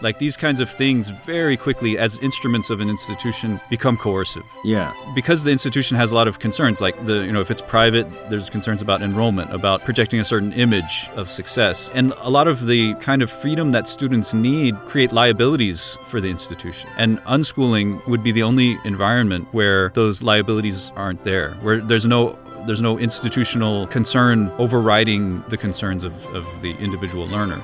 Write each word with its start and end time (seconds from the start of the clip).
Like 0.00 0.18
these 0.18 0.36
kinds 0.36 0.60
of 0.60 0.70
things 0.70 1.10
very 1.10 1.56
quickly, 1.56 1.98
as 1.98 2.18
instruments 2.18 2.70
of 2.70 2.80
an 2.80 2.88
institution, 2.88 3.60
become 3.70 3.96
coercive. 3.96 4.44
Yeah. 4.64 4.92
Because 5.14 5.44
the 5.44 5.50
institution 5.50 5.96
has 5.96 6.12
a 6.12 6.14
lot 6.14 6.28
of 6.28 6.38
concerns, 6.38 6.80
like 6.80 7.06
the, 7.06 7.24
you 7.24 7.32
know, 7.32 7.40
if 7.40 7.50
it's 7.50 7.62
private, 7.62 8.06
there's 8.30 8.50
concerns 8.50 8.82
about 8.82 9.02
enrollment, 9.02 9.52
about 9.52 9.84
projecting 9.84 10.20
a 10.20 10.24
certain 10.24 10.52
image 10.52 11.08
of 11.14 11.30
success. 11.30 11.90
And 11.94 12.12
a 12.18 12.30
lot 12.30 12.48
of 12.48 12.66
the 12.66 12.94
kind 12.94 13.22
of 13.22 13.30
freedom 13.30 13.72
that 13.72 13.88
students 13.88 14.34
need 14.34 14.76
create 14.86 15.12
liabilities 15.12 15.98
for 16.04 16.20
the 16.20 16.28
institution. 16.28 16.88
And 16.96 17.18
unschooling 17.24 18.06
would 18.06 18.22
be 18.22 18.32
the 18.32 18.42
only 18.42 18.78
environment 18.84 19.48
where 19.52 19.90
those 19.90 20.22
liabilities 20.22 20.92
aren't 20.96 21.24
there, 21.24 21.54
where 21.62 21.80
there's 21.80 22.06
no 22.06 22.38
there's 22.66 22.82
no 22.82 22.98
institutional 22.98 23.86
concern 23.86 24.50
overriding 24.58 25.42
the 25.48 25.56
concerns 25.56 26.02
of, 26.02 26.26
of 26.34 26.44
the 26.62 26.72
individual 26.78 27.26
learner. 27.28 27.62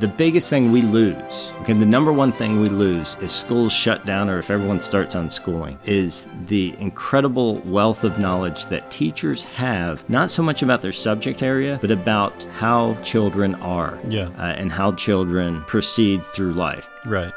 The 0.00 0.08
biggest 0.08 0.50
thing 0.50 0.72
we 0.72 0.80
lose, 0.82 1.52
okay, 1.60 1.72
the 1.72 1.86
number 1.86 2.12
one 2.12 2.32
thing 2.32 2.60
we 2.60 2.68
lose 2.68 3.16
if 3.22 3.30
schools 3.30 3.72
shut 3.72 4.04
down 4.04 4.28
or 4.28 4.38
if 4.38 4.50
everyone 4.50 4.80
starts 4.80 5.14
unschooling, 5.14 5.78
is 5.84 6.28
the 6.46 6.74
incredible 6.78 7.56
wealth 7.60 8.02
of 8.04 8.18
knowledge 8.18 8.66
that 8.66 8.90
teachers 8.90 9.44
have, 9.44 10.08
not 10.10 10.30
so 10.30 10.42
much 10.42 10.62
about 10.62 10.82
their 10.82 10.92
subject 10.92 11.42
area, 11.42 11.78
but 11.80 11.90
about 11.90 12.44
how 12.58 12.94
children 13.02 13.54
are 13.56 13.98
Yeah. 14.08 14.28
uh, 14.38 14.42
and 14.42 14.72
how 14.72 14.92
children 14.92 15.62
proceed 15.66 16.24
through 16.34 16.50
life. 16.50 16.88
Right. 17.06 17.32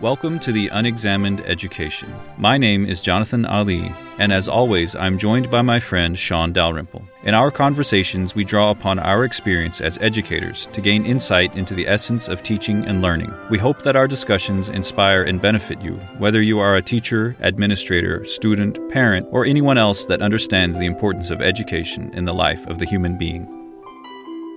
Welcome 0.00 0.38
to 0.40 0.52
the 0.52 0.68
Unexamined 0.68 1.42
Education. 1.42 2.10
My 2.38 2.56
name 2.56 2.86
is 2.86 3.02
Jonathan 3.02 3.44
Ali, 3.44 3.94
and 4.16 4.32
as 4.32 4.48
always, 4.48 4.96
I'm 4.96 5.18
joined 5.18 5.50
by 5.50 5.60
my 5.60 5.78
friend 5.78 6.18
Shaun 6.18 6.54
Dalrymple. 6.54 7.06
In 7.24 7.34
our 7.34 7.50
conversations, 7.50 8.34
we 8.34 8.42
draw 8.42 8.70
upon 8.70 8.98
our 8.98 9.24
experience 9.24 9.82
as 9.82 9.98
educators 9.98 10.70
to 10.72 10.80
gain 10.80 11.04
insight 11.04 11.54
into 11.54 11.74
the 11.74 11.86
essence 11.86 12.28
of 12.28 12.42
teaching 12.42 12.82
and 12.86 13.02
learning. 13.02 13.30
We 13.50 13.58
hope 13.58 13.82
that 13.82 13.94
our 13.94 14.08
discussions 14.08 14.70
inspire 14.70 15.24
and 15.24 15.38
benefit 15.38 15.82
you, 15.82 15.96
whether 16.16 16.40
you 16.40 16.60
are 16.60 16.76
a 16.76 16.82
teacher, 16.82 17.36
administrator, 17.40 18.24
student, 18.24 18.78
parent, 18.88 19.28
or 19.30 19.44
anyone 19.44 19.76
else 19.76 20.06
that 20.06 20.22
understands 20.22 20.78
the 20.78 20.86
importance 20.86 21.30
of 21.30 21.42
education 21.42 22.10
in 22.14 22.24
the 22.24 22.32
life 22.32 22.66
of 22.68 22.78
the 22.78 22.86
human 22.86 23.18
being. 23.18 23.44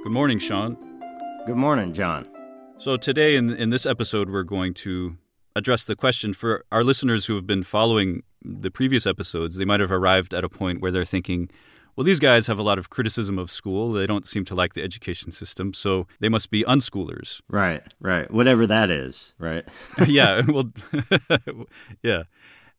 Good 0.03 0.13
morning, 0.13 0.39
Shaun. 0.39 0.77
Good 1.45 1.57
morning, 1.57 1.91
Jon. 1.91 2.29
So 2.77 2.95
today 2.95 3.35
in 3.35 3.49
in 3.49 3.71
this 3.71 3.85
episode 3.85 4.29
we're 4.29 4.43
going 4.43 4.73
to 4.75 5.17
address 5.55 5.85
the 5.85 5.95
question 5.95 6.33
for 6.33 6.65
our 6.71 6.83
listeners 6.83 7.25
who 7.25 7.35
have 7.35 7.47
been 7.47 7.63
following 7.63 8.23
the 8.43 8.71
previous 8.71 9.05
episodes. 9.05 9.55
They 9.55 9.65
might 9.65 9.79
have 9.79 9.91
arrived 9.91 10.33
at 10.33 10.43
a 10.43 10.49
point 10.49 10.81
where 10.81 10.91
they're 10.91 11.05
thinking, 11.05 11.49
well, 11.95 12.03
these 12.03 12.19
guys 12.19 12.47
have 12.47 12.57
a 12.57 12.63
lot 12.63 12.79
of 12.79 12.89
criticism 12.89 13.37
of 13.37 13.51
school. 13.51 13.93
They 13.93 14.07
don't 14.07 14.25
seem 14.25 14.45
to 14.45 14.55
like 14.55 14.73
the 14.73 14.81
education 14.81 15.31
system, 15.31 15.73
so 15.73 16.07
they 16.19 16.29
must 16.29 16.49
be 16.49 16.63
unschoolers. 16.63 17.41
Right, 17.47 17.83
right. 17.99 18.31
Whatever 18.31 18.65
that 18.65 18.89
is, 18.89 19.35
right? 19.37 19.63
yeah, 20.07 20.41
well, 20.47 20.71
yeah. 22.03 22.23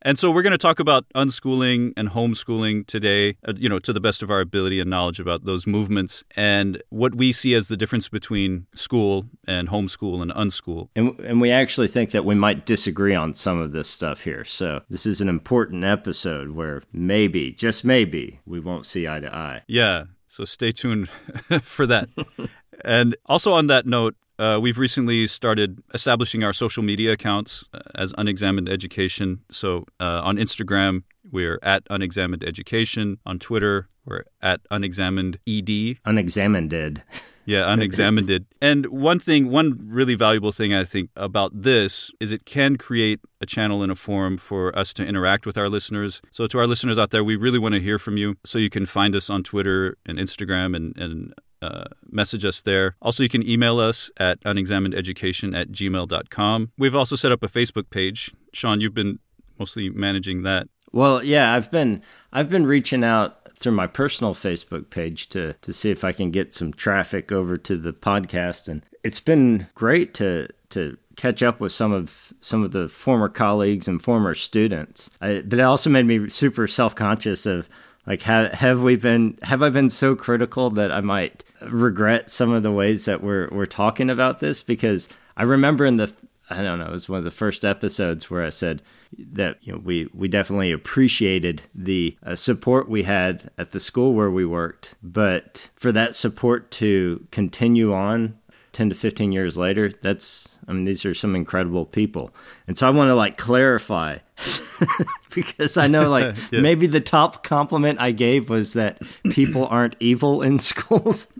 And 0.07 0.19
so 0.19 0.31
we're 0.31 0.43
going 0.43 0.51
to 0.53 0.59
talk 0.59 0.81
about 0.81 1.07
unschooling 1.15 1.95
and 1.97 2.11
homeschooling 2.11 2.87
today, 2.87 3.39
uh, 3.49 3.55
you 3.57 3.71
know, 3.71 3.79
to 3.79 3.93
the 3.93 4.01
best 4.01 4.23
of 4.23 4.31
our 4.31 4.41
ability 4.41 4.79
and 4.79 4.91
knowledge 4.91 5.19
about 5.19 5.47
those 5.47 5.67
movements 5.67 6.25
and 6.37 6.83
what 6.91 7.15
we 7.15 7.33
see 7.33 7.55
as 7.55 7.69
the 7.69 7.77
difference 7.77 8.11
between 8.11 8.67
school 8.75 9.25
and 9.49 9.69
homeschool 9.69 10.21
and 10.21 10.31
unschool. 10.33 10.91
And, 10.95 11.19
and 11.21 11.41
we 11.41 11.51
actually 11.51 11.89
think 11.89 12.11
that 12.11 12.27
we 12.27 12.35
might 12.35 12.67
disagree 12.67 13.15
on 13.15 13.35
some 13.35 13.59
of 13.59 13.73
this 13.73 13.89
stuff 13.89 14.21
here. 14.21 14.45
So 14.45 14.83
this 14.91 15.07
is 15.07 15.23
an 15.23 15.29
important 15.31 15.85
episode 15.85 16.51
where 16.51 16.83
maybe, 16.93 17.53
just 17.53 17.83
maybe, 17.83 18.41
we 18.45 18.61
won't 18.61 18.85
see 18.85 19.09
eye 19.09 19.21
to 19.21 19.35
eye. 19.35 19.63
Yeah, 19.67 20.05
so 20.29 20.45
stay 20.45 20.71
tuned 20.71 21.09
for 21.63 21.87
that. 21.87 22.11
and 22.85 23.17
also 23.25 23.55
on 23.55 23.69
that 23.69 23.87
note, 23.87 24.17
uh, 24.39 24.59
we've 24.61 24.79
recently 24.79 25.27
started 25.27 25.83
establishing 25.93 26.43
our 26.43 26.53
social 26.53 26.83
media 26.83 27.13
accounts 27.13 27.65
uh, 27.73 27.81
as 27.95 28.13
Unexamined 28.19 28.69
Education. 28.69 29.41
So 29.51 29.85
uh, 30.01 30.23
on 30.25 30.37
Instagram, 30.37 31.05
we're 31.31 31.59
at 31.63 31.85
Unexamined 31.91 32.45
Education. 32.45 33.19
On 33.25 33.39
Twitter, 33.39 33.89
we're 34.05 34.25
at 34.43 34.61
Unexamined 34.71 35.39
ED. 35.47 35.99
Unexamined. 36.05 37.03
Yeah, 37.47 37.73
unexamined. 37.73 38.47
And 38.61 38.87
one 38.87 39.19
thing, 39.19 39.51
one 39.51 39.79
really 39.81 40.15
valuable 40.15 40.53
thing 40.53 40.75
I 40.75 40.85
think 40.85 41.11
about 41.17 41.63
this 41.63 42.11
is 42.21 42.33
it 42.33 42.45
can 42.45 42.77
create 42.77 43.21
a 43.41 43.47
channel 43.47 43.83
and 43.83 43.91
a 43.91 43.95
forum 43.95 44.37
for 44.37 44.77
us 44.77 44.93
to 44.95 45.05
interact 45.05 45.47
with 45.47 45.57
our 45.57 45.69
listeners. 45.69 46.21
So 46.31 46.47
to 46.47 46.59
our 46.59 46.67
listeners 46.67 46.99
out 46.99 47.11
there, 47.11 47.25
we 47.25 47.37
really 47.37 47.59
want 47.59 47.75
to 47.75 47.81
hear 47.81 47.99
from 47.99 48.17
you. 48.17 48.37
So 48.45 48.59
you 48.59 48.71
can 48.71 48.87
find 48.87 49.15
us 49.15 49.31
on 49.31 49.43
Twitter 49.43 49.97
and 50.07 50.19
Instagram 50.19 50.77
and, 50.77 50.97
and 50.97 51.35
uh, 51.65 51.85
message 52.11 52.45
us 52.45 52.63
there. 52.63 52.97
Also, 53.01 53.23
you 53.23 53.29
can 53.29 53.49
email 53.49 53.79
us 53.79 54.11
at 54.19 54.41
unexaminededucation 54.45 55.57
at 55.57 55.71
gmail.com. 55.71 56.73
We've 56.79 56.95
also 56.95 57.17
set 57.17 57.33
up 57.33 57.43
a 57.43 57.49
Facebook 57.49 57.91
page. 57.91 58.33
Shaun, 58.53 58.81
you've 58.81 58.95
been 58.95 59.19
mostly 59.59 59.89
managing 59.89 60.43
that. 60.43 60.69
Well, 60.93 61.25
yeah, 61.25 61.55
I've 61.55 61.71
been 61.71 62.03
I've 62.33 62.51
been 62.51 62.67
reaching 62.67 63.03
out 63.03 63.53
through 63.57 63.73
my 63.73 63.87
personal 63.87 64.35
Facebook 64.35 64.91
page 64.91 65.29
to 65.31 65.55
to 65.55 65.73
see 65.73 65.91
if 65.91 66.05
I 66.05 66.13
can 66.13 66.31
get 66.31 66.55
some 66.55 66.73
traffic 66.73 67.33
over 67.33 67.57
to 67.57 67.77
the 67.77 67.93
podcast 67.93 68.69
and 68.69 68.85
it's 69.03 69.21
been 69.21 69.67
great 69.75 70.15
to 70.15 70.49
to 70.71 70.97
catch 71.17 71.43
up 71.43 71.61
with 71.61 71.73
some 71.73 71.93
of 71.93 72.33
some 72.41 72.63
of 72.63 72.73
the 72.73 72.89
former 72.89 73.29
colleagues 73.29 73.89
and 73.89 74.03
former 74.03 74.35
students. 74.35 75.11
I, 75.21 75.43
but 75.45 75.59
it 75.59 75.63
also 75.63 75.91
made 75.91 76.07
me 76.07 76.29
super 76.29 76.67
self-conscious 76.67 77.47
of 77.47 77.69
like 78.07 78.23
have 78.23 78.53
have 78.53 78.83
we 78.83 78.97
been 78.97 79.39
have 79.43 79.63
I 79.63 79.71
been 79.71 79.91
so 79.91 80.15
critical 80.15 80.71
that 80.71 80.93
I 80.93 81.01
might 81.01 81.45
regret 81.71 82.31
some 82.31 82.53
of 82.53 82.63
the 82.63 82.73
ways 82.73 83.05
that 83.05 83.23
we're 83.23 83.49
we're 83.51 83.67
talking 83.67 84.11
about 84.11 84.41
this 84.41 84.63
because 84.63 85.09
I 85.37 85.43
remember 85.43 85.85
in 85.85 85.97
the 85.97 86.13
I 86.51 86.63
don't 86.63 86.79
know, 86.79 86.87
it 86.87 86.93
was 86.93 87.09
one 87.09 87.19
of 87.19 87.25
the 87.25 87.31
first 87.31 87.65
episodes 87.65 88.31
where 88.31 88.45
I 88.45 88.51
said 88.51 88.83
that 89.17 89.59
you 89.63 89.73
know 89.73 89.79
we 89.79 90.11
we 90.13 90.29
definitely 90.29 90.73
appreciated 90.73 91.63
the 91.75 92.17
uh, 92.23 92.35
support 92.35 92.89
we 92.89 93.05
had 93.05 93.51
at 93.57 93.71
the 93.71 93.81
school 93.81 94.13
where 94.13 94.31
we 94.31 94.45
worked, 94.45 94.95
but 95.03 95.71
for 95.75 95.91
that 95.93 96.15
support 96.15 96.71
to 96.73 97.27
continue 97.31 97.95
on 97.95 98.39
10 98.75 98.91
to 98.91 98.95
15 98.95 99.33
years 99.33 99.57
later, 99.57 99.91
that's 100.03 100.59
I 100.69 100.73
mean 100.73 100.85
these 100.85 101.05
are 101.07 101.15
some 101.15 101.35
incredible 101.37 101.87
people. 101.87 102.35
And 102.67 102.77
so 102.77 102.87
I 102.87 102.91
want 102.91 103.09
to 103.09 103.15
like 103.15 103.39
clarify 103.39 104.19
because 105.35 105.77
I 105.77 105.87
know 105.87 106.11
like 106.11 106.35
Yes. 106.51 106.63
maybe 106.63 106.87
the 106.87 107.01
top 107.01 107.43
compliment 107.45 108.01
I 108.01 108.11
gave 108.13 108.51
was 108.51 108.73
that 108.75 109.01
people 109.31 109.67
aren't 109.71 109.97
evil 110.01 110.43
in 110.43 110.59
schools. 110.59 111.33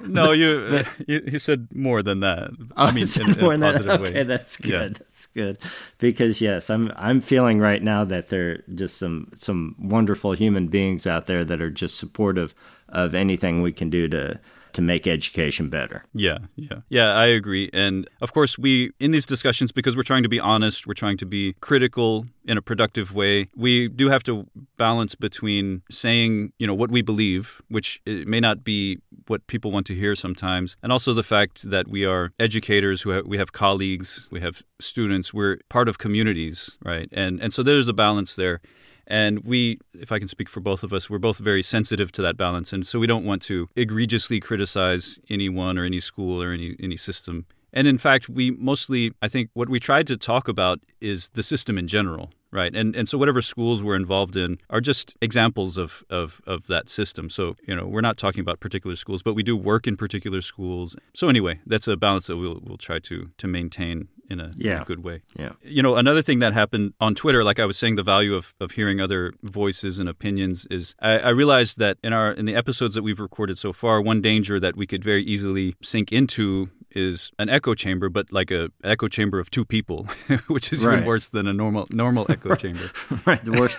No, 0.00 0.32
you, 0.32 0.84
you, 1.06 1.22
you 1.32 1.38
said 1.38 1.68
more 1.74 2.02
than 2.02 2.20
that. 2.20 2.50
Oh, 2.76 2.86
I 2.86 2.92
mean, 2.92 3.06
Oh, 3.18 3.22
in, 3.22 3.30
in 3.34 3.40
more 3.40 3.52
a 3.54 3.58
than 3.58 3.86
that. 3.86 4.00
Okay, 4.00 4.12
way. 4.14 4.22
that's 4.24 4.56
good. 4.56 4.70
Yeah. 4.72 4.88
That's 4.98 5.26
good. 5.26 5.58
Because 5.98 6.40
yes, 6.40 6.70
I'm 6.70 6.92
I'm 6.96 7.20
feeling 7.20 7.58
right 7.58 7.82
now 7.82 8.04
that 8.04 8.28
there 8.28 8.50
are 8.50 8.58
just 8.74 8.96
some 8.98 9.30
some 9.34 9.74
wonderful 9.78 10.32
human 10.32 10.68
beings 10.68 11.06
out 11.06 11.26
there 11.26 11.44
that 11.44 11.60
are 11.60 11.70
just 11.70 11.96
supportive 11.96 12.54
of 12.88 13.14
anything 13.14 13.60
we 13.62 13.72
can 13.72 13.90
do 13.90 14.08
to 14.08 14.38
to 14.72 14.82
make 14.82 15.06
education 15.06 15.68
better. 15.68 16.04
Yeah, 16.14 16.38
yeah. 16.56 16.78
Yeah, 16.88 17.12
I 17.12 17.26
agree. 17.26 17.70
And 17.72 18.08
of 18.20 18.32
course, 18.32 18.58
we, 18.58 18.92
in 19.00 19.10
these 19.10 19.26
discussions, 19.26 19.72
because 19.72 19.96
we're 19.96 20.02
trying 20.02 20.22
to 20.22 20.28
be 20.28 20.40
honest, 20.40 20.86
we're 20.86 20.94
trying 20.94 21.16
to 21.18 21.26
be 21.26 21.54
critical 21.60 22.26
in 22.44 22.56
a 22.56 22.62
productive 22.62 23.14
way, 23.14 23.48
we 23.54 23.88
do 23.88 24.08
have 24.08 24.22
to 24.24 24.46
balance 24.78 25.14
between 25.14 25.82
saying, 25.90 26.52
you 26.58 26.66
know, 26.66 26.74
what 26.74 26.90
we 26.90 27.02
believe, 27.02 27.60
which 27.68 28.00
may 28.06 28.40
not 28.40 28.64
be 28.64 28.98
what 29.26 29.46
people 29.46 29.70
want 29.70 29.86
to 29.86 29.94
hear 29.94 30.14
sometimes, 30.16 30.76
and 30.82 30.90
also 30.90 31.12
the 31.12 31.22
fact 31.22 31.70
that 31.70 31.88
we 31.88 32.06
are 32.06 32.32
educators, 32.40 33.02
who 33.02 33.22
we 33.26 33.36
have 33.36 33.52
colleagues, 33.52 34.28
we 34.30 34.40
have 34.40 34.62
students, 34.80 35.34
we're 35.34 35.58
part 35.68 35.88
of 35.88 35.98
communities, 35.98 36.70
right? 36.82 37.08
And, 37.12 37.38
and 37.40 37.52
so 37.52 37.62
there's 37.62 37.88
a 37.88 37.92
balance 37.92 38.34
there. 38.34 38.60
And 39.08 39.44
we, 39.44 39.80
if 39.94 40.12
I 40.12 40.18
can 40.18 40.28
speak 40.28 40.48
for 40.48 40.60
both 40.60 40.82
of 40.82 40.92
us, 40.92 41.08
we're 41.08 41.18
both 41.18 41.38
very 41.38 41.62
sensitive 41.62 42.12
to 42.12 42.22
that 42.22 42.36
balance. 42.36 42.72
And 42.74 42.86
so 42.86 42.98
we 42.98 43.06
don't 43.06 43.24
want 43.24 43.42
to 43.42 43.68
egregiously 43.74 44.38
criticize 44.38 45.18
anyone 45.30 45.78
or 45.78 45.84
any 45.84 45.98
school 45.98 46.42
or 46.42 46.52
any, 46.52 46.76
any 46.78 46.96
system. 46.96 47.46
And 47.72 47.86
in 47.86 47.98
fact, 47.98 48.28
we 48.28 48.50
mostly, 48.50 49.12
I 49.22 49.28
think, 49.28 49.50
what 49.54 49.68
we 49.68 49.80
tried 49.80 50.06
to 50.08 50.16
talk 50.16 50.46
about 50.46 50.80
is 51.00 51.30
the 51.30 51.42
system 51.42 51.78
in 51.78 51.86
general, 51.86 52.30
right? 52.50 52.74
And 52.74 52.96
and 52.96 53.08
so 53.08 53.18
whatever 53.18 53.42
schools 53.42 53.82
we're 53.82 53.96
involved 53.96 54.36
in 54.36 54.58
are 54.70 54.80
just 54.80 55.14
examples 55.20 55.76
of, 55.76 56.02
of, 56.08 56.40
of 56.46 56.66
that 56.68 56.88
system. 56.88 57.28
So, 57.28 57.56
you 57.66 57.74
know, 57.74 57.86
we're 57.86 58.00
not 58.00 58.16
talking 58.16 58.40
about 58.40 58.60
particular 58.60 58.96
schools, 58.96 59.22
but 59.22 59.34
we 59.34 59.42
do 59.42 59.56
work 59.56 59.86
in 59.86 59.96
particular 59.96 60.40
schools. 60.40 60.96
So 61.14 61.28
anyway, 61.28 61.60
that's 61.66 61.88
a 61.88 61.96
balance 61.96 62.26
that 62.28 62.36
we'll, 62.36 62.60
we'll 62.62 62.78
try 62.78 62.98
to, 63.00 63.30
to 63.36 63.46
maintain 63.46 64.08
in 64.28 64.40
a, 64.40 64.50
in 64.58 64.82
a 64.82 64.84
good 64.84 65.02
way. 65.02 65.22
Yeah. 65.38 65.52
You 65.62 65.82
know, 65.82 65.96
another 65.96 66.22
thing 66.22 66.38
that 66.40 66.52
happened 66.52 66.94
on 67.00 67.14
Twitter, 67.14 67.42
like 67.42 67.58
I 67.58 67.64
was 67.64 67.78
saying, 67.78 67.96
the 67.96 68.02
value 68.02 68.34
of, 68.34 68.54
of 68.60 68.72
hearing 68.72 69.00
other 69.00 69.32
voices 69.42 69.98
and 69.98 70.08
opinions 70.08 70.66
is 70.70 70.94
I, 71.00 71.18
I 71.18 71.28
realized 71.30 71.78
that 71.78 71.98
in 72.02 72.12
our 72.12 72.32
in 72.32 72.44
the 72.44 72.54
episodes 72.54 72.94
that 72.94 73.02
we've 73.02 73.20
recorded 73.20 73.58
so 73.58 73.72
far, 73.72 74.00
one 74.00 74.20
danger 74.20 74.60
that 74.60 74.76
we 74.76 74.86
could 74.86 75.02
very 75.02 75.24
easily 75.24 75.74
sink 75.82 76.12
into 76.12 76.70
is 76.92 77.32
an 77.38 77.48
echo 77.48 77.74
chamber, 77.74 78.08
but 78.08 78.32
like 78.32 78.50
a 78.50 78.70
echo 78.84 79.08
chamber 79.08 79.38
of 79.38 79.50
two 79.50 79.64
people, 79.64 80.04
which 80.48 80.72
is 80.72 80.84
even 80.84 81.04
worse 81.04 81.28
than 81.28 81.46
a 81.46 81.52
normal 81.52 81.86
normal 81.90 82.26
echo 82.30 82.54
chamber. 82.54 82.90
right. 83.26 83.44
The 83.44 83.52
worst. 83.52 83.78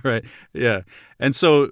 right. 0.04 0.24
Yeah. 0.52 0.82
And 1.18 1.34
so 1.36 1.70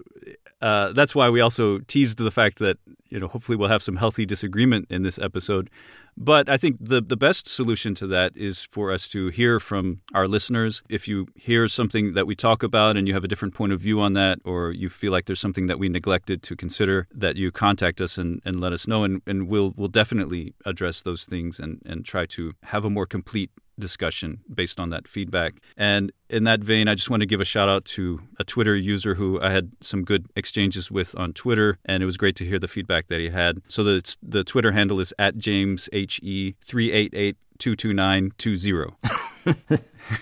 uh, 0.60 0.92
that's 0.92 1.14
why 1.14 1.30
we 1.30 1.40
also 1.40 1.78
teased 1.80 2.18
the 2.18 2.30
fact 2.30 2.58
that 2.58 2.78
you 3.08 3.18
know 3.18 3.28
hopefully 3.28 3.56
we'll 3.56 3.68
have 3.68 3.82
some 3.82 3.96
healthy 3.96 4.26
disagreement 4.26 4.86
in 4.90 5.02
this 5.02 5.18
episode. 5.18 5.70
But 6.20 6.48
I 6.48 6.56
think 6.56 6.78
the, 6.80 7.00
the 7.00 7.16
best 7.16 7.46
solution 7.46 7.94
to 7.94 8.06
that 8.08 8.36
is 8.36 8.64
for 8.64 8.90
us 8.90 9.06
to 9.08 9.28
hear 9.28 9.60
from 9.60 10.00
our 10.12 10.26
listeners. 10.26 10.82
If 10.88 11.06
you 11.06 11.28
hear 11.36 11.68
something 11.68 12.14
that 12.14 12.26
we 12.26 12.34
talk 12.34 12.64
about 12.64 12.96
and 12.96 13.06
you 13.06 13.14
have 13.14 13.22
a 13.22 13.28
different 13.28 13.54
point 13.54 13.72
of 13.72 13.80
view 13.80 14.00
on 14.00 14.14
that, 14.14 14.40
or 14.44 14.72
you 14.72 14.88
feel 14.88 15.12
like 15.12 15.26
there's 15.26 15.38
something 15.38 15.68
that 15.68 15.78
we 15.78 15.88
neglected 15.88 16.42
to 16.42 16.56
consider, 16.56 17.06
that 17.14 17.36
you 17.36 17.52
contact 17.52 18.00
us 18.00 18.18
and, 18.18 18.42
and 18.44 18.58
let 18.58 18.72
us 18.72 18.88
know. 18.88 19.04
And, 19.04 19.22
and 19.28 19.48
we'll, 19.48 19.72
we'll 19.76 19.86
definitely 19.86 20.54
address 20.64 21.02
those 21.02 21.24
things 21.24 21.60
and, 21.60 21.80
and 21.86 22.04
try 22.04 22.26
to 22.26 22.54
have 22.64 22.84
a 22.84 22.90
more 22.90 23.06
complete 23.06 23.52
discussion 23.78 24.40
based 24.52 24.80
on 24.80 24.90
that 24.90 25.08
feedback. 25.08 25.60
And 25.76 26.12
in 26.28 26.44
that 26.44 26.60
vein, 26.60 26.88
I 26.88 26.94
just 26.94 27.10
want 27.10 27.20
to 27.20 27.26
give 27.26 27.40
a 27.40 27.44
shout 27.44 27.68
out 27.68 27.84
to 27.86 28.20
a 28.38 28.44
Twitter 28.44 28.76
user 28.76 29.14
who 29.14 29.40
I 29.40 29.50
had 29.50 29.72
some 29.80 30.04
good 30.04 30.26
exchanges 30.36 30.90
with 30.90 31.14
on 31.18 31.32
Twitter, 31.32 31.78
and 31.84 32.02
it 32.02 32.06
was 32.06 32.16
great 32.16 32.36
to 32.36 32.44
hear 32.44 32.58
the 32.58 32.68
feedback 32.68 33.08
that 33.08 33.20
he 33.20 33.30
had. 33.30 33.62
So 33.68 33.82
the 33.84 34.16
the 34.22 34.44
Twitter 34.44 34.72
handle 34.72 35.00
is 35.00 35.14
at 35.18 35.38
James 35.38 35.88
H 35.92 36.20
E 36.22 36.54
three 36.64 36.92
eight 36.92 37.12
eight 37.14 37.36
two 37.58 37.74
two 37.74 37.92
nine 37.92 38.32
two 38.38 38.56
zero. 38.56 38.96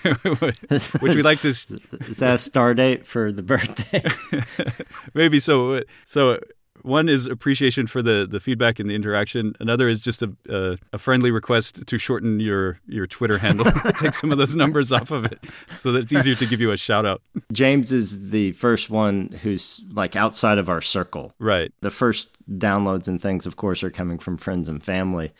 Which 0.01 1.15
we 1.15 1.21
like 1.21 1.41
to. 1.41 1.49
Is 1.49 2.17
that 2.19 2.35
a 2.35 2.37
star 2.37 2.73
date 2.73 3.05
for 3.05 3.31
the 3.31 3.43
birthday? 3.43 4.03
Maybe 5.13 5.39
so. 5.39 5.81
So 6.05 6.39
one 6.87 7.09
is 7.09 7.25
appreciation 7.25 7.85
for 7.85 8.01
the, 8.01 8.25
the 8.29 8.39
feedback 8.39 8.79
and 8.79 8.89
the 8.89 8.95
interaction. 8.95 9.55
Another 9.59 9.87
is 9.87 10.01
just 10.01 10.23
a, 10.23 10.33
a, 10.49 10.77
a 10.93 10.97
friendly 10.97 11.29
request 11.31 11.85
to 11.85 11.97
shorten 11.97 12.39
your, 12.39 12.79
your 12.87 13.05
Twitter 13.05 13.37
handle, 13.37 13.65
take 13.99 14.13
some 14.13 14.31
of 14.31 14.37
those 14.37 14.55
numbers 14.55 14.91
off 14.91 15.11
of 15.11 15.25
it 15.25 15.39
so 15.67 15.91
that 15.91 16.03
it's 16.03 16.13
easier 16.13 16.35
to 16.35 16.45
give 16.45 16.61
you 16.61 16.71
a 16.71 16.77
shout 16.77 17.05
out. 17.05 17.21
James 17.51 17.91
is 17.91 18.29
the 18.29 18.53
first 18.53 18.89
one 18.89 19.37
who's 19.43 19.81
like 19.91 20.15
outside 20.15 20.57
of 20.57 20.69
our 20.69 20.81
circle. 20.81 21.33
Right. 21.39 21.71
The 21.81 21.91
first 21.91 22.29
downloads 22.57 23.07
and 23.07 23.21
things, 23.21 23.45
of 23.45 23.57
course, 23.57 23.83
are 23.83 23.91
coming 23.91 24.17
from 24.17 24.37
friends 24.37 24.69
and 24.69 24.83
family. 24.83 25.33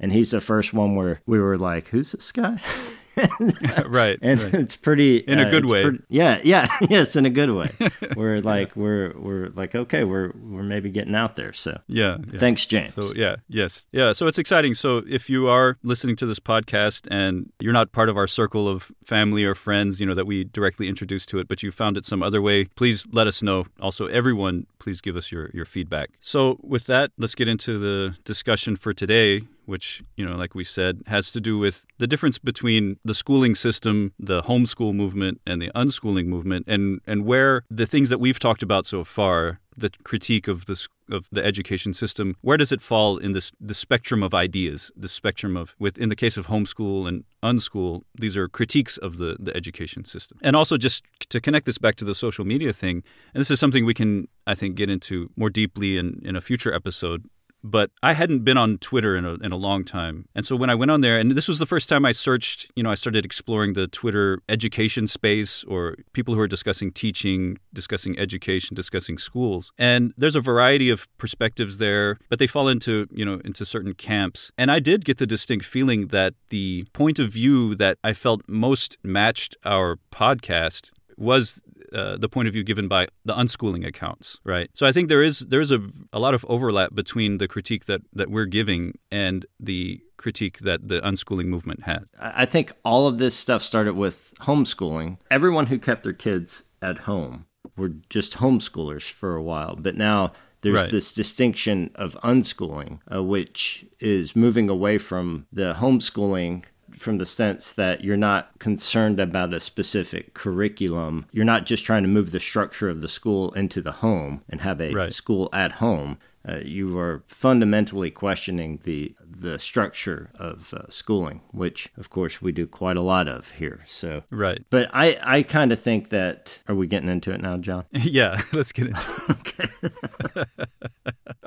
And 0.00 0.12
he's 0.12 0.30
the 0.30 0.40
first 0.40 0.72
one 0.72 0.94
where 0.94 1.20
we 1.26 1.38
were 1.38 1.56
like, 1.56 1.88
who's 1.88 2.12
this 2.12 2.32
guy? 2.32 2.60
right. 3.86 4.18
And 4.22 4.40
right. 4.40 4.54
it's 4.54 4.76
pretty 4.76 5.18
in 5.18 5.38
a 5.38 5.44
uh, 5.44 5.50
good 5.50 5.68
way. 5.68 5.82
Pretty, 5.82 6.02
yeah, 6.08 6.40
yeah, 6.42 6.68
yes, 6.88 7.16
in 7.16 7.26
a 7.26 7.30
good 7.30 7.50
way. 7.50 7.70
we're 8.16 8.40
like 8.40 8.76
we're 8.76 9.12
we're 9.18 9.48
like 9.50 9.74
okay, 9.74 10.04
we're 10.04 10.32
we're 10.34 10.62
maybe 10.62 10.90
getting 10.90 11.14
out 11.14 11.36
there. 11.36 11.52
So 11.52 11.80
yeah, 11.88 12.18
yeah. 12.32 12.38
thanks, 12.38 12.66
James. 12.66 12.94
So 12.94 13.12
yeah, 13.14 13.36
yes, 13.48 13.86
yeah. 13.92 14.12
So 14.12 14.26
it's 14.26 14.38
exciting. 14.38 14.74
So 14.74 15.02
if 15.08 15.28
you 15.30 15.48
are 15.48 15.78
listening 15.82 16.16
to 16.16 16.26
this 16.26 16.38
podcast 16.38 17.08
and 17.10 17.50
you're 17.60 17.72
not 17.72 17.92
part 17.92 18.08
of 18.08 18.16
our 18.16 18.26
circle 18.26 18.68
of 18.68 18.92
family 19.04 19.44
or 19.44 19.54
friends, 19.54 20.00
you 20.00 20.06
know 20.06 20.14
that 20.14 20.26
we 20.26 20.44
directly 20.44 20.88
introduced 20.88 21.28
to 21.30 21.38
it, 21.38 21.48
but 21.48 21.62
you 21.62 21.70
found 21.70 21.96
it 21.96 22.04
some 22.04 22.22
other 22.22 22.42
way, 22.42 22.64
please 22.64 23.06
let 23.12 23.26
us 23.26 23.42
know. 23.42 23.64
Also, 23.80 24.06
everyone, 24.06 24.66
please 24.78 25.00
give 25.00 25.16
us 25.16 25.32
your 25.32 25.50
your 25.52 25.64
feedback. 25.64 26.10
So 26.20 26.58
with 26.62 26.86
that, 26.86 27.10
let's 27.18 27.34
get 27.34 27.48
into 27.48 27.78
the 27.78 28.16
discussion 28.24 28.76
for 28.76 28.92
today 28.92 29.42
which, 29.68 30.02
you 30.16 30.24
know, 30.24 30.34
like 30.34 30.54
we 30.54 30.64
said, 30.64 31.02
has 31.06 31.30
to 31.30 31.40
do 31.40 31.58
with 31.58 31.84
the 31.98 32.06
difference 32.06 32.38
between 32.38 32.98
the 33.04 33.14
schooling 33.14 33.54
system, 33.54 34.14
the 34.18 34.40
homeschool 34.42 34.94
movement, 34.94 35.40
and 35.46 35.60
the 35.60 35.70
unschooling 35.74 36.26
movement, 36.26 36.64
and, 36.66 37.00
and 37.06 37.26
where 37.26 37.62
the 37.70 37.86
things 37.86 38.08
that 38.08 38.18
we've 38.18 38.38
talked 38.38 38.62
about 38.62 38.86
so 38.86 39.04
far, 39.04 39.60
the 39.76 39.90
critique 40.04 40.48
of 40.48 40.66
the 40.66 40.86
of 41.10 41.26
the 41.32 41.44
education 41.44 41.92
system, 41.92 42.36
where 42.40 42.56
does 42.56 42.72
it 42.72 42.80
fall 42.80 43.18
in 43.18 43.32
this 43.32 43.52
the 43.60 43.74
spectrum 43.74 44.22
of 44.22 44.34
ideas, 44.34 44.90
the 44.96 45.08
spectrum 45.08 45.56
of 45.56 45.74
with 45.78 45.96
in 45.98 46.08
the 46.08 46.16
case 46.16 46.36
of 46.36 46.46
homeschool 46.46 47.06
and 47.06 47.24
unschool, 47.42 48.02
these 48.14 48.36
are 48.36 48.48
critiques 48.48 48.96
of 48.98 49.18
the, 49.18 49.36
the 49.38 49.56
education 49.56 50.04
system. 50.04 50.38
And 50.42 50.56
also 50.56 50.76
just 50.76 51.04
to 51.28 51.40
connect 51.40 51.66
this 51.66 51.78
back 51.78 51.96
to 51.96 52.04
the 52.04 52.14
social 52.14 52.44
media 52.44 52.72
thing, 52.72 53.02
and 53.32 53.40
this 53.40 53.50
is 53.50 53.60
something 53.60 53.84
we 53.84 53.94
can 53.94 54.28
I 54.46 54.54
think 54.54 54.76
get 54.76 54.90
into 54.90 55.30
more 55.36 55.50
deeply 55.50 55.98
in, 55.98 56.20
in 56.24 56.36
a 56.36 56.40
future 56.40 56.72
episode 56.74 57.28
but 57.62 57.90
I 58.02 58.12
hadn't 58.12 58.44
been 58.44 58.56
on 58.56 58.78
Twitter 58.78 59.16
in 59.16 59.24
a, 59.24 59.34
in 59.34 59.52
a 59.52 59.56
long 59.56 59.84
time. 59.84 60.28
And 60.34 60.46
so 60.46 60.56
when 60.56 60.70
I 60.70 60.74
went 60.74 60.90
on 60.90 61.00
there, 61.00 61.18
and 61.18 61.32
this 61.32 61.48
was 61.48 61.58
the 61.58 61.66
first 61.66 61.88
time 61.88 62.04
I 62.04 62.12
searched, 62.12 62.70
you 62.76 62.82
know, 62.82 62.90
I 62.90 62.94
started 62.94 63.24
exploring 63.24 63.72
the 63.72 63.86
Twitter 63.86 64.40
education 64.48 65.06
space 65.06 65.64
or 65.64 65.96
people 66.12 66.34
who 66.34 66.40
are 66.40 66.48
discussing 66.48 66.92
teaching, 66.92 67.58
discussing 67.72 68.18
education, 68.18 68.74
discussing 68.74 69.18
schools. 69.18 69.72
And 69.78 70.14
there's 70.16 70.36
a 70.36 70.40
variety 70.40 70.90
of 70.90 71.08
perspectives 71.18 71.78
there, 71.78 72.18
but 72.28 72.38
they 72.38 72.46
fall 72.46 72.68
into, 72.68 73.06
you 73.10 73.24
know, 73.24 73.40
into 73.44 73.64
certain 73.64 73.94
camps. 73.94 74.50
And 74.56 74.70
I 74.70 74.78
did 74.78 75.04
get 75.04 75.18
the 75.18 75.26
distinct 75.26 75.64
feeling 75.64 76.08
that 76.08 76.34
the 76.50 76.86
point 76.92 77.18
of 77.18 77.30
view 77.30 77.74
that 77.76 77.98
I 78.04 78.12
felt 78.12 78.42
most 78.48 78.98
matched 79.02 79.56
our 79.64 79.98
podcast 80.12 80.90
was 81.16 81.60
uh, 81.92 82.16
the 82.16 82.28
point 82.28 82.48
of 82.48 82.54
view 82.54 82.64
given 82.64 82.88
by 82.88 83.08
the 83.24 83.34
unschooling 83.34 83.86
accounts, 83.86 84.38
right? 84.44 84.70
So 84.74 84.86
I 84.86 84.92
think 84.92 85.08
there 85.08 85.22
is 85.22 85.40
there 85.40 85.60
is 85.60 85.70
a, 85.70 85.80
a 86.12 86.18
lot 86.18 86.34
of 86.34 86.44
overlap 86.48 86.94
between 86.94 87.38
the 87.38 87.48
critique 87.48 87.86
that, 87.86 88.02
that 88.12 88.30
we're 88.30 88.46
giving 88.46 88.98
and 89.10 89.46
the 89.58 90.00
critique 90.16 90.58
that 90.60 90.88
the 90.88 91.00
unschooling 91.00 91.46
movement 91.46 91.84
has. 91.84 92.08
I 92.20 92.44
think 92.44 92.72
all 92.84 93.06
of 93.06 93.18
this 93.18 93.34
stuff 93.36 93.62
started 93.62 93.94
with 93.94 94.34
homeschooling. 94.40 95.18
Everyone 95.30 95.66
who 95.66 95.78
kept 95.78 96.02
their 96.02 96.12
kids 96.12 96.64
at 96.82 96.98
home 96.98 97.46
were 97.76 97.90
just 98.10 98.38
homeschoolers 98.38 99.10
for 99.10 99.34
a 99.36 99.42
while, 99.42 99.76
but 99.76 99.96
now 99.96 100.32
there's 100.60 100.82
right. 100.82 100.90
this 100.90 101.12
distinction 101.12 101.90
of 101.94 102.16
unschooling, 102.22 102.98
uh, 103.12 103.22
which 103.22 103.86
is 104.00 104.34
moving 104.34 104.68
away 104.68 104.98
from 104.98 105.46
the 105.52 105.74
homeschooling 105.74 106.64
from 106.98 107.18
the 107.18 107.26
sense 107.26 107.72
that 107.72 108.04
you're 108.04 108.16
not 108.16 108.58
concerned 108.58 109.20
about 109.20 109.54
a 109.54 109.60
specific 109.60 110.34
curriculum. 110.34 111.26
You're 111.32 111.44
not 111.44 111.66
just 111.66 111.84
trying 111.84 112.02
to 112.02 112.08
move 112.08 112.32
the 112.32 112.40
structure 112.40 112.88
of 112.88 113.02
the 113.02 113.08
school 113.08 113.52
into 113.52 113.80
the 113.80 113.92
home 113.92 114.42
and 114.48 114.60
have 114.60 114.80
a 114.80 114.92
right. 114.92 115.12
school 115.12 115.48
at 115.52 115.72
home. 115.72 116.18
Uh, 116.48 116.58
you 116.64 116.98
are 116.98 117.22
fundamentally 117.26 118.10
questioning 118.10 118.80
the 118.84 119.14
the 119.40 119.58
structure 119.58 120.30
of 120.38 120.72
uh, 120.74 120.88
schooling, 120.88 121.40
which 121.52 121.90
of 121.96 122.10
course 122.10 122.42
we 122.42 122.52
do 122.52 122.66
quite 122.66 122.96
a 122.96 123.00
lot 123.00 123.28
of 123.28 123.52
here. 123.52 123.84
So 123.86 124.22
right, 124.30 124.64
but 124.70 124.90
I 124.92 125.18
I 125.22 125.42
kind 125.42 125.72
of 125.72 125.80
think 125.80 126.10
that 126.10 126.62
are 126.68 126.74
we 126.74 126.86
getting 126.86 127.08
into 127.08 127.32
it 127.32 127.40
now, 127.40 127.56
Jon? 127.56 127.84
yeah, 127.92 128.40
let's 128.52 128.72
get 128.72 128.88
into 128.88 129.00
it. 129.00 129.30
okay. 129.38 130.44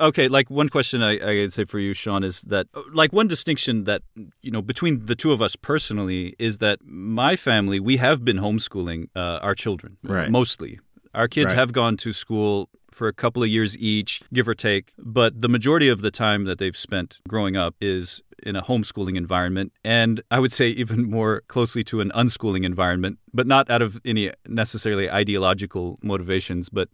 okay, 0.00 0.28
like 0.28 0.50
one 0.50 0.68
question 0.68 1.02
I 1.02 1.42
I'd 1.42 1.52
say 1.52 1.64
for 1.64 1.78
you, 1.78 1.94
Shaun, 1.94 2.24
is 2.24 2.42
that 2.42 2.66
like 2.92 3.12
one 3.12 3.28
distinction 3.28 3.84
that 3.84 4.02
you 4.40 4.50
know 4.50 4.62
between 4.62 5.06
the 5.06 5.14
two 5.14 5.32
of 5.32 5.42
us 5.42 5.56
personally 5.56 6.34
is 6.38 6.58
that 6.58 6.78
my 6.84 7.36
family 7.36 7.80
we 7.80 7.98
have 7.98 8.24
been 8.24 8.38
homeschooling 8.38 9.08
uh, 9.14 9.38
our 9.42 9.54
children 9.54 9.96
right. 10.02 10.30
mostly. 10.30 10.80
Our 11.14 11.28
kids 11.28 11.52
right. 11.52 11.58
have 11.58 11.72
gone 11.72 11.98
to 11.98 12.12
school 12.14 12.70
for 12.94 13.08
a 13.08 13.12
couple 13.12 13.42
of 13.42 13.48
years 13.48 13.76
each, 13.78 14.22
give 14.32 14.48
or 14.48 14.54
take. 14.54 14.92
But 14.98 15.40
the 15.40 15.48
majority 15.48 15.88
of 15.88 16.02
the 16.02 16.10
time 16.10 16.44
that 16.44 16.58
they've 16.58 16.76
spent 16.76 17.18
growing 17.28 17.56
up 17.56 17.74
is 17.80 18.22
in 18.42 18.56
a 18.56 18.62
homeschooling 18.62 19.16
environment, 19.16 19.72
and 19.84 20.22
I 20.30 20.38
would 20.40 20.52
say 20.52 20.68
even 20.70 21.08
more 21.08 21.42
closely 21.48 21.84
to 21.84 22.00
an 22.00 22.10
unschooling 22.14 22.64
environment, 22.64 23.18
but 23.32 23.46
not 23.46 23.70
out 23.70 23.82
of 23.82 24.00
any 24.04 24.32
necessarily 24.48 25.10
ideological 25.10 25.98
motivations, 26.02 26.68
but 26.68 26.88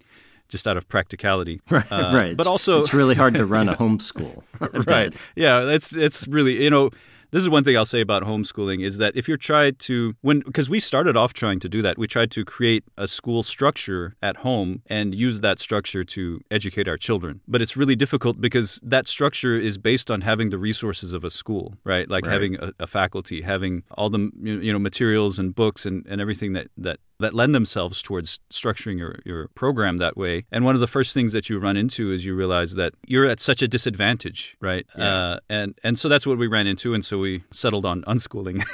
just 0.49 0.67
out 0.67 0.76
of 0.76 0.88
practicality. 0.88 1.61
Right, 1.71 1.93
uh, 1.93 2.11
right. 2.14 2.37
But 2.37 2.47
also, 2.47 2.78
it's 2.78 2.95
really 2.95 3.14
hard 3.14 3.35
to 3.35 3.45
run 3.47 3.69
a 3.69 3.75
homeschool. 3.83 4.43
right. 4.87 5.14
Yeah, 5.37 5.62
it's 5.71 5.95
it's 5.95 6.26
really 6.28 6.62
you 6.62 6.71
know 6.71 6.90
this 7.30 7.42
is 7.42 7.50
one 7.50 7.64
thing 7.64 7.76
I'll 7.76 7.85
say 7.85 8.00
about 8.00 8.23
homeschooling 8.23 8.85
is 8.85 8.99
that 8.99 9.16
if 9.16 9.28
you're 9.28 9.37
tried 9.37 9.78
to 9.80 10.14
when 10.23 10.40
because 10.40 10.70
we 10.70 10.80
started 10.80 11.16
off 11.16 11.32
trying 11.32 11.61
to 11.61 11.68
do 11.68 11.82
that, 11.82 11.99
we 11.99 12.06
tried 12.06 12.30
to 12.32 12.44
create 12.44 12.85
a 12.97 13.06
school 13.06 13.42
structure 13.42 14.16
at 14.23 14.38
home 14.38 14.82
and 14.87 15.14
use 15.14 15.40
that 15.40 15.58
structure 15.58 16.04
to 16.04 16.40
educate 16.50 16.88
our 16.88 16.97
children. 16.97 17.40
But 17.47 17.62
it's 17.62 17.76
really 17.76 17.97
difficult 17.97 18.40
because 18.40 18.80
that 18.82 19.06
structure 19.06 19.58
is 19.58 19.78
based 19.78 20.11
on 20.11 20.23
having 20.23 20.50
the 20.50 20.58
resources 20.58 21.12
of 21.12 21.25
a 21.25 21.30
school, 21.30 21.75
right? 21.85 22.08
Like 22.08 22.26
right. 22.26 22.32
having 22.32 22.56
a, 22.56 22.73
a, 22.80 22.87
faculty, 22.87 23.42
having 23.42 23.82
all 23.92 24.08
the 24.08 24.30
you 24.42 24.73
know 24.73 24.78
materials 24.78 25.38
and 25.38 25.54
books 25.54 25.85
and, 25.85 26.06
and 26.06 26.20
everything 26.20 26.54
that 26.54 26.68
that 26.78 27.00
that 27.21 27.35
lend 27.35 27.55
themselves 27.55 28.01
towards 28.03 28.41
structuring 28.51 28.99
your, 28.99 29.17
your 29.25 29.49
program 29.49 29.99
that 29.99 30.17
way. 30.17 30.45
And 30.53 30.65
one 30.65 30.75
of 30.75 30.81
the 30.81 30.87
first 30.87 31.15
things 31.15 31.33
that 31.33 31.49
you 31.49 31.59
run 31.59 31.77
into 31.77 32.13
is 32.13 32.25
you 32.25 32.35
realize 32.35 32.75
that 32.75 32.95
you're 33.07 33.27
at 33.27 33.41
such 33.41 33.63
a 33.63 33.69
disadvantage, 33.69 34.57
right? 34.61 34.87
Yeah. 34.97 35.15
Uh, 35.15 35.39
and 35.49 35.75
and 35.83 35.99
so 35.99 36.09
that's 36.09 36.27
what 36.27 36.39
we 36.39 36.47
ran 36.47 36.67
into, 36.67 36.95
and 36.95 37.05
so 37.05 37.19
we 37.19 37.45
settled 37.53 37.85
on 37.85 38.03
unschooling. 38.03 38.65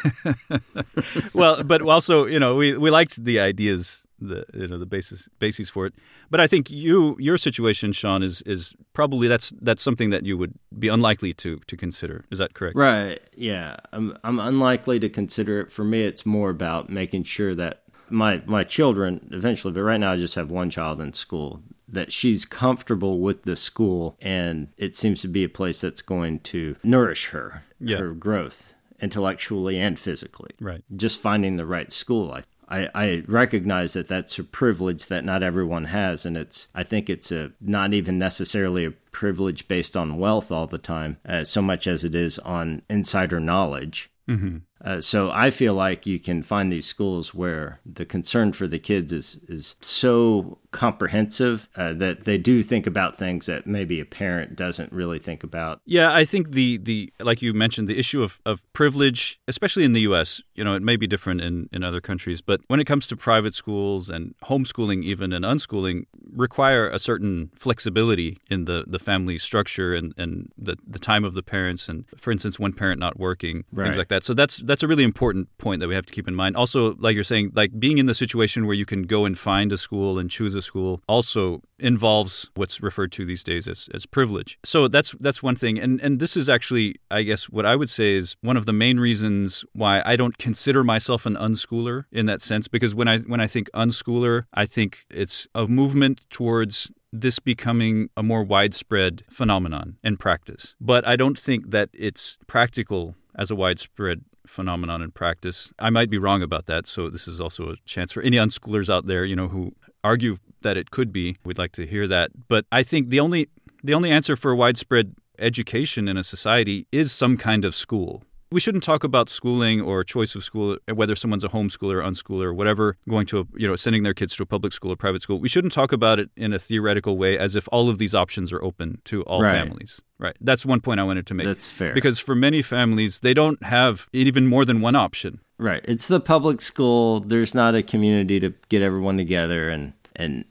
well, 1.34 1.62
but 1.64 1.82
also, 1.82 2.26
you 2.26 2.38
know, 2.38 2.56
we, 2.56 2.76
we 2.76 2.90
liked 2.90 3.22
the 3.24 3.40
ideas 3.40 4.04
the 4.20 4.44
you 4.54 4.66
know 4.66 4.78
the 4.78 4.86
basis 4.86 5.28
bases 5.38 5.70
for 5.70 5.86
it. 5.86 5.94
But 6.30 6.40
I 6.40 6.46
think 6.46 6.70
you 6.70 7.16
your 7.18 7.36
situation, 7.36 7.92
Shaun, 7.92 8.22
is 8.22 8.42
is 8.42 8.74
probably 8.92 9.28
that's 9.28 9.52
that's 9.60 9.82
something 9.82 10.10
that 10.10 10.24
you 10.24 10.38
would 10.38 10.54
be 10.78 10.88
unlikely 10.88 11.32
to 11.34 11.60
to 11.66 11.76
consider. 11.76 12.24
Is 12.30 12.38
that 12.38 12.54
correct? 12.54 12.76
Right. 12.76 13.20
Yeah. 13.36 13.76
I'm 13.92 14.16
I'm 14.24 14.38
unlikely 14.38 15.00
to 15.00 15.08
consider 15.08 15.60
it. 15.60 15.72
For 15.72 15.84
me, 15.84 16.04
it's 16.04 16.24
more 16.24 16.50
about 16.50 16.88
making 16.88 17.24
sure 17.24 17.54
that 17.54 17.83
my 18.10 18.42
my 18.46 18.64
children 18.64 19.28
eventually, 19.32 19.72
but 19.72 19.82
right 19.82 19.98
now 19.98 20.12
I 20.12 20.16
just 20.16 20.34
have 20.34 20.50
one 20.50 20.70
child 20.70 21.00
in 21.00 21.12
school 21.12 21.62
that 21.88 22.12
she's 22.12 22.44
comfortable 22.44 23.20
with 23.20 23.42
the 23.42 23.56
school 23.56 24.16
and 24.20 24.68
it 24.76 24.96
seems 24.96 25.20
to 25.22 25.28
be 25.28 25.44
a 25.44 25.48
place 25.48 25.80
that's 25.80 26.02
going 26.02 26.40
to 26.40 26.76
nourish 26.82 27.26
her, 27.26 27.64
yeah. 27.78 27.98
her 27.98 28.12
growth 28.12 28.74
intellectually 29.00 29.78
and 29.78 29.98
physically. 29.98 30.50
Right. 30.60 30.82
Just 30.96 31.20
finding 31.20 31.56
the 31.56 31.66
right 31.66 31.92
school, 31.92 32.32
I, 32.32 32.42
I, 32.68 32.88
I 32.94 33.22
recognize 33.26 33.92
that 33.92 34.08
that's 34.08 34.38
a 34.38 34.44
privilege 34.44 35.06
that 35.06 35.24
not 35.24 35.42
everyone 35.42 35.84
has, 35.86 36.24
and 36.24 36.36
it's 36.36 36.68
I 36.74 36.82
think 36.82 37.10
it's 37.10 37.30
a 37.30 37.52
not 37.60 37.92
even 37.92 38.18
necessarily 38.18 38.84
a 38.86 38.90
privilege 38.90 39.68
based 39.68 39.96
on 39.96 40.18
wealth 40.18 40.50
all 40.50 40.66
the 40.66 40.78
time, 40.78 41.18
uh, 41.28 41.44
so 41.44 41.60
much 41.60 41.86
as 41.86 42.04
it 42.04 42.14
is 42.14 42.38
on 42.40 42.82
insider 42.88 43.40
knowledge. 43.40 44.10
Mm-hmm. 44.28 44.58
Uh, 44.84 45.00
so 45.00 45.30
I 45.30 45.50
feel 45.50 45.72
like 45.72 46.06
you 46.06 46.20
can 46.20 46.42
find 46.42 46.70
these 46.70 46.84
schools 46.84 47.32
where 47.32 47.80
the 47.86 48.04
concern 48.04 48.52
for 48.52 48.68
the 48.68 48.78
kids 48.78 49.12
is 49.12 49.38
is 49.48 49.76
so 49.80 50.58
comprehensive 50.74 51.68
uh, 51.76 51.92
that 51.94 52.24
they 52.24 52.36
do 52.36 52.60
think 52.60 52.84
about 52.84 53.16
things 53.16 53.46
that 53.46 53.64
maybe 53.64 54.00
a 54.00 54.04
parent 54.04 54.56
doesn't 54.56 54.92
really 54.92 55.20
think 55.20 55.44
about. 55.44 55.80
Yeah, 55.86 56.12
I 56.12 56.24
think 56.24 56.50
the 56.50 56.78
the 56.78 57.12
like 57.20 57.40
you 57.40 57.54
mentioned 57.54 57.86
the 57.86 57.96
issue 57.96 58.22
of, 58.22 58.40
of 58.44 58.70
privilege, 58.72 59.40
especially 59.46 59.84
in 59.84 59.92
the 59.92 60.00
U.S. 60.00 60.42
You 60.56 60.64
know, 60.64 60.74
it 60.74 60.82
may 60.82 60.96
be 60.96 61.06
different 61.06 61.40
in 61.40 61.68
in 61.72 61.84
other 61.84 62.00
countries, 62.00 62.42
but 62.42 62.60
when 62.66 62.80
it 62.80 62.86
comes 62.86 63.06
to 63.06 63.16
private 63.16 63.54
schools 63.54 64.10
and 64.10 64.34
homeschooling, 64.44 65.04
even 65.04 65.32
and 65.32 65.44
unschooling, 65.44 66.06
require 66.32 66.88
a 66.88 66.98
certain 66.98 67.52
flexibility 67.54 68.38
in 68.50 68.64
the 68.64 68.84
the 68.86 68.98
family 68.98 69.38
structure 69.38 69.94
and 69.94 70.12
and 70.18 70.50
the 70.58 70.76
the 70.84 70.98
time 70.98 71.24
of 71.24 71.34
the 71.34 71.42
parents, 71.42 71.88
and 71.88 72.04
for 72.16 72.32
instance, 72.32 72.58
one 72.58 72.72
parent 72.72 72.98
not 72.98 73.16
working, 73.16 73.64
right. 73.72 73.84
things 73.84 73.96
like 73.96 74.08
that. 74.08 74.24
So 74.24 74.34
that's 74.34 74.56
that's 74.56 74.82
a 74.82 74.88
really 74.88 75.04
important 75.04 75.56
point 75.58 75.78
that 75.80 75.88
we 75.88 75.94
have 75.94 76.06
to 76.06 76.12
keep 76.12 76.26
in 76.26 76.34
mind. 76.34 76.56
Also, 76.56 76.96
like 76.96 77.14
you're 77.14 77.22
saying, 77.22 77.52
like 77.54 77.78
being 77.78 77.98
in 77.98 78.06
the 78.06 78.14
situation 78.14 78.66
where 78.66 78.74
you 78.74 78.84
can 78.84 79.04
go 79.04 79.24
and 79.24 79.38
find 79.38 79.72
a 79.72 79.76
school 79.76 80.18
and 80.18 80.28
choose 80.28 80.56
a 80.56 80.63
school 80.64 81.02
also 81.06 81.60
involves 81.78 82.50
what's 82.54 82.80
referred 82.82 83.12
to 83.12 83.24
these 83.24 83.44
days 83.44 83.68
as, 83.68 83.88
as 83.94 84.06
privilege. 84.06 84.58
So 84.64 84.88
that's 84.88 85.14
that's 85.20 85.42
one 85.42 85.56
thing. 85.56 85.78
And 85.78 86.00
and 86.00 86.20
this 86.20 86.36
is 86.36 86.48
actually, 86.48 86.96
I 87.10 87.22
guess, 87.22 87.48
what 87.48 87.66
I 87.66 87.76
would 87.76 87.90
say 87.90 88.14
is 88.14 88.36
one 88.40 88.56
of 88.56 88.66
the 88.66 88.72
main 88.72 88.98
reasons 88.98 89.64
why 89.72 90.02
I 90.04 90.16
don't 90.16 90.38
consider 90.38 90.82
myself 90.82 91.26
an 91.26 91.36
unschooler 91.36 92.04
in 92.10 92.26
that 92.26 92.42
sense. 92.42 92.68
Because 92.68 92.94
when 92.94 93.08
I 93.08 93.18
when 93.18 93.40
I 93.40 93.46
think 93.46 93.70
unschooler, 93.72 94.44
I 94.54 94.66
think 94.66 95.04
it's 95.10 95.46
a 95.54 95.66
movement 95.66 96.22
towards 96.30 96.90
this 97.12 97.38
becoming 97.38 98.10
a 98.16 98.22
more 98.22 98.42
widespread 98.42 99.22
phenomenon 99.30 99.98
in 100.02 100.16
practice. 100.16 100.74
But 100.80 101.06
I 101.06 101.14
don't 101.14 101.38
think 101.38 101.70
that 101.70 101.90
it's 101.92 102.36
practical 102.48 103.14
as 103.36 103.50
a 103.50 103.54
widespread 103.54 104.24
phenomenon 104.46 105.02
in 105.02 105.10
practice. 105.10 105.72
I 105.78 105.90
might 105.90 106.10
be 106.10 106.18
wrong 106.18 106.42
about 106.42 106.66
that, 106.66 106.86
so 106.86 107.08
this 107.08 107.26
is 107.28 107.40
also 107.40 107.70
a 107.70 107.76
chance 107.86 108.12
for 108.12 108.22
any 108.22 108.36
unschoolers 108.36 108.92
out 108.92 109.06
there, 109.06 109.24
you 109.24 109.36
know, 109.36 109.48
who 109.48 109.72
argue 110.02 110.36
that 110.64 110.76
it 110.76 110.90
could 110.90 111.12
be. 111.12 111.36
We'd 111.44 111.58
like 111.58 111.72
to 111.72 111.86
hear 111.86 112.08
that. 112.08 112.32
But 112.48 112.66
I 112.72 112.82
think 112.82 113.08
the 113.08 113.20
only 113.20 113.48
the 113.84 113.94
only 113.94 114.10
answer 114.10 114.34
for 114.34 114.54
widespread 114.54 115.14
education 115.38 116.08
in 116.08 116.16
a 116.16 116.24
society 116.24 116.86
is 116.90 117.12
some 117.12 117.36
kind 117.36 117.64
of 117.64 117.74
school 117.74 118.24
we 118.54 118.60
shouldn't 118.60 118.84
talk 118.84 119.02
about 119.02 119.28
schooling 119.28 119.80
or 119.80 120.04
choice 120.04 120.36
of 120.36 120.44
school, 120.44 120.78
whether 120.92 121.16
someone's 121.16 121.42
a 121.42 121.48
homeschooler, 121.48 122.00
unschooler, 122.00 122.44
or 122.44 122.54
whatever, 122.54 122.96
going 123.08 123.26
to 123.26 123.40
a, 123.40 123.44
you 123.56 123.66
know 123.66 123.74
sending 123.74 124.04
their 124.04 124.14
kids 124.14 124.36
to 124.36 124.44
a 124.44 124.46
public 124.46 124.72
school 124.72 124.92
or 124.92 124.96
private 124.96 125.22
school. 125.22 125.40
We 125.40 125.48
shouldn't 125.48 125.72
talk 125.72 125.90
about 125.90 126.20
it 126.20 126.30
in 126.36 126.52
a 126.52 126.58
theoretical 126.60 127.18
way 127.18 127.36
as 127.36 127.56
if 127.56 127.68
all 127.72 127.88
of 127.88 127.98
these 127.98 128.14
options 128.14 128.52
are 128.52 128.62
open 128.62 129.00
to 129.06 129.22
all 129.24 129.42
right. 129.42 129.52
families. 129.52 130.00
Right. 130.20 130.36
That's 130.40 130.64
one 130.64 130.80
point 130.80 131.00
I 131.00 131.02
wanted 131.02 131.26
to 131.26 131.34
make. 131.34 131.46
That's 131.46 131.68
fair. 131.68 131.92
Because 131.94 132.20
for 132.20 132.36
many 132.36 132.62
families, 132.62 133.18
they 133.18 133.34
don't 133.34 133.60
have 133.64 134.08
even 134.12 134.46
more 134.46 134.64
than 134.64 134.80
one 134.80 134.94
option. 134.94 135.40
Right. 135.58 135.84
It's 135.88 136.06
the 136.06 136.20
public 136.20 136.60
school. 136.60 137.18
There's 137.18 137.56
not 137.56 137.74
a 137.74 137.82
community 137.82 138.38
to 138.38 138.54
get 138.68 138.82
everyone 138.82 139.16
together 139.16 139.68
and 139.68 139.94
and 140.16 140.44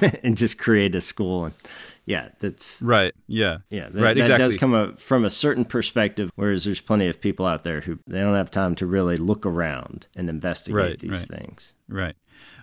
and 0.22 0.36
just 0.36 0.58
create 0.58 0.94
a 0.94 1.00
school 1.00 1.46
and 1.46 1.54
yeah, 2.06 2.28
that's 2.38 2.80
right. 2.82 3.12
Yeah, 3.26 3.58
yeah, 3.68 3.88
that, 3.88 4.00
right. 4.00 4.14
That 4.14 4.20
exactly. 4.20 4.44
does 4.44 4.56
come 4.56 4.74
a, 4.74 4.94
from 4.96 5.24
a 5.24 5.30
certain 5.30 5.64
perspective, 5.64 6.30
whereas 6.36 6.64
there's 6.64 6.80
plenty 6.80 7.08
of 7.08 7.20
people 7.20 7.46
out 7.46 7.64
there 7.64 7.80
who 7.80 7.98
they 8.06 8.20
don't 8.20 8.36
have 8.36 8.50
time 8.50 8.76
to 8.76 8.86
really 8.86 9.16
look 9.16 9.44
around 9.44 10.06
and 10.16 10.30
investigate 10.30 10.80
right, 10.80 10.98
these 11.00 11.26
right. 11.28 11.40
things. 11.40 11.74
Right. 11.88 12.14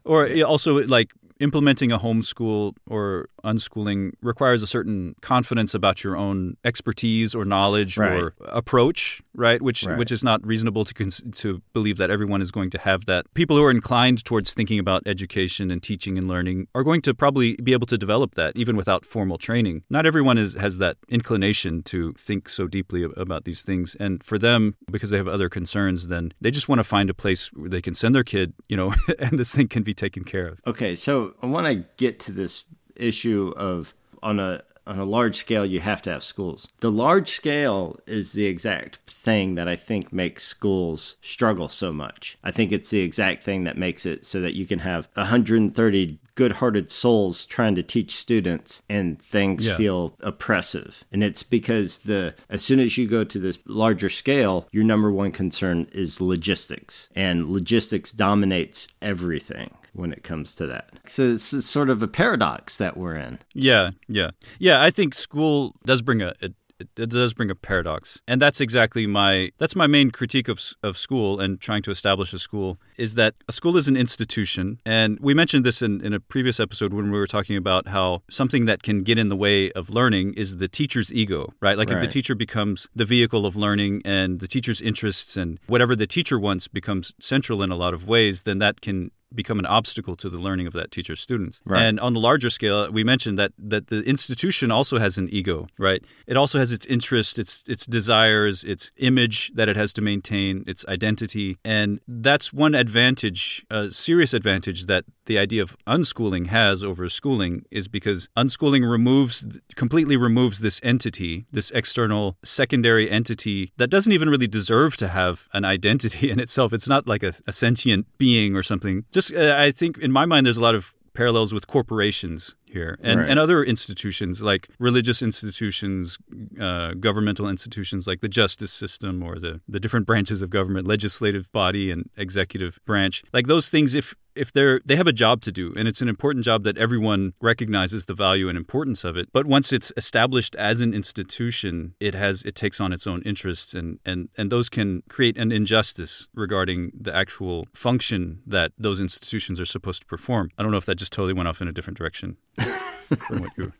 Or 0.05 0.31
also 0.43 0.75
like 0.87 1.11
implementing 1.43 1.91
a 1.91 1.99
homeschool 1.99 2.73
or 2.87 3.27
unschooling 3.43 4.13
requires 4.21 4.63
a 4.63 4.67
certain 4.67 5.13
confidence 5.21 5.73
about 5.73 6.01
your 6.03 6.15
own 6.15 6.55
expertise 6.63 7.35
or 7.35 7.43
knowledge 7.43 7.97
right. 7.97 8.13
or 8.13 8.33
approach, 8.47 9.21
right? 9.35 9.61
Which 9.61 9.85
right. 9.85 9.97
which 9.97 10.11
is 10.11 10.23
not 10.23 10.45
reasonable 10.47 10.85
to 10.85 10.93
cons- 10.93 11.21
to 11.33 11.61
believe 11.73 11.97
that 11.97 12.09
everyone 12.09 12.41
is 12.41 12.49
going 12.49 12.69
to 12.71 12.77
have 12.77 13.05
that. 13.07 13.25
People 13.33 13.57
who 13.57 13.63
are 13.63 13.71
inclined 13.71 14.23
towards 14.23 14.53
thinking 14.53 14.79
about 14.79 15.03
education 15.05 15.69
and 15.69 15.83
teaching 15.83 16.17
and 16.17 16.27
learning 16.29 16.67
are 16.73 16.83
going 16.83 17.01
to 17.01 17.13
probably 17.13 17.57
be 17.57 17.73
able 17.73 17.87
to 17.87 17.97
develop 17.97 18.35
that 18.35 18.55
even 18.55 18.77
without 18.77 19.05
formal 19.05 19.37
training. 19.37 19.83
Not 19.89 20.05
everyone 20.05 20.37
is 20.37 20.53
has 20.53 20.77
that 20.77 20.95
inclination 21.09 21.83
to 21.83 22.13
think 22.13 22.47
so 22.47 22.67
deeply 22.67 23.03
about 23.17 23.43
these 23.43 23.63
things, 23.63 23.95
and 23.99 24.23
for 24.23 24.39
them, 24.39 24.75
because 24.89 25.09
they 25.09 25.17
have 25.17 25.27
other 25.27 25.49
concerns, 25.49 26.07
then 26.07 26.33
they 26.39 26.51
just 26.51 26.69
want 26.69 26.79
to 26.79 26.85
find 26.85 27.09
a 27.09 27.13
place 27.13 27.51
where 27.53 27.69
they 27.69 27.81
can 27.81 27.93
send 27.93 28.15
their 28.15 28.23
kid, 28.23 28.53
you 28.69 28.77
know, 28.77 28.93
and 29.19 29.37
this 29.37 29.53
thing 29.53 29.67
can 29.67 29.83
be 29.83 29.93
taken 29.93 30.23
care 30.23 30.47
of. 30.47 30.59
Okay, 30.65 30.95
so 30.95 31.32
I 31.41 31.47
want 31.47 31.67
to 31.67 31.85
get 31.97 32.19
to 32.21 32.31
this 32.31 32.63
issue 32.95 33.53
of 33.57 33.93
on 34.21 34.39
a 34.39 34.63
on 34.85 34.99
a 34.99 35.05
large 35.05 35.35
scale 35.35 35.65
you 35.65 35.79
have 35.79 36.01
to 36.01 36.11
have 36.11 36.23
schools. 36.23 36.67
The 36.81 36.91
large 36.91 37.29
scale 37.29 37.99
is 38.05 38.33
the 38.33 38.45
exact 38.45 38.97
thing 39.07 39.55
that 39.55 39.67
I 39.67 39.75
think 39.75 40.11
makes 40.11 40.43
schools 40.43 41.15
struggle 41.21 41.69
so 41.69 41.93
much. 41.93 42.37
I 42.43 42.51
think 42.51 42.71
it's 42.71 42.89
the 42.89 42.99
exact 42.99 43.43
thing 43.43 43.63
that 43.63 43.77
makes 43.77 44.05
it 44.05 44.25
so 44.25 44.41
that 44.41 44.55
you 44.55 44.65
can 44.65 44.79
have 44.79 45.07
130 45.13 46.19
good-hearted 46.35 46.89
souls 46.89 47.45
trying 47.45 47.75
to 47.75 47.83
teach 47.83 48.15
students 48.15 48.81
and 48.89 49.21
things 49.21 49.67
yeah. 49.67 49.77
feel 49.77 50.15
oppressive. 50.19 51.05
And 51.11 51.23
it's 51.23 51.43
because 51.43 51.99
the 51.99 52.35
as 52.49 52.63
soon 52.63 52.79
as 52.79 52.97
you 52.97 53.07
go 53.07 53.23
to 53.23 53.39
this 53.39 53.59
larger 53.65 54.09
scale, 54.09 54.67
your 54.71 54.83
number 54.83 55.11
one 55.11 55.31
concern 55.31 55.87
is 55.91 56.19
logistics. 56.19 57.07
And 57.15 57.49
logistics 57.49 58.11
dominates 58.11 58.89
everything 59.01 59.75
when 59.93 60.11
it 60.11 60.23
comes 60.23 60.53
to 60.55 60.67
that. 60.67 60.89
So 61.05 61.33
it's 61.33 61.65
sort 61.65 61.89
of 61.89 62.01
a 62.01 62.07
paradox 62.07 62.77
that 62.77 62.97
we're 62.97 63.15
in. 63.15 63.39
Yeah, 63.53 63.91
yeah. 64.07 64.31
Yeah, 64.59 64.81
I 64.81 64.89
think 64.89 65.13
school 65.13 65.75
does 65.85 66.01
bring 66.01 66.21
a, 66.21 66.33
a 66.41 66.49
it 66.97 67.09
does 67.09 67.33
bring 67.33 67.49
a 67.49 67.55
paradox 67.55 68.21
and 68.27 68.41
that's 68.41 68.59
exactly 68.59 69.05
my 69.07 69.51
that's 69.57 69.75
my 69.75 69.87
main 69.87 70.11
critique 70.11 70.47
of, 70.47 70.59
of 70.81 70.97
school 70.97 71.39
and 71.39 71.59
trying 71.59 71.81
to 71.81 71.91
establish 71.91 72.33
a 72.33 72.39
school 72.39 72.79
is 72.97 73.15
that 73.15 73.35
a 73.47 73.51
school 73.51 73.77
is 73.77 73.87
an 73.87 73.95
institution 73.95 74.79
and 74.85 75.17
we 75.21 75.33
mentioned 75.33 75.65
this 75.65 75.81
in, 75.81 76.01
in 76.01 76.13
a 76.13 76.19
previous 76.19 76.59
episode 76.59 76.93
when 76.93 77.11
we 77.11 77.17
were 77.17 77.27
talking 77.27 77.55
about 77.55 77.87
how 77.87 78.21
something 78.29 78.65
that 78.65 78.83
can 78.83 79.03
get 79.03 79.17
in 79.17 79.29
the 79.29 79.35
way 79.35 79.71
of 79.73 79.89
learning 79.89 80.33
is 80.33 80.57
the 80.57 80.67
teacher's 80.67 81.11
ego 81.13 81.53
right 81.61 81.77
like 81.77 81.89
right. 81.89 81.97
if 81.97 82.01
the 82.01 82.07
teacher 82.07 82.35
becomes 82.35 82.87
the 82.95 83.05
vehicle 83.05 83.45
of 83.45 83.55
learning 83.55 84.01
and 84.05 84.39
the 84.39 84.47
teacher's 84.47 84.81
interests 84.81 85.37
and 85.37 85.59
whatever 85.67 85.95
the 85.95 86.07
teacher 86.07 86.39
wants 86.39 86.67
becomes 86.67 87.13
central 87.19 87.61
in 87.61 87.71
a 87.71 87.75
lot 87.75 87.93
of 87.93 88.07
ways 88.07 88.43
then 88.43 88.59
that 88.59 88.81
can 88.81 89.11
become 89.33 89.59
an 89.59 89.65
obstacle 89.65 90.15
to 90.17 90.29
the 90.29 90.37
learning 90.37 90.67
of 90.67 90.73
that 90.73 90.91
teacher's 90.91 91.21
students. 91.21 91.59
Right. 91.65 91.81
And 91.83 91.99
on 91.99 92.13
the 92.13 92.19
larger 92.19 92.49
scale, 92.49 92.91
we 92.91 93.03
mentioned 93.03 93.37
that 93.37 93.51
that 93.57 93.87
the 93.87 94.01
institution 94.03 94.71
also 94.71 94.99
has 94.99 95.17
an 95.17 95.29
ego, 95.31 95.67
right? 95.77 96.03
It 96.27 96.37
also 96.37 96.59
has 96.59 96.71
its 96.71 96.85
interests, 96.85 97.37
its 97.37 97.63
its 97.67 97.85
desires, 97.85 98.63
its 98.63 98.91
image 98.97 99.51
that 99.55 99.69
it 99.69 99.75
has 99.75 99.93
to 99.93 100.01
maintain, 100.01 100.63
its 100.67 100.85
identity, 100.87 101.57
and 101.63 101.99
that's 102.07 102.53
one 102.53 102.75
advantage, 102.75 103.65
a 103.69 103.91
serious 103.91 104.33
advantage 104.33 104.85
that 104.85 105.05
the 105.25 105.37
idea 105.37 105.61
of 105.61 105.75
unschooling 105.87 106.47
has 106.47 106.83
over 106.83 107.09
schooling 107.09 107.65
is 107.71 107.87
because 107.87 108.27
unschooling 108.37 108.89
removes 108.89 109.45
completely 109.75 110.17
removes 110.17 110.59
this 110.59 110.79
entity, 110.83 111.45
this 111.51 111.71
external 111.71 112.37
secondary 112.43 113.09
entity 113.09 113.71
that 113.77 113.89
doesn't 113.89 114.11
even 114.11 114.29
really 114.29 114.47
deserve 114.47 114.97
to 114.97 115.07
have 115.07 115.47
an 115.53 115.65
identity 115.65 116.29
in 116.31 116.39
itself. 116.39 116.73
It's 116.73 116.87
not 116.87 117.07
like 117.07 117.23
a, 117.23 117.33
a 117.47 117.51
sentient 117.51 118.07
being 118.17 118.55
or 118.55 118.63
something. 118.63 119.05
Just 119.11 119.33
uh, 119.33 119.55
I 119.57 119.71
think 119.71 119.97
in 119.97 120.11
my 120.11 120.25
mind 120.25 120.45
there's 120.45 120.57
a 120.57 120.61
lot 120.61 120.75
of 120.75 120.93
parallels 121.13 121.53
with 121.53 121.67
corporations 121.67 122.55
here 122.65 122.97
and, 123.01 123.19
right. 123.19 123.29
and 123.29 123.39
other 123.39 123.63
institutions 123.63 124.41
like 124.41 124.67
religious 124.79 125.21
institutions, 125.21 126.17
uh, 126.59 126.93
governmental 126.95 127.47
institutions 127.47 128.07
like 128.07 128.21
the 128.21 128.27
justice 128.27 128.73
system 128.73 129.21
or 129.21 129.37
the, 129.37 129.61
the 129.67 129.79
different 129.79 130.07
branches 130.07 130.41
of 130.41 130.49
government, 130.49 130.87
legislative 130.87 131.51
body 131.51 131.91
and 131.91 132.09
executive 132.17 132.79
branch. 132.85 133.23
Like 133.31 133.47
those 133.47 133.69
things, 133.69 133.93
if 133.93 134.15
if 134.35 134.51
they're 134.51 134.81
they 134.85 134.95
have 134.95 135.07
a 135.07 135.13
job 135.13 135.41
to 135.41 135.51
do 135.51 135.73
and 135.75 135.87
it's 135.87 136.01
an 136.01 136.09
important 136.09 136.45
job 136.45 136.63
that 136.63 136.77
everyone 136.77 137.33
recognizes 137.41 138.05
the 138.05 138.13
value 138.13 138.49
and 138.49 138.57
importance 138.57 139.03
of 139.03 139.17
it. 139.17 139.29
But 139.31 139.45
once 139.45 139.71
it's 139.71 139.91
established 139.97 140.55
as 140.55 140.81
an 140.81 140.93
institution 140.93 141.95
it 141.99 142.15
has 142.15 142.43
it 142.43 142.55
takes 142.55 142.79
on 142.79 142.93
its 142.93 143.07
own 143.07 143.21
interests 143.23 143.73
and 143.73 143.99
and 144.05 144.29
and 144.37 144.51
those 144.51 144.69
can 144.69 145.03
create 145.09 145.37
an 145.37 145.51
injustice 145.51 146.27
regarding 146.33 146.91
the 146.99 147.15
actual 147.15 147.67
function 147.73 148.41
that 148.45 148.71
those 148.77 148.99
institutions 148.99 149.59
are 149.59 149.65
supposed 149.65 150.01
to 150.01 150.07
perform. 150.07 150.49
I 150.57 150.63
don't 150.63 150.71
know 150.71 150.77
if 150.77 150.85
that 150.85 150.95
just 150.95 151.13
totally 151.13 151.33
went 151.33 151.47
off 151.47 151.61
in 151.61 151.67
a 151.67 151.71
different 151.71 151.97
direction 151.97 152.37
from 153.27 153.41
what 153.41 153.51
you 153.57 153.73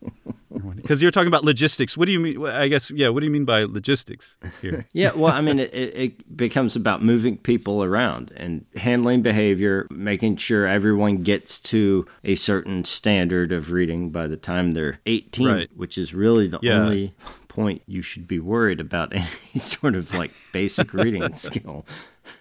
because 0.76 1.02
you're 1.02 1.12
talking 1.12 1.28
about 1.28 1.44
logistics. 1.44 1.98
What 1.98 2.06
do 2.06 2.12
you 2.12 2.20
mean? 2.20 2.46
I 2.46 2.68
guess 2.68 2.92
yeah. 2.92 3.10
What 3.10 3.22
do 3.22 3.26
you 3.26 3.32
mean 3.32 3.46
by 3.46 3.64
logistics 3.64 4.38
here? 4.62 4.86
yeah, 4.94 5.12
well, 5.16 5.34
I 5.34 5.42
mean 5.42 5.60
it, 5.60 5.74
it 5.74 6.38
becomes 6.38 6.76
about 6.76 7.02
moving 7.02 7.38
people 7.38 7.84
around 7.84 8.32
and 8.36 8.66
handling 8.76 9.22
behavior, 9.22 9.88
making 9.90 10.38
sure 10.38 10.68
everyone 10.68 11.24
gets 11.24 11.60
to 11.62 12.06
a 12.24 12.36
certain 12.36 12.86
standard 12.86 13.52
of 13.52 13.72
reading 13.72 14.12
by 14.12 14.28
the 14.28 14.38
time 14.38 14.74
they're 14.74 15.00
18, 15.06 15.48
right. 15.48 15.70
which 15.76 15.98
is 15.98 16.14
really 16.14 16.48
the 16.48 16.60
yeah. 16.62 16.74
only 16.74 17.14
point 17.48 17.82
you 17.86 18.02
should 18.02 18.28
be 18.28 18.40
worried 18.40 18.80
about 18.80 19.14
any 19.14 19.26
sort 19.60 19.96
of 19.96 20.14
like 20.14 20.32
basic 20.52 20.94
reading 20.94 21.34
skill. 21.34 21.86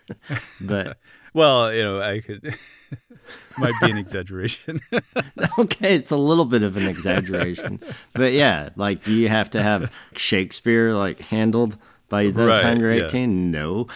but 0.60 0.98
well, 1.34 1.72
you 1.72 1.82
know, 1.82 2.00
I 2.00 2.20
could 2.20 2.42
might 3.58 3.74
be 3.80 3.90
an 3.90 3.98
exaggeration. 3.98 4.80
okay, 5.58 5.96
it's 5.96 6.12
a 6.12 6.16
little 6.16 6.44
bit 6.44 6.62
of 6.62 6.76
an 6.76 6.86
exaggeration, 6.86 7.80
but 8.12 8.32
yeah, 8.32 8.70
like, 8.76 9.04
do 9.04 9.12
you 9.12 9.28
have 9.28 9.50
to 9.50 9.62
have 9.62 9.92
Shakespeare 10.14 10.94
like 10.94 11.20
handled? 11.20 11.76
by 12.12 12.28
the 12.28 12.44
right, 12.44 12.60
time 12.60 12.78
you're 12.78 12.92
18 12.92 13.54
yeah. 13.54 13.58
no 13.58 13.86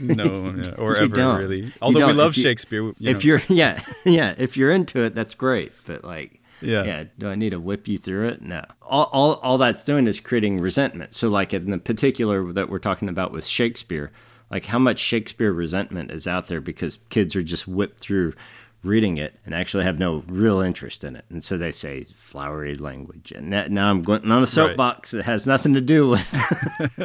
no 0.00 0.54
yeah, 0.64 0.72
or 0.78 0.96
ever 0.96 1.14
don't. 1.14 1.38
really 1.38 1.70
although 1.82 2.06
we 2.06 2.14
love 2.14 2.34
you, 2.34 2.42
shakespeare 2.42 2.84
you 2.84 2.94
if 3.00 3.16
know. 3.16 3.20
you're 3.20 3.42
yeah 3.50 3.82
yeah 4.06 4.34
if 4.38 4.56
you're 4.56 4.70
into 4.70 5.02
it 5.02 5.14
that's 5.14 5.34
great 5.34 5.70
but 5.86 6.02
like 6.02 6.40
yeah. 6.62 6.82
yeah 6.84 7.04
do 7.18 7.28
i 7.28 7.34
need 7.34 7.50
to 7.50 7.60
whip 7.60 7.86
you 7.86 7.98
through 7.98 8.28
it 8.28 8.40
no 8.40 8.64
all, 8.80 9.10
all, 9.12 9.34
all 9.42 9.58
that's 9.58 9.84
doing 9.84 10.06
is 10.06 10.20
creating 10.20 10.58
resentment 10.58 11.12
so 11.12 11.28
like 11.28 11.52
in 11.52 11.70
the 11.70 11.76
particular 11.76 12.50
that 12.50 12.70
we're 12.70 12.78
talking 12.78 13.10
about 13.10 13.30
with 13.30 13.44
shakespeare 13.44 14.10
like 14.50 14.66
how 14.66 14.78
much 14.78 14.98
shakespeare 14.98 15.52
resentment 15.52 16.10
is 16.10 16.26
out 16.26 16.48
there 16.48 16.60
because 16.60 16.98
kids 17.08 17.36
are 17.36 17.42
just 17.42 17.68
whipped 17.68 18.00
through 18.00 18.34
reading 18.82 19.18
it 19.18 19.38
and 19.44 19.54
actually 19.54 19.84
have 19.84 19.98
no 19.98 20.24
real 20.26 20.60
interest 20.60 21.04
in 21.04 21.14
it. 21.14 21.24
And 21.28 21.44
so 21.44 21.58
they 21.58 21.70
say 21.70 22.04
flowery 22.14 22.74
language. 22.74 23.32
And 23.32 23.50
now 23.50 23.90
I'm 23.90 24.02
going 24.02 24.30
on 24.30 24.42
a 24.42 24.46
soapbox 24.46 25.12
right. 25.12 25.18
that 25.18 25.24
has 25.24 25.46
nothing 25.46 25.74
to 25.74 25.80
do 25.80 26.08
with. 26.08 27.04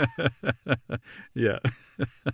yeah. 1.34 1.60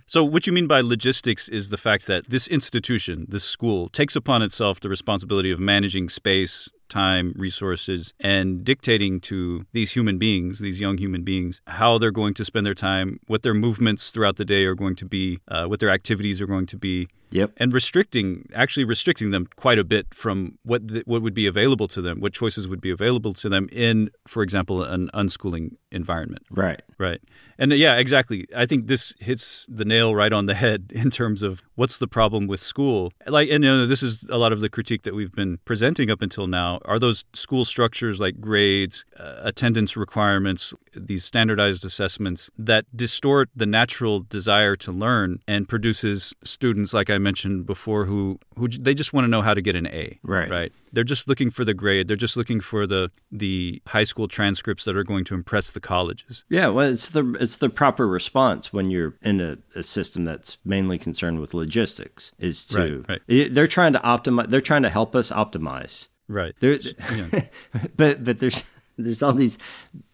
so, 0.06 0.24
what 0.24 0.46
you 0.46 0.52
mean 0.52 0.66
by 0.66 0.80
logistics 0.80 1.48
is 1.48 1.70
the 1.70 1.76
fact 1.76 2.06
that 2.06 2.30
this 2.30 2.46
institution, 2.48 3.26
this 3.28 3.44
school, 3.44 3.88
takes 3.88 4.14
upon 4.16 4.42
itself 4.42 4.80
the 4.80 4.88
responsibility 4.88 5.50
of 5.50 5.58
managing 5.58 6.08
space, 6.08 6.68
time, 6.92 7.32
resources, 7.36 8.12
and 8.20 8.64
dictating 8.64 9.20
to 9.20 9.64
these 9.72 9.92
human 9.92 10.18
beings, 10.18 10.60
these 10.60 10.80
young 10.80 10.98
human 10.98 11.22
beings, 11.22 11.62
how 11.66 11.98
they're 11.98 12.10
going 12.10 12.34
to 12.34 12.44
spend 12.44 12.66
their 12.66 12.74
time, 12.74 13.18
what 13.26 13.42
their 13.42 13.54
movements 13.54 14.10
throughout 14.10 14.36
the 14.36 14.44
day 14.44 14.64
are 14.64 14.74
going 14.74 14.96
to 14.96 15.06
be, 15.06 15.38
uh, 15.48 15.64
what 15.64 15.80
their 15.80 15.90
activities 15.90 16.40
are 16.40 16.46
going 16.46 16.66
to 16.66 16.76
be. 16.76 17.08
Yep. 17.32 17.52
And 17.56 17.72
restricting, 17.72 18.48
actually 18.54 18.84
restricting 18.84 19.30
them 19.30 19.48
quite 19.56 19.78
a 19.78 19.84
bit 19.84 20.14
from 20.14 20.58
what 20.62 20.86
the, 20.86 21.02
what 21.06 21.22
would 21.22 21.34
be 21.34 21.46
available 21.46 21.88
to 21.88 22.00
them, 22.00 22.20
what 22.20 22.32
choices 22.32 22.68
would 22.68 22.80
be 22.80 22.90
available 22.90 23.32
to 23.34 23.48
them 23.48 23.68
in, 23.72 24.10
for 24.26 24.42
example, 24.42 24.82
an 24.82 25.10
unschooling 25.14 25.76
environment. 25.90 26.44
Right. 26.50 26.82
Right. 26.98 27.20
And 27.58 27.72
uh, 27.72 27.76
yeah, 27.76 27.96
exactly. 27.96 28.46
I 28.56 28.66
think 28.66 28.86
this 28.86 29.14
hits 29.20 29.66
the 29.68 29.84
nail 29.84 30.14
right 30.14 30.32
on 30.32 30.46
the 30.46 30.54
head 30.54 30.90
in 30.94 31.10
terms 31.10 31.42
of 31.42 31.62
what's 31.74 31.98
the 31.98 32.08
problem 32.08 32.46
with 32.46 32.60
school. 32.60 33.12
Like, 33.26 33.50
and 33.50 33.62
you 33.64 33.70
know, 33.70 33.86
this 33.86 34.02
is 34.02 34.24
a 34.28 34.38
lot 34.38 34.52
of 34.52 34.60
the 34.60 34.68
critique 34.68 35.02
that 35.02 35.14
we've 35.14 35.32
been 35.32 35.58
presenting 35.64 36.10
up 36.10 36.22
until 36.22 36.46
now. 36.46 36.80
Are 36.84 36.98
those 36.98 37.24
school 37.34 37.64
structures 37.64 38.20
like 38.20 38.40
grades, 38.40 39.04
uh, 39.18 39.36
attendance 39.42 39.96
requirements, 39.96 40.74
these 40.94 41.24
standardized 41.24 41.84
assessments 41.84 42.50
that 42.58 42.84
distort 42.96 43.48
the 43.54 43.66
natural 43.66 44.20
desire 44.20 44.76
to 44.76 44.92
learn 44.92 45.40
and 45.46 45.68
produces 45.68 46.34
students, 46.44 46.92
like 46.92 47.10
I 47.10 47.18
mentioned 47.22 47.66
before, 47.66 48.04
who 48.04 48.38
who 48.56 48.68
they 48.68 48.94
just 48.94 49.12
want 49.12 49.24
to 49.24 49.28
know 49.28 49.42
how 49.42 49.54
to 49.54 49.62
get 49.62 49.76
an 49.76 49.86
A. 49.86 50.18
Right. 50.22 50.50
Right. 50.50 50.72
They're 50.92 51.04
just 51.04 51.28
looking 51.28 51.50
for 51.50 51.64
the 51.64 51.74
grade. 51.74 52.08
They're 52.08 52.16
just 52.16 52.36
looking 52.36 52.60
for 52.60 52.86
the 52.86 53.10
the 53.30 53.80
high 53.86 54.04
school 54.04 54.28
transcripts 54.28 54.84
that 54.84 54.96
are 54.96 55.04
going 55.04 55.24
to 55.26 55.34
impress 55.34 55.72
the 55.72 55.80
colleges. 55.80 56.44
Yeah. 56.48 56.68
Well, 56.68 56.90
it's 56.90 57.10
the 57.10 57.36
it's 57.40 57.56
the 57.56 57.70
proper 57.70 58.06
response 58.06 58.72
when 58.72 58.90
you're 58.90 59.14
in 59.22 59.40
a, 59.40 59.58
a 59.74 59.82
system 59.82 60.24
that's 60.24 60.58
mainly 60.64 60.98
concerned 60.98 61.40
with 61.40 61.54
logistics. 61.54 62.32
Is 62.38 62.66
to 62.68 63.04
right, 63.08 63.20
right. 63.28 63.54
they're 63.54 63.66
trying 63.66 63.92
to 63.94 64.00
optimize. 64.00 64.48
They're 64.48 64.60
trying 64.60 64.82
to 64.82 64.90
help 64.90 65.14
us 65.14 65.30
optimize. 65.30 66.08
Right. 66.28 66.54
Yeah. 66.60 67.42
but 67.96 68.24
but 68.24 68.40
there's 68.40 68.64
there's 68.98 69.22
all 69.22 69.32
these 69.32 69.58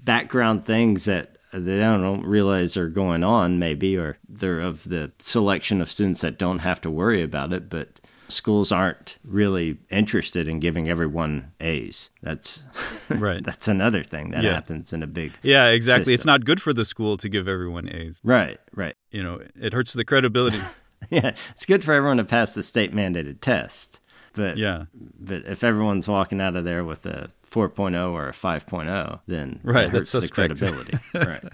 background 0.00 0.64
things 0.64 1.04
that 1.06 1.38
they 1.52 1.78
don't 1.78 2.25
realize 2.25 2.76
are 2.76 2.88
going 2.88 3.25
on 3.25 3.59
maybe 3.59 3.97
or 3.97 4.19
they're 4.28 4.61
of 4.61 4.85
the 4.88 5.11
selection 5.19 5.81
of 5.81 5.90
students 5.90 6.21
that 6.21 6.38
don't 6.38 6.61
have 6.61 6.81
to 6.81 6.90
worry 6.90 7.23
about 7.23 7.52
it 7.52 7.69
but 7.69 8.00
schools 8.28 8.71
aren't 8.71 9.19
really 9.25 9.78
interested 9.90 10.47
in 10.47 10.61
giving 10.61 10.88
everyone 10.88 11.52
A's. 11.61 12.11
That's 12.23 12.62
right. 13.11 13.43
that's 13.43 13.69
another 13.69 14.02
thing 14.02 14.31
that 14.31 14.45
yeah. 14.45 14.55
happens 14.55 14.93
in 14.93 15.02
a 15.02 15.07
big 15.07 15.33
Yeah, 15.43 15.67
exactly. 15.67 16.05
System. 16.05 16.14
It's 16.14 16.25
not 16.26 16.45
good 16.45 16.62
for 16.62 16.73
the 16.73 16.85
school 16.85 17.17
to 17.17 17.28
give 17.28 17.49
everyone 17.49 17.88
A's. 17.88 18.21
Right, 18.23 18.61
right. 18.75 18.95
You 19.11 19.23
know, 19.23 19.40
it 19.61 19.73
hurts 19.73 19.93
the 19.95 20.05
credibility. 20.05 20.61
yeah, 21.11 21.35
it's 21.50 21.67
good 21.67 21.85
for 21.85 21.93
everyone 21.93 22.19
to 22.19 22.25
pass 22.25 22.54
the 22.54 22.63
state 22.63 22.95
mandated 22.95 23.41
test. 23.41 24.00
But 24.34 24.56
yeah. 24.58 24.84
But 24.95 25.47
if 25.47 25.65
everyone's 25.65 26.06
walking 26.06 26.41
out 26.41 26.54
of 26.54 26.65
there 26.65 26.84
with 26.84 27.06
a 27.06 27.30
4.0 27.50 28.13
or 28.13 28.28
a 28.28 28.32
5.0, 28.32 29.21
then 29.26 29.61
right, 29.63 29.87
it 29.87 29.91
hurts 29.91 30.13
the 30.13 30.28
credibility. 30.28 30.99
right. 31.15 31.45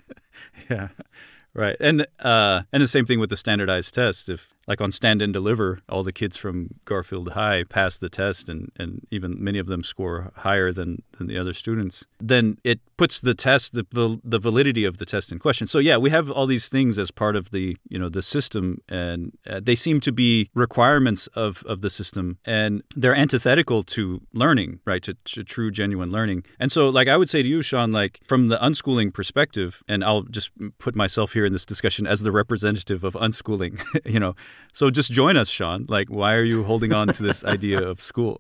Yeah. 0.70 0.88
Right. 1.54 1.76
And 1.78 2.07
uh, 2.18 2.62
and 2.72 2.83
the 2.83 2.88
same 2.88 3.07
thing 3.07 3.20
with 3.20 3.30
the 3.30 3.37
standardized 3.37 3.94
test. 3.94 4.28
If 4.28 4.54
like 4.66 4.81
on 4.81 4.90
stand 4.90 5.22
and 5.22 5.33
deliver, 5.33 5.81
all 5.88 6.03
the 6.03 6.12
kids 6.12 6.37
from 6.37 6.70
Garfield 6.85 7.33
High 7.33 7.64
pass 7.64 7.98
the 7.98 8.09
test 8.09 8.48
and, 8.48 8.70
and 8.77 9.07
even 9.11 9.42
many 9.42 9.59
of 9.59 9.66
them 9.66 9.85
score 9.85 10.33
higher 10.37 10.72
than, 10.72 11.03
than 11.18 11.27
the 11.27 11.38
other 11.38 11.53
students, 11.53 12.05
then 12.20 12.59
it 12.64 12.81
puts 12.96 13.20
the 13.20 13.35
test, 13.35 13.74
the, 13.74 13.87
the, 13.90 14.20
the 14.24 14.38
validity 14.38 14.85
of 14.85 14.98
the 14.98 15.05
test 15.05 15.33
in 15.33 15.38
question. 15.38 15.66
So 15.66 15.79
yeah, 15.79 15.96
we 15.96 16.11
have 16.11 16.31
all 16.31 16.46
these 16.46 16.68
things 16.68 16.98
as 16.98 17.11
part 17.11 17.37
of 17.37 17.50
the, 17.50 17.77
you 17.88 17.98
know, 17.98 18.09
the 18.09 18.22
system 18.22 18.81
and 18.88 19.37
uh, 19.48 19.61
they 19.62 19.74
seem 19.74 20.00
to 20.00 20.12
be 20.12 20.50
requirements 20.55 21.27
of, 21.29 21.62
of 21.64 21.81
the 21.81 21.90
system 21.90 22.38
and 22.44 22.83
they're 22.96 23.16
antithetical 23.16 23.83
to 23.83 24.22
learning, 24.33 24.81
right, 24.85 25.03
to, 25.03 25.14
to 25.24 25.44
true, 25.44 25.70
genuine 25.70 26.11
learning. 26.11 26.44
And 26.59 26.72
so 26.72 26.88
like 26.88 27.09
I 27.09 27.16
would 27.16 27.29
say 27.29 27.42
to 27.42 27.48
you, 27.48 27.62
Shaun, 27.62 27.92
like 27.92 28.20
from 28.27 28.48
the 28.48 28.57
unschooling 28.59 29.12
perspective, 29.12 29.83
and 29.88 30.05
I'll 30.05 30.22
just 30.22 30.50
put 30.79 30.94
myself 30.94 31.33
here 31.33 31.44
in 31.44 31.53
this 31.53 31.66
discussion 31.66 32.07
as 32.07 32.22
the 32.22 32.33
representative 32.33 33.05
of 33.05 33.14
unschooling, 33.14 33.83
you 34.05 34.20
know, 34.20 34.35
so 34.74 34.90
just 34.90 35.12
join 35.12 35.36
us, 35.36 35.48
Shaun. 35.48 35.86
Like, 35.88 36.08
why 36.08 36.34
are 36.34 36.42
you 36.42 36.64
holding 36.64 36.92
on 36.92 37.06
to 37.08 37.22
this 37.22 37.44
idea 37.44 37.80
of 37.80 38.00
school? 38.00 38.38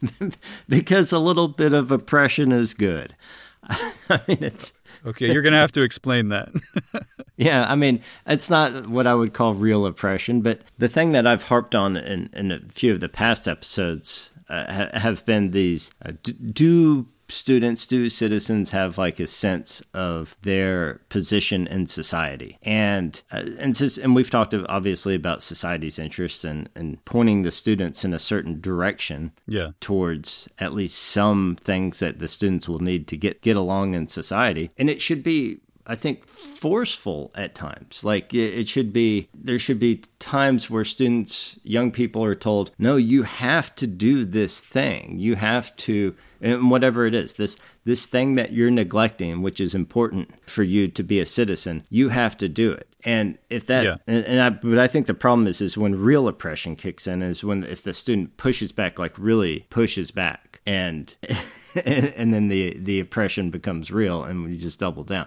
because 0.68 1.12
a 1.12 1.18
little 1.18 1.48
bit 1.48 1.72
of 1.72 1.90
oppression 1.90 2.52
is 2.52 2.74
good. 2.74 3.16
I 3.68 4.20
mean, 4.28 4.38
it's 4.40 4.72
okay. 5.04 5.32
You're 5.32 5.42
going 5.42 5.52
to 5.54 5.58
have 5.58 5.72
to 5.72 5.82
explain 5.82 6.28
that. 6.28 6.50
yeah, 7.36 7.66
I 7.68 7.74
mean, 7.74 8.00
it's 8.24 8.48
not 8.48 8.86
what 8.86 9.08
I 9.08 9.14
would 9.14 9.34
call 9.34 9.52
real 9.52 9.84
oppression, 9.84 10.42
but 10.42 10.60
the 10.78 10.88
thing 10.88 11.10
that 11.10 11.26
I've 11.26 11.44
harped 11.44 11.74
on 11.74 11.96
in, 11.96 12.30
in 12.32 12.52
a 12.52 12.60
few 12.68 12.92
of 12.92 13.00
the 13.00 13.08
past 13.08 13.48
episodes 13.48 14.30
uh, 14.48 14.96
have 14.96 15.26
been 15.26 15.50
these: 15.50 15.90
uh, 16.06 16.12
do 16.22 17.06
students 17.28 17.86
do 17.86 18.08
citizens 18.08 18.70
have 18.70 18.98
like 18.98 19.20
a 19.20 19.26
sense 19.26 19.82
of 19.92 20.36
their 20.42 21.00
position 21.08 21.66
in 21.66 21.86
society 21.86 22.58
and 22.62 23.22
uh, 23.30 23.44
and 23.58 23.80
and 24.02 24.14
we've 24.14 24.30
talked 24.30 24.54
obviously 24.54 25.14
about 25.14 25.42
society's 25.42 25.98
interests 25.98 26.44
and 26.44 26.68
and 26.74 27.04
pointing 27.04 27.42
the 27.42 27.50
students 27.50 28.04
in 28.04 28.14
a 28.14 28.18
certain 28.18 28.60
direction 28.60 29.32
yeah 29.46 29.70
towards 29.80 30.48
at 30.58 30.72
least 30.72 30.98
some 30.98 31.56
things 31.60 31.98
that 31.98 32.18
the 32.18 32.28
students 32.28 32.68
will 32.68 32.80
need 32.80 33.06
to 33.06 33.16
get 33.16 33.42
get 33.42 33.56
along 33.56 33.94
in 33.94 34.08
society 34.08 34.70
and 34.78 34.88
it 34.88 35.02
should 35.02 35.22
be 35.22 35.60
I 35.90 35.94
think 35.94 36.26
forceful 36.26 37.32
at 37.34 37.54
times. 37.54 38.04
Like 38.04 38.34
it 38.34 38.68
should 38.68 38.92
be, 38.92 39.30
there 39.32 39.58
should 39.58 39.80
be 39.80 40.02
times 40.18 40.68
where 40.68 40.84
students, 40.84 41.58
young 41.62 41.90
people 41.90 42.22
are 42.22 42.34
told, 42.34 42.72
no, 42.78 42.96
you 42.96 43.22
have 43.22 43.74
to 43.76 43.86
do 43.86 44.26
this 44.26 44.60
thing. 44.60 45.18
You 45.18 45.36
have 45.36 45.74
to 45.76 46.14
and 46.40 46.70
whatever 46.70 47.06
it 47.06 47.14
is 47.14 47.34
this 47.34 47.56
this 47.84 48.06
thing 48.06 48.34
that 48.34 48.52
you're 48.52 48.70
neglecting 48.70 49.42
which 49.42 49.60
is 49.60 49.74
important 49.74 50.30
for 50.48 50.62
you 50.62 50.88
to 50.88 51.02
be 51.02 51.20
a 51.20 51.26
citizen 51.26 51.84
you 51.88 52.08
have 52.08 52.36
to 52.36 52.48
do 52.48 52.72
it 52.72 52.88
and 53.04 53.38
if 53.48 53.66
that 53.66 53.84
yeah. 53.84 53.96
and, 54.06 54.24
and 54.24 54.40
I 54.40 54.50
but 54.50 54.78
I 54.78 54.86
think 54.86 55.06
the 55.06 55.14
problem 55.14 55.46
is 55.46 55.60
is 55.60 55.76
when 55.76 55.94
real 55.94 56.28
oppression 56.28 56.76
kicks 56.76 57.06
in 57.06 57.22
is 57.22 57.44
when 57.44 57.64
if 57.64 57.82
the 57.82 57.94
student 57.94 58.36
pushes 58.36 58.72
back 58.72 58.98
like 58.98 59.18
really 59.18 59.66
pushes 59.70 60.10
back 60.10 60.60
and 60.66 61.14
and, 61.74 62.04
and, 62.16 62.34
then 62.34 62.48
the 62.48 62.76
the 62.78 63.00
oppression 63.00 63.50
becomes 63.50 63.90
real 63.90 64.24
and 64.24 64.44
we 64.44 64.56
just 64.56 64.80
double 64.80 65.04
down. 65.04 65.26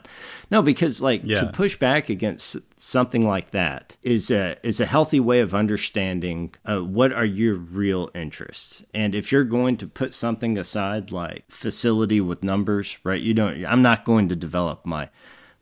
No 0.49 0.61
because 0.61 1.01
like 1.01 1.21
yeah. 1.23 1.41
to 1.41 1.47
push 1.47 1.75
back 1.77 2.09
against 2.09 2.57
something 2.79 3.25
like 3.25 3.51
that 3.51 3.95
is 4.01 4.31
a 4.31 4.55
is 4.63 4.79
a 4.79 4.85
healthy 4.85 5.19
way 5.19 5.39
of 5.39 5.53
understanding 5.53 6.53
uh, 6.65 6.79
what 6.79 7.11
are 7.11 7.25
your 7.25 7.55
real 7.55 8.09
interests? 8.13 8.83
And 8.93 9.15
if 9.15 9.31
you're 9.31 9.43
going 9.43 9.77
to 9.77 9.87
put 9.87 10.13
something 10.13 10.57
aside 10.57 11.11
like 11.11 11.45
facility 11.49 12.21
with 12.21 12.43
numbers 12.43 12.97
right 13.03 13.21
you 13.21 13.33
don't 13.33 13.65
i'm 13.65 13.81
not 13.81 14.05
going 14.05 14.29
to 14.29 14.35
develop 14.35 14.85
my 14.85 15.09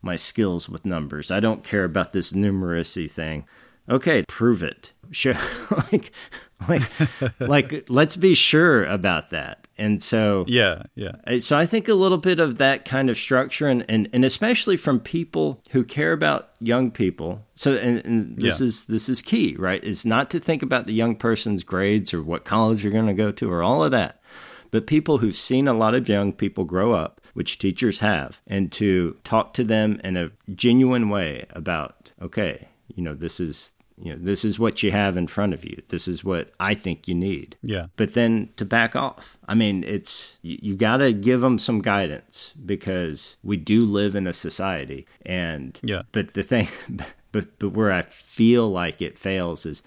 my 0.02 0.16
skills 0.16 0.70
with 0.70 0.86
numbers. 0.86 1.32
I 1.32 1.40
don't 1.40 1.64
care 1.64 1.84
about 1.84 2.14
this 2.14 2.34
numeracy 2.34 3.10
thing 3.10 3.46
okay 3.90 4.24
prove 4.28 4.64
it. 4.64 4.94
Sure. 5.12 5.36
Like 5.92 6.12
like 6.68 7.40
like 7.40 7.86
let's 7.90 8.16
be 8.16 8.34
sure 8.36 8.84
about 8.84 9.30
that. 9.30 9.68
And 9.78 10.04
so 10.04 10.46
yeah 10.48 10.84
yeah. 10.96 11.40
So 11.40 11.58
i 11.58 11.66
think 11.66 11.88
a 11.88 11.94
little 11.94 12.18
bit 12.18 12.40
of 12.40 12.58
that 12.58 12.86
kind 12.86 13.10
of 13.10 13.18
structure 13.18 13.68
and 13.68 13.86
and, 13.88 14.10
and 14.12 14.26
especially 14.26 14.76
from 14.78 15.00
people 15.00 15.62
who 15.72 15.84
care 15.84 16.12
about 16.12 16.50
young 16.60 16.92
people. 16.92 17.46
So 17.56 17.76
and, 17.76 18.06
and 18.06 18.38
this 18.38 18.60
yeah. 18.60 18.66
is 18.66 18.86
this 18.86 19.10
is 19.10 19.22
key 19.22 19.56
right? 19.58 19.84
Is 19.84 20.06
not 20.06 20.30
to 20.32 20.40
think 20.40 20.62
about 20.62 20.86
the 20.86 20.94
young 20.94 21.16
person's 21.16 21.64
grades 21.64 22.14
or 22.14 22.22
what 22.22 22.44
college 22.44 22.84
you're 22.84 22.94
going 22.94 23.08
to 23.08 23.14
go 23.14 23.32
to 23.32 23.52
or 23.52 23.64
all 23.64 23.84
of 23.84 23.92
that 23.92 24.22
but 24.72 24.88
people 24.88 25.18
who've 25.18 25.36
seen 25.36 25.68
a 25.68 25.74
lot 25.74 25.96
of 25.96 26.08
young 26.10 26.34
people 26.34 26.64
grow 26.64 26.94
up 26.94 27.22
which 27.34 27.60
teachers 27.60 28.00
have 28.00 28.42
and 28.48 28.72
to 28.72 29.18
talk 29.24 29.54
to 29.54 29.64
them 29.64 30.00
in 30.04 30.18
a 30.18 30.32
genuine 30.54 31.10
way 31.10 31.46
about 31.52 32.12
okay 32.22 32.68
you 32.88 33.04
know 33.04 33.14
this 33.14 33.40
is 33.40 33.76
you 34.02 34.14
know, 34.14 34.18
this 34.18 34.46
is 34.46 34.58
what 34.58 34.82
you 34.82 34.92
have 34.92 35.18
in 35.18 35.28
front 35.28 35.54
of 35.54 35.66
you. 35.66 35.82
This 35.90 36.08
is 36.08 36.24
what 36.24 36.52
I 36.60 36.74
think 36.74 37.08
you 37.08 37.14
need. 37.14 37.58
Yeah. 37.62 37.88
But 37.98 38.14
then 38.14 38.50
to 38.56 38.64
back 38.64 38.96
off. 38.96 39.38
I 39.48 39.56
mean, 39.56 39.84
it's 39.84 40.38
you, 40.42 40.58
you 40.62 40.76
got 40.78 40.98
to 40.98 41.12
give 41.12 41.42
them 41.42 41.60
some 41.60 41.82
guidance 41.82 42.54
because 42.66 43.36
we 43.44 43.58
do 43.58 43.86
live 43.86 44.16
in 44.16 44.26
a 44.26 44.34
society 44.34 45.06
and 45.26 45.80
Yeah. 45.84 46.04
but 46.12 46.34
the 46.34 46.44
thing 46.44 46.70
but 47.32 47.60
but 47.60 47.74
where 47.74 47.92
I 47.92 48.04
feel 48.04 48.70
like 48.70 49.02
it 49.02 49.18
fails 49.18 49.66
is 49.66 49.84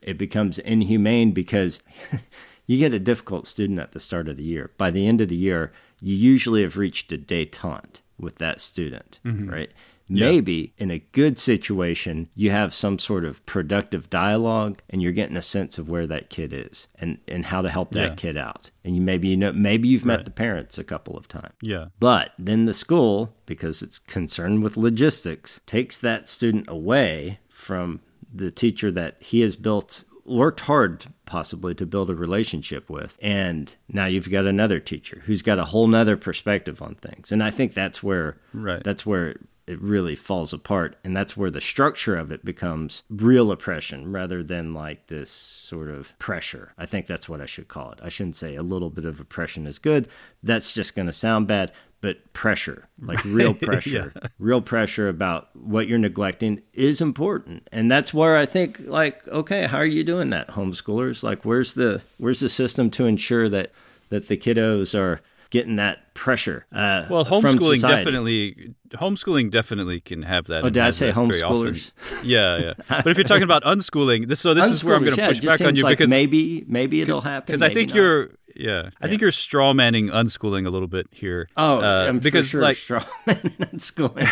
it 0.00 0.16
becomes 0.16 0.58
inhumane 0.60 1.32
because 1.32 1.82
you 2.66 2.78
get 2.78 2.94
a 2.94 3.00
difficult 3.00 3.48
student 3.48 3.80
at 3.80 3.92
the 3.92 4.00
start 4.00 4.28
of 4.28 4.36
the 4.36 4.44
year. 4.44 4.70
By 4.78 4.90
the 4.92 5.06
end 5.08 5.20
of 5.20 5.28
the 5.28 5.36
year, 5.36 5.72
you 6.00 6.14
usually 6.14 6.62
have 6.62 6.76
reached 6.76 7.12
a 7.12 7.18
detente 7.18 8.00
with 8.18 8.36
that 8.36 8.60
student, 8.60 9.18
mm-hmm. 9.24 9.50
right? 9.50 9.72
Maybe 10.08 10.72
in 10.78 10.90
a 10.90 11.00
good 11.00 11.38
situation, 11.38 12.28
you 12.34 12.50
have 12.50 12.74
some 12.74 12.98
sort 12.98 13.24
of 13.24 13.44
productive 13.46 14.08
dialogue 14.08 14.80
and 14.88 15.02
you're 15.02 15.12
getting 15.12 15.36
a 15.36 15.42
sense 15.42 15.78
of 15.78 15.88
where 15.88 16.06
that 16.06 16.30
kid 16.30 16.52
is 16.52 16.88
and, 16.98 17.18
and 17.26 17.46
how 17.46 17.60
to 17.62 17.68
help 17.70 17.90
that 17.92 18.10
Yeah. 18.10 18.14
kid 18.14 18.36
out. 18.36 18.70
And 18.84 18.94
you 18.94 19.02
maybe 19.02 19.28
you 19.28 19.36
know 19.36 19.52
maybe 19.52 19.88
you've 19.88 20.04
met 20.04 20.24
the 20.24 20.30
parents 20.30 20.78
a 20.78 20.84
couple 20.84 21.16
of 21.16 21.26
times. 21.28 21.54
Yeah. 21.60 21.86
But 21.98 22.32
then 22.38 22.66
the 22.66 22.74
school, 22.74 23.34
because 23.46 23.82
it's 23.82 23.98
concerned 23.98 24.62
with 24.62 24.76
logistics, 24.76 25.60
takes 25.66 25.98
that 25.98 26.28
student 26.28 26.66
away 26.68 27.40
from 27.48 28.00
the 28.32 28.50
teacher 28.50 28.90
that 28.92 29.16
he 29.20 29.40
has 29.40 29.56
built, 29.56 30.04
worked 30.24 30.60
hard 30.60 31.06
possibly 31.24 31.74
to 31.74 31.86
build 31.86 32.10
a 32.10 32.14
relationship 32.14 32.88
with. 32.90 33.18
And 33.20 33.74
now 33.88 34.06
you've 34.06 34.30
got 34.30 34.46
another 34.46 34.78
teacher 34.78 35.22
who's 35.26 35.42
got 35.42 35.58
a 35.58 35.64
whole 35.66 35.86
nother 35.88 36.16
perspective 36.16 36.80
on 36.82 36.94
things. 36.96 37.32
And 37.32 37.42
I 37.42 37.50
think 37.50 37.74
that's 37.74 38.02
where 38.02 38.38
Right. 38.52 38.82
that's 38.84 39.04
where 39.04 39.36
it 39.66 39.80
really 39.82 40.14
falls 40.14 40.52
apart. 40.52 40.96
And 41.02 41.16
that's 41.16 41.36
where 41.36 41.50
the 41.50 41.60
structure 41.60 42.16
of 42.16 42.30
it 42.30 42.44
becomes 42.44 43.02
real 43.10 43.50
oppression 43.50 44.12
rather 44.12 44.42
than 44.42 44.72
like 44.72 45.08
this 45.08 45.30
sort 45.30 45.88
of 45.88 46.16
pressure. 46.18 46.72
I 46.78 46.86
think 46.86 47.06
that's 47.06 47.28
what 47.28 47.40
I 47.40 47.46
should 47.46 47.68
call 47.68 47.90
it. 47.92 47.98
I 48.02 48.08
shouldn't 48.08 48.36
say 48.36 48.54
a 48.54 48.62
little 48.62 48.90
bit 48.90 49.04
of 49.04 49.20
oppression 49.20 49.66
is 49.66 49.78
good. 49.78 50.08
That's 50.42 50.72
just 50.72 50.94
going 50.94 51.06
to 51.06 51.12
sound 51.12 51.48
bad. 51.48 51.72
But 52.00 52.32
pressure, 52.32 52.88
like 53.00 53.24
real 53.24 53.54
pressure, 53.54 54.12
real 54.38 54.60
pressure 54.60 55.08
about 55.08 55.48
what 55.56 55.88
you're 55.88 55.98
neglecting 55.98 56.62
is 56.72 57.00
important. 57.00 57.66
And 57.72 57.90
that's 57.90 58.14
where 58.14 58.36
I 58.36 58.46
think 58.46 58.80
like, 58.86 59.26
okay, 59.26 59.66
how 59.66 59.78
are 59.78 59.86
you 59.86 60.04
doing 60.04 60.30
that, 60.30 60.48
homeschoolers? 60.48 61.24
Like 61.24 61.44
where's 61.44 61.74
the 61.74 62.02
where's 62.18 62.40
the 62.40 62.48
system 62.48 62.90
to 62.92 63.06
ensure 63.06 63.48
that 63.48 63.72
that 64.10 64.28
the 64.28 64.36
kiddos 64.36 64.96
are 64.96 65.20
getting 65.56 65.76
that 65.76 66.12
pressure. 66.14 66.66
Uh, 66.72 67.06
Well, 67.10 67.24
homeschooling 67.24 67.80
definitely 67.80 68.74
homeschooling 68.94 69.50
definitely 69.50 70.00
can 70.00 70.22
have 70.22 70.46
that. 70.46 70.64
Oh, 70.64 70.70
did 70.70 70.82
I 70.82 70.90
say 70.90 71.10
homeschoolers? 71.12 71.92
Yeah, 72.24 72.58
yeah. 72.58 72.74
But 72.88 73.08
if 73.08 73.16
you're 73.16 73.24
talking 73.32 73.42
about 73.52 73.62
unschooling, 73.64 74.28
this 74.28 74.40
so 74.40 74.54
this 74.54 74.70
is 74.70 74.84
where 74.84 74.94
I'm 74.96 75.02
going 75.04 75.14
to 75.16 75.20
yeah, 75.20 75.28
push 75.28 75.40
back 75.40 75.60
on 75.62 75.76
you 75.76 75.82
like 75.82 75.98
because 75.98 76.10
maybe 76.10 76.64
maybe 76.68 77.00
it'll 77.00 77.20
happen. 77.22 77.46
because 77.46 77.62
I 77.62 77.70
think 77.72 77.88
not. 77.90 77.96
you're 77.96 78.30
yeah 78.58 78.88
I 79.02 79.06
think 79.08 79.20
you're 79.20 79.32
straw 79.46 79.74
manning 79.74 80.06
unschooling 80.08 80.66
a 80.66 80.70
little 80.70 80.88
bit 80.88 81.06
here. 81.10 81.48
Oh, 81.56 81.80
uh, 81.82 82.06
I'm 82.08 82.18
because 82.20 82.48
sure 82.48 82.62
like 82.62 82.76
straw 82.76 83.04
man 83.26 83.36
unschooling. 83.72 84.28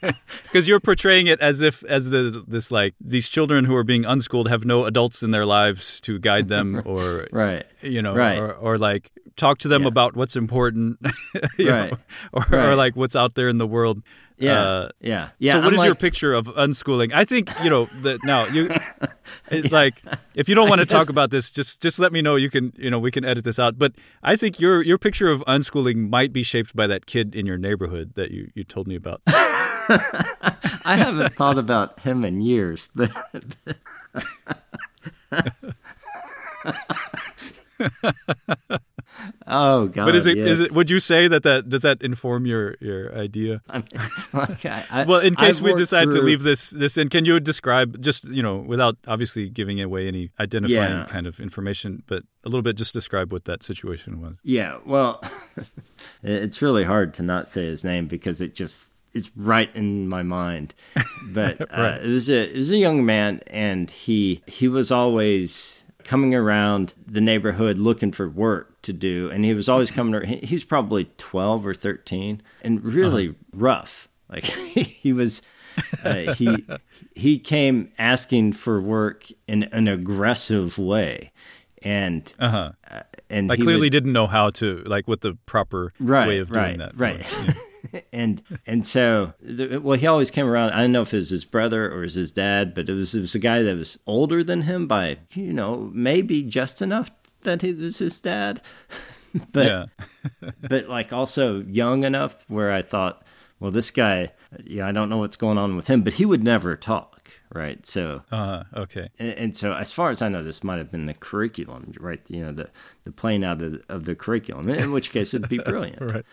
because 0.44 0.66
you're 0.68 0.80
portraying 0.80 1.26
it 1.26 1.40
as 1.40 1.60
if 1.60 1.84
as 1.84 2.10
the 2.10 2.42
this 2.46 2.70
like 2.70 2.94
these 3.00 3.28
children 3.28 3.64
who 3.66 3.74
are 3.76 3.84
being 3.84 4.04
unschooled 4.04 4.48
have 4.48 4.64
no 4.64 4.84
adults 4.86 5.22
in 5.22 5.30
their 5.30 5.46
lives 5.46 6.00
to 6.02 6.18
guide 6.18 6.48
them 6.48 6.80
or 6.84 7.26
right. 7.32 7.66
you 7.82 8.00
know 8.02 8.14
Right. 8.14 8.38
or, 8.38 8.52
or 8.54 8.78
like 8.78 9.10
talk 9.36 9.58
to 9.58 9.68
them 9.68 9.82
Yeah. 9.82 9.88
about 9.88 10.16
what's 10.16 10.36
important 10.36 10.98
you 11.58 11.66
know, 11.66 11.74
Right. 11.76 11.94
or, 12.32 12.42
Right. 12.50 12.66
or 12.68 12.76
like 12.76 12.96
what's 12.96 13.16
out 13.16 13.34
there 13.34 13.48
in 13.48 13.58
the 13.58 13.66
world 13.66 14.02
Yeah. 14.38 14.60
Uh, 14.62 14.88
yeah. 15.00 15.28
Yeah. 15.38 15.52
so, 15.54 15.58
what 15.60 15.66
I'm 15.68 15.78
is 15.78 15.84
your 15.84 15.94
picture 15.94 16.34
of 16.34 16.46
unschooling? 16.46 17.12
I 17.14 17.24
think 17.24 17.50
you 17.62 17.70
know 17.70 17.84
that 18.02 18.18
now 18.24 18.46
you 18.46 18.68
it's 19.50 19.70
like 19.70 19.94
if 20.34 20.48
you 20.48 20.54
don't 20.56 20.68
want 20.68 20.80
to 20.80 20.86
talk 20.86 21.08
about 21.08 21.30
this, 21.30 21.50
just 21.52 21.80
just 21.80 21.98
let 22.00 22.10
me 22.12 22.20
know. 22.20 22.34
You 22.36 22.50
can 22.50 22.72
you 22.76 22.90
know 22.90 22.98
we 22.98 23.10
can 23.12 23.24
edit 23.24 23.44
this 23.44 23.58
out. 23.60 23.78
But 23.78 23.92
I 24.24 24.34
think 24.36 24.58
your 24.58 24.82
your 24.82 24.98
picture 24.98 25.30
of 25.30 25.42
unschooling 25.46 26.10
might 26.10 26.32
be 26.32 26.42
shaped 26.42 26.74
by 26.74 26.86
that 26.88 27.06
kid 27.06 27.34
in 27.36 27.46
your 27.46 27.58
neighborhood 27.58 28.14
that 28.16 28.30
you 28.32 28.50
you 28.54 28.64
told 28.64 28.88
me 28.88 28.96
about. 28.96 29.22
I 30.86 30.96
haven't 30.96 31.34
thought 31.34 31.58
about 31.58 32.00
him 32.00 32.24
in 32.24 32.40
years, 32.40 32.88
but 32.94 33.10
oh 39.46 39.86
god! 39.88 40.06
But 40.06 40.14
is 40.14 40.26
it 40.26 40.38
is 40.38 40.60
yes. 40.60 40.68
it? 40.70 40.74
Would 40.74 40.90
you 40.90 41.00
say 41.00 41.28
that 41.28 41.42
that 41.42 41.68
does 41.68 41.82
that 41.82 42.02
inform 42.02 42.46
your 42.46 42.76
your 42.80 43.14
idea? 43.16 43.60
I 43.68 43.78
mean, 43.78 43.84
like, 44.32 44.64
I- 44.66 44.84
I- 44.90 45.04
Well, 45.04 45.20
in 45.20 45.34
case 45.36 45.60
we 45.60 45.74
decide 45.74 46.10
to 46.10 46.20
leave 46.20 46.42
this 46.42 46.70
this 46.70 46.96
in, 46.96 47.08
can 47.08 47.24
you 47.24 47.38
describe 47.40 48.00
just 48.00 48.24
you 48.28 48.42
know 48.42 48.56
without 48.56 48.96
obviously 49.06 49.48
giving 49.48 49.80
away 49.80 50.08
any 50.08 50.30
identifying 50.40 50.98
Yeah. 50.98 51.06
kind 51.06 51.26
of 51.26 51.40
information, 51.40 52.02
but 52.06 52.22
a 52.44 52.48
little 52.48 52.62
bit 52.62 52.76
just 52.76 52.92
describe 52.94 53.32
what 53.32 53.44
that 53.44 53.62
situation 53.62 54.20
was? 54.20 54.36
Yeah, 54.42 54.78
well, 54.84 55.20
it's 56.22 56.60
really 56.62 56.84
hard 56.84 57.14
to 57.14 57.22
not 57.22 57.48
say 57.48 57.66
his 57.66 57.84
name 57.84 58.06
because 58.06 58.40
it 58.40 58.54
just 58.54 58.80
is 59.14 59.30
right 59.36 59.70
in 59.76 60.08
my 60.08 60.22
mind. 60.22 60.74
But 61.28 61.60
uh, 61.72 61.82
Right. 61.82 62.02
it 62.02 62.08
was 62.08 62.28
a 62.28 62.50
it 62.50 62.56
was 62.56 62.70
a 62.72 62.76
young 62.78 63.04
man, 63.06 63.40
and 63.46 63.90
he 63.90 64.42
he 64.48 64.66
was 64.68 64.90
always 64.90 65.83
coming 66.04 66.34
around 66.34 66.94
the 67.06 67.20
neighborhood 67.20 67.78
looking 67.78 68.12
for 68.12 68.28
work 68.28 68.80
to 68.82 68.92
do, 68.92 69.30
and 69.30 69.44
he 69.44 69.54
was 69.54 69.68
always 69.68 69.90
coming. 69.90 70.22
He, 70.24 70.54
was 70.54 70.64
probably 70.64 71.10
twelve 71.16 71.66
or 71.66 71.74
thirteen, 71.74 72.42
and 72.62 72.84
really 72.84 73.34
rough. 73.52 74.08
Like 74.28 74.44
he 74.44 75.12
was. 75.12 75.42
Uh, 76.04 76.34
he 76.34 76.64
he 77.16 77.36
came 77.38 77.90
asking 77.98 78.52
for 78.52 78.80
work 78.80 79.26
in 79.48 79.64
an 79.64 79.88
aggressive 79.88 80.78
way, 80.78 81.32
and 81.82 82.32
Uh 82.38 82.48
huh. 82.48 82.72
uh, 82.90 83.00
and 83.28 83.50
he 83.50 83.56
clearly 83.62 83.86
would- 83.86 83.92
didn't 83.92 84.12
know 84.12 84.28
how 84.28 84.50
to 84.50 84.82
like 84.86 85.08
what 85.08 85.20
the 85.22 85.34
proper 85.46 85.92
right, 85.98 86.28
way 86.28 86.38
of 86.38 86.48
doing 86.52 86.60
right, 86.64 86.78
that. 86.78 86.92
Right. 86.96 87.18
was. 87.18 87.70
and 88.12 88.42
and 88.66 88.86
so 88.86 89.32
the, 89.40 89.78
well, 89.78 89.98
he 89.98 90.06
always 90.06 90.30
came 90.30 90.46
around. 90.46 90.72
I 90.72 90.80
don't 90.82 90.92
know 90.92 91.02
if 91.02 91.12
it 91.14 91.18
was 91.18 91.30
his 91.30 91.44
brother 91.44 91.92
or 91.92 92.02
his 92.02 92.32
dad, 92.32 92.74
but 92.74 92.88
it 92.88 92.94
was 92.94 93.14
it 93.14 93.20
was 93.20 93.34
a 93.34 93.38
guy 93.38 93.62
that 93.62 93.76
was 93.76 93.98
older 94.06 94.42
than 94.44 94.62
him 94.62 94.86
by 94.86 95.18
you 95.32 95.52
know 95.52 95.90
maybe 95.92 96.42
just 96.42 96.82
enough 96.82 97.10
that 97.42 97.62
he 97.62 97.72
was 97.72 97.98
his 97.98 98.20
dad, 98.20 98.60
but 99.52 99.88
but 100.68 100.88
like 100.88 101.12
also 101.12 101.60
young 101.62 102.04
enough 102.04 102.44
where 102.48 102.72
I 102.72 102.82
thought, 102.82 103.22
well, 103.60 103.70
this 103.70 103.90
guy, 103.90 104.32
yeah, 104.64 104.86
I 104.88 104.92
don't 104.92 105.08
know 105.08 105.18
what's 105.18 105.36
going 105.36 105.58
on 105.58 105.76
with 105.76 105.88
him, 105.88 106.02
but 106.02 106.14
he 106.14 106.24
would 106.24 106.42
never 106.42 106.76
talk, 106.76 107.30
right? 107.52 107.84
So 107.86 108.22
Uh, 108.32 108.64
okay. 108.74 109.08
and, 109.18 109.30
and 109.38 109.56
so, 109.56 109.72
as 109.74 109.92
far 109.92 110.10
as 110.10 110.20
I 110.22 110.28
know, 110.28 110.42
this 110.42 110.64
might 110.64 110.78
have 110.78 110.90
been 110.90 111.06
the 111.06 111.14
curriculum, 111.14 111.92
right? 112.00 112.20
You 112.28 112.46
know, 112.46 112.52
the 112.52 112.70
the 113.04 113.12
playing 113.12 113.44
out 113.44 113.62
of 113.62 113.72
the, 113.72 113.82
of 113.88 114.04
the 114.04 114.14
curriculum. 114.14 114.68
In 114.68 114.92
which 114.92 115.10
case, 115.12 115.34
it'd 115.34 115.48
be 115.48 115.58
brilliant. 115.64 116.00
Right. 116.00 116.24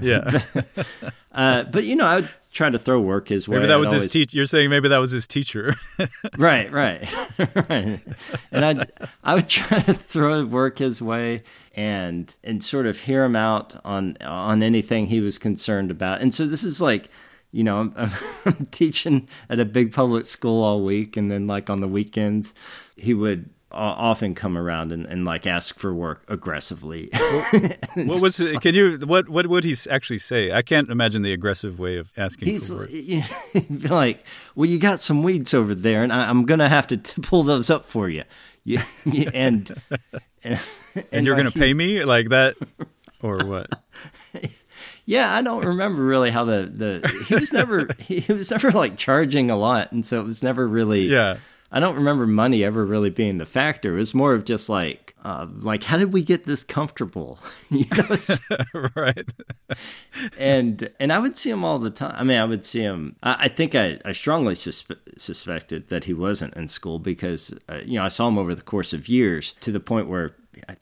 Yeah. 0.00 0.42
Uh, 1.36 1.64
but 1.64 1.84
you 1.84 1.94
know, 1.94 2.06
I 2.06 2.16
would 2.16 2.30
try 2.50 2.70
to 2.70 2.78
throw 2.78 2.98
work 2.98 3.28
his 3.28 3.46
way. 3.46 3.56
maybe 3.58 3.66
that 3.66 3.74
I'd 3.74 3.76
was 3.76 3.88
his 3.92 4.04
always- 4.04 4.10
teacher. 4.12 4.36
You're 4.38 4.46
saying 4.46 4.70
maybe 4.70 4.88
that 4.88 4.96
was 4.96 5.10
his 5.10 5.26
teacher. 5.26 5.74
Right, 6.38 6.72
right, 6.72 7.06
right. 7.68 8.00
And 8.50 8.64
I, 8.64 8.86
I 9.22 9.34
would 9.34 9.46
try 9.46 9.80
to 9.80 9.92
throw 9.92 10.46
work 10.46 10.78
his 10.78 11.02
way 11.02 11.42
and 11.74 12.34
and 12.42 12.62
sort 12.64 12.86
of 12.86 13.00
hear 13.00 13.22
him 13.22 13.36
out 13.36 13.78
on 13.84 14.16
on 14.22 14.62
anything 14.62 15.08
he 15.08 15.20
was 15.20 15.38
concerned 15.38 15.90
about. 15.90 16.22
And 16.22 16.32
so 16.32 16.46
this 16.46 16.64
is 16.64 16.80
like, 16.80 17.10
you 17.52 17.62
know, 17.64 17.80
I'm, 17.80 17.94
I'm, 18.46 18.66
teaching 18.70 19.28
at 19.50 19.60
a 19.60 19.66
big 19.66 19.92
public 19.92 20.24
school 20.24 20.62
all 20.64 20.82
week, 20.82 21.18
and 21.18 21.30
then 21.30 21.46
like 21.46 21.68
on 21.68 21.80
the 21.80 21.88
weekends, 21.88 22.54
he 22.96 23.12
would 23.12 23.50
often 23.72 24.34
come 24.34 24.56
around 24.56 24.92
and, 24.92 25.04
and 25.06 25.24
like 25.24 25.46
ask 25.46 25.78
for 25.78 25.92
work 25.92 26.22
aggressively. 26.28 27.10
what 27.94 28.20
was 28.22 28.38
it? 28.52 28.60
Can 28.60 28.74
you 28.74 28.98
what 29.04 29.28
what 29.28 29.46
would 29.48 29.64
he 29.64 29.76
actually 29.90 30.18
say? 30.18 30.52
I 30.52 30.62
can't 30.62 30.88
imagine 30.88 31.22
the 31.22 31.32
aggressive 31.32 31.78
way 31.78 31.96
of 31.98 32.10
asking 32.16 32.48
He's 32.48 32.68
for 32.68 32.76
work. 32.78 32.90
he'd 32.90 33.82
be 33.82 33.88
like, 33.88 34.24
"Well, 34.54 34.68
you 34.70 34.78
got 34.78 35.00
some 35.00 35.22
weeds 35.22 35.52
over 35.52 35.74
there, 35.74 36.02
and 36.02 36.12
I, 36.12 36.28
I'm 36.30 36.44
gonna 36.46 36.68
have 36.68 36.86
to 36.88 36.96
t- 36.96 37.20
pull 37.22 37.42
those 37.42 37.68
up 37.70 37.86
for 37.86 38.08
you." 38.08 38.24
You, 38.68 38.80
you- 39.04 39.30
and, 39.32 39.72
and 40.42 40.60
And 41.12 41.24
you're 41.24 41.36
like 41.40 41.52
to 41.52 41.56
pay 41.56 41.72
me 41.72 42.02
like 42.04 42.30
that 42.30 42.56
or 43.22 43.38
what? 43.44 43.70
Yeah, 45.04 45.32
I 45.32 45.40
don't 45.40 45.64
remember 45.64 46.02
really 46.02 46.32
how 46.32 46.44
the 46.44 46.68
the 46.74 47.24
he 47.28 47.36
was 47.36 47.52
never 47.52 47.88
he 48.00 48.24
was 48.32 48.50
never 48.50 48.72
like 48.72 48.96
charging 48.96 49.52
a 49.52 49.56
lot, 49.56 49.92
and 49.92 50.04
so 50.04 50.20
it 50.20 50.24
was 50.24 50.42
never 50.42 50.66
really 50.66 51.02
Yeah. 51.02 51.36
I 51.72 51.80
don't 51.80 51.96
remember 51.96 52.26
money 52.26 52.62
ever 52.62 52.84
really 52.86 53.10
being 53.10 53.38
the 53.38 53.46
factor. 53.46 53.94
It 53.94 53.98
was 53.98 54.14
more 54.14 54.34
of 54.34 54.44
just 54.44 54.68
like 54.68 55.14
uh, 55.24 55.46
like 55.58 55.82
how 55.84 55.96
did 55.96 56.12
we 56.12 56.22
get 56.22 56.44
this 56.44 56.62
comfortable, 56.62 57.38
you 57.70 57.84
know? 57.96 58.86
right. 58.94 59.28
and 60.38 60.88
and 61.00 61.12
I 61.12 61.18
would 61.18 61.36
see 61.36 61.50
him 61.50 61.64
all 61.64 61.78
the 61.78 61.90
time. 61.90 62.14
I 62.16 62.22
mean, 62.22 62.38
I 62.38 62.44
would 62.44 62.64
see 62.64 62.80
him. 62.80 63.16
I, 63.22 63.36
I 63.40 63.48
think 63.48 63.74
I, 63.74 63.98
I 64.04 64.12
strongly 64.12 64.54
suspe- 64.54 64.96
suspected 65.18 65.88
that 65.88 66.04
he 66.04 66.14
wasn't 66.14 66.54
in 66.54 66.68
school 66.68 66.98
because 66.98 67.52
uh, 67.68 67.80
you 67.84 67.98
know 67.98 68.04
I 68.04 68.08
saw 68.08 68.28
him 68.28 68.38
over 68.38 68.54
the 68.54 68.62
course 68.62 68.92
of 68.92 69.08
years 69.08 69.54
to 69.60 69.72
the 69.72 69.80
point 69.80 70.08
where 70.08 70.36
I, 70.68 70.76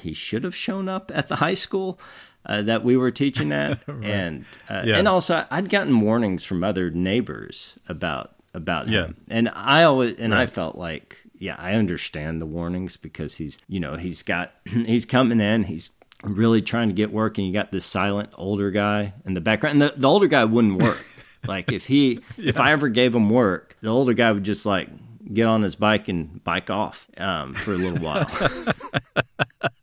he 0.00 0.14
should 0.14 0.44
have 0.44 0.56
shown 0.56 0.88
up 0.88 1.10
at 1.14 1.28
the 1.28 1.36
high 1.36 1.54
school. 1.54 1.98
Uh, 2.46 2.60
that 2.60 2.84
we 2.84 2.94
were 2.94 3.10
teaching 3.10 3.52
at, 3.52 3.80
and 4.02 4.44
uh, 4.68 4.82
Yeah. 4.84 4.98
and 4.98 5.08
also 5.08 5.46
I'd 5.50 5.70
gotten 5.70 5.98
warnings 6.02 6.44
from 6.44 6.62
other 6.62 6.90
neighbors 6.90 7.78
about 7.88 8.34
about 8.54 8.88
Yeah. 8.88 9.06
him. 9.06 9.16
And 9.28 9.50
I 9.54 9.82
always 9.82 10.16
and 10.18 10.34
I 10.34 10.46
felt 10.46 10.76
like 10.76 11.18
yeah, 11.38 11.56
I 11.58 11.72
understand 11.74 12.40
the 12.40 12.46
warnings 12.46 12.96
because 12.96 13.36
he's 13.36 13.58
you 13.68 13.80
know 13.80 13.96
he's 13.96 14.22
got 14.22 14.52
he's 14.66 15.04
coming 15.04 15.40
in 15.40 15.64
he's 15.64 15.90
really 16.22 16.62
trying 16.62 16.88
to 16.88 16.94
get 16.94 17.12
work 17.12 17.36
and 17.36 17.46
you 17.46 17.52
got 17.52 17.70
this 17.70 17.84
silent 17.84 18.30
older 18.36 18.70
guy 18.70 19.12
in 19.26 19.34
the 19.34 19.40
background 19.42 19.82
and 19.82 19.90
the, 19.90 19.94
the 19.98 20.08
older 20.08 20.26
guy 20.26 20.44
wouldn't 20.44 20.82
work 20.82 21.04
like 21.46 21.70
if 21.70 21.84
he 21.86 22.20
if 22.38 22.58
i 22.58 22.72
ever 22.72 22.88
gave 22.88 23.14
him 23.14 23.28
work 23.28 23.76
the 23.82 23.88
older 23.88 24.14
guy 24.14 24.32
would 24.32 24.44
just 24.44 24.64
like 24.64 24.88
get 25.34 25.46
on 25.46 25.60
his 25.62 25.74
bike 25.74 26.08
and 26.08 26.42
bike 26.42 26.70
off 26.70 27.08
um, 27.18 27.52
for 27.54 27.72
a 27.74 27.76
little 27.76 27.98
while 27.98 28.26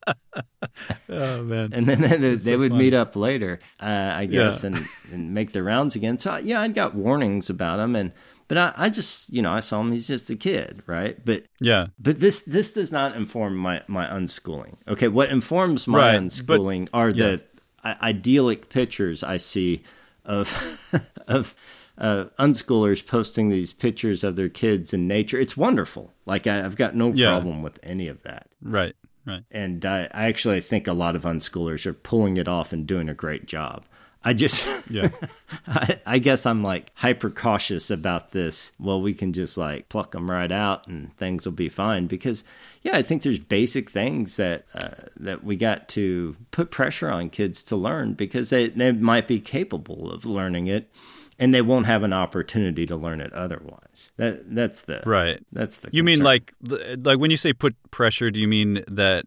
Oh 1.10 1.44
man. 1.44 1.74
and 1.74 1.88
then 1.88 2.22
they, 2.22 2.36
they 2.36 2.56
would 2.58 2.72
meet 2.74 2.94
up 2.94 3.16
later 3.16 3.60
uh, 3.80 4.12
i 4.16 4.26
guess 4.26 4.64
Yeah. 4.64 4.68
and, 4.72 4.86
and 5.12 5.34
make 5.34 5.52
the 5.52 5.62
rounds 5.62 5.96
again 5.96 6.18
so 6.18 6.38
yeah 6.38 6.62
I'd 6.62 6.74
got 6.74 6.96
warnings 6.96 7.50
about 7.50 7.80
him 7.80 7.96
and 7.96 8.12
but 8.52 8.58
I, 8.58 8.74
I 8.86 8.90
just 8.90 9.32
you 9.36 9.42
know 9.42 9.54
i 9.54 9.62
saw 9.62 9.80
him 9.82 9.92
he's 9.94 10.08
just 10.08 10.30
a 10.30 10.36
kid 10.36 10.84
right 10.86 11.16
but 11.30 11.40
Yeah. 11.62 11.84
But 11.98 12.20
this 12.20 12.42
this 12.56 12.74
does 12.74 12.92
not 12.92 13.16
inform 13.16 13.56
my 13.56 13.76
my 13.88 14.06
unschooling. 14.18 14.74
Okay, 14.94 15.08
what 15.08 15.30
informs 15.30 15.88
my 15.88 15.98
Right, 15.98 16.14
but- 16.46 16.60
unschooling 16.60 16.90
are 17.00 17.10
yeah. 17.10 17.38
the 17.38 17.42
idyllic 17.86 18.70
pictures 18.70 19.24
I 19.24 19.38
see 19.38 19.84
of 20.26 20.48
of 21.28 21.56
uh, 21.98 22.26
unschoolers 22.40 23.06
posting 23.06 23.50
these 23.50 23.74
pictures 23.74 24.24
of 24.24 24.36
their 24.36 24.50
kids 24.50 24.94
in 24.94 25.08
nature. 25.08 25.40
It's 25.40 25.56
wonderful. 25.58 26.14
Like 26.26 26.48
I, 26.48 26.64
I've 26.66 26.76
got 26.76 26.96
no 26.96 27.12
Yeah. 27.14 27.30
problem 27.32 27.62
with 27.62 27.80
any 27.84 28.08
of 28.08 28.24
that. 28.24 28.48
Right. 28.62 28.96
Right. 29.26 29.44
And 29.52 29.86
I, 29.86 30.00
I 30.12 30.24
actually 30.26 30.62
think 30.62 30.88
a 30.88 30.94
lot 30.94 31.16
of 31.16 31.24
unschoolers 31.26 31.86
are 31.86 31.94
pulling 31.94 32.38
it 32.38 32.48
off 32.48 32.74
and 32.74 32.88
doing 32.88 33.08
a 33.10 33.14
great 33.14 33.46
job. 33.46 33.86
I 34.24 34.34
just, 34.34 34.88
Yeah. 34.92 35.10
I, 35.68 36.00
I 36.06 36.20
guess 36.20 36.46
I'm 36.46 36.64
like 36.64 36.92
hyper 36.96 37.30
cautious 37.30 37.90
about 37.90 38.32
this. 38.32 38.74
Well, 38.80 39.02
we 39.02 39.14
can 39.14 39.34
just 39.34 39.58
like 39.58 39.90
pluck 39.90 40.12
them 40.12 40.30
right 40.30 40.52
out 40.52 40.88
and 40.88 41.16
things 41.18 41.46
will 41.46 41.54
be 41.54 41.70
fine 41.70 42.08
because, 42.08 42.44
yeah, 42.82 42.98
I 42.98 43.02
think 43.02 43.24
there's 43.24 43.40
basic 43.40 43.90
things 43.90 44.36
that 44.38 44.66
uh, 44.74 45.08
that 45.18 45.44
we 45.44 45.56
got 45.56 45.88
to 45.90 46.36
put 46.52 46.72
pressure 46.72 47.10
on 47.10 47.30
kids 47.30 47.64
to 47.64 47.76
learn 47.76 48.14
because 48.14 48.50
they, 48.50 48.70
they 48.70 48.92
might 48.92 49.28
be 49.28 49.40
capable 49.40 50.12
of 50.12 50.26
learning 50.26 50.68
it 50.68 50.92
and 51.42 51.56
they 51.56 51.62
won't 51.64 51.88
have 51.88 52.04
an 52.04 52.14
opportunity 52.14 52.86
to 52.86 52.96
learn 52.96 53.20
it 53.20 53.34
otherwise. 53.34 54.12
That 54.18 54.56
that's 54.56 54.84
the 54.84 55.02
Right. 55.06 55.44
That's 55.52 55.78
the 55.78 55.90
You 55.92 56.04
mean 56.04 56.22
like 56.22 56.54
like 56.62 57.18
when 57.18 57.32
you 57.32 57.38
say 57.38 57.52
put 57.52 57.76
pressure, 57.90 58.30
do 58.30 58.40
you 58.40 58.48
mean 58.48 58.84
that 58.88 59.26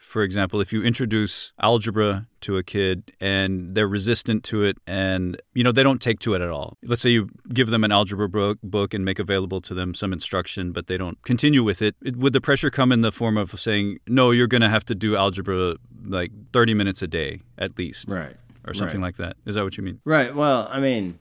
for 0.00 0.24
example, 0.24 0.60
if 0.60 0.72
you 0.72 0.82
introduce 0.82 1.52
algebra 1.62 2.26
to 2.40 2.58
a 2.58 2.64
kid 2.64 3.12
and 3.20 3.76
they're 3.76 3.86
resistant 3.86 4.42
to 4.42 4.64
it 4.64 4.76
and 4.88 5.40
you 5.54 5.62
know 5.62 5.70
they 5.70 5.84
don't 5.84 6.02
take 6.02 6.18
to 6.18 6.34
it 6.34 6.42
at 6.42 6.50
all. 6.50 6.76
Let's 6.82 7.00
say 7.00 7.10
you 7.10 7.30
give 7.54 7.70
them 7.70 7.84
an 7.84 7.92
algebra 7.92 8.28
book, 8.28 8.58
book 8.64 8.92
and 8.92 9.04
make 9.04 9.20
available 9.20 9.60
to 9.60 9.72
them 9.72 9.94
some 9.94 10.12
instruction 10.12 10.72
but 10.72 10.88
they 10.88 10.96
don't 10.96 11.22
continue 11.22 11.62
with 11.62 11.80
it. 11.80 11.94
it 12.04 12.16
would 12.16 12.32
the 12.32 12.40
pressure 12.40 12.70
come 12.70 12.90
in 12.90 13.02
the 13.02 13.12
form 13.12 13.36
of 13.36 13.58
saying, 13.60 14.00
"No, 14.08 14.32
you're 14.32 14.48
going 14.48 14.62
to 14.62 14.68
have 14.68 14.84
to 14.86 14.96
do 14.96 15.14
algebra 15.16 15.76
like 16.04 16.32
30 16.52 16.74
minutes 16.74 17.02
a 17.02 17.06
day 17.06 17.40
at 17.56 17.78
least." 17.78 18.08
right 18.08 18.34
Or 18.66 18.74
something 18.74 19.00
right. 19.00 19.08
like 19.08 19.16
that. 19.16 19.36
Is 19.46 19.54
that 19.56 19.64
what 19.64 19.76
you 19.76 19.82
mean? 19.82 20.00
Right. 20.04 20.34
Well, 20.34 20.68
I 20.70 20.78
mean, 20.80 21.18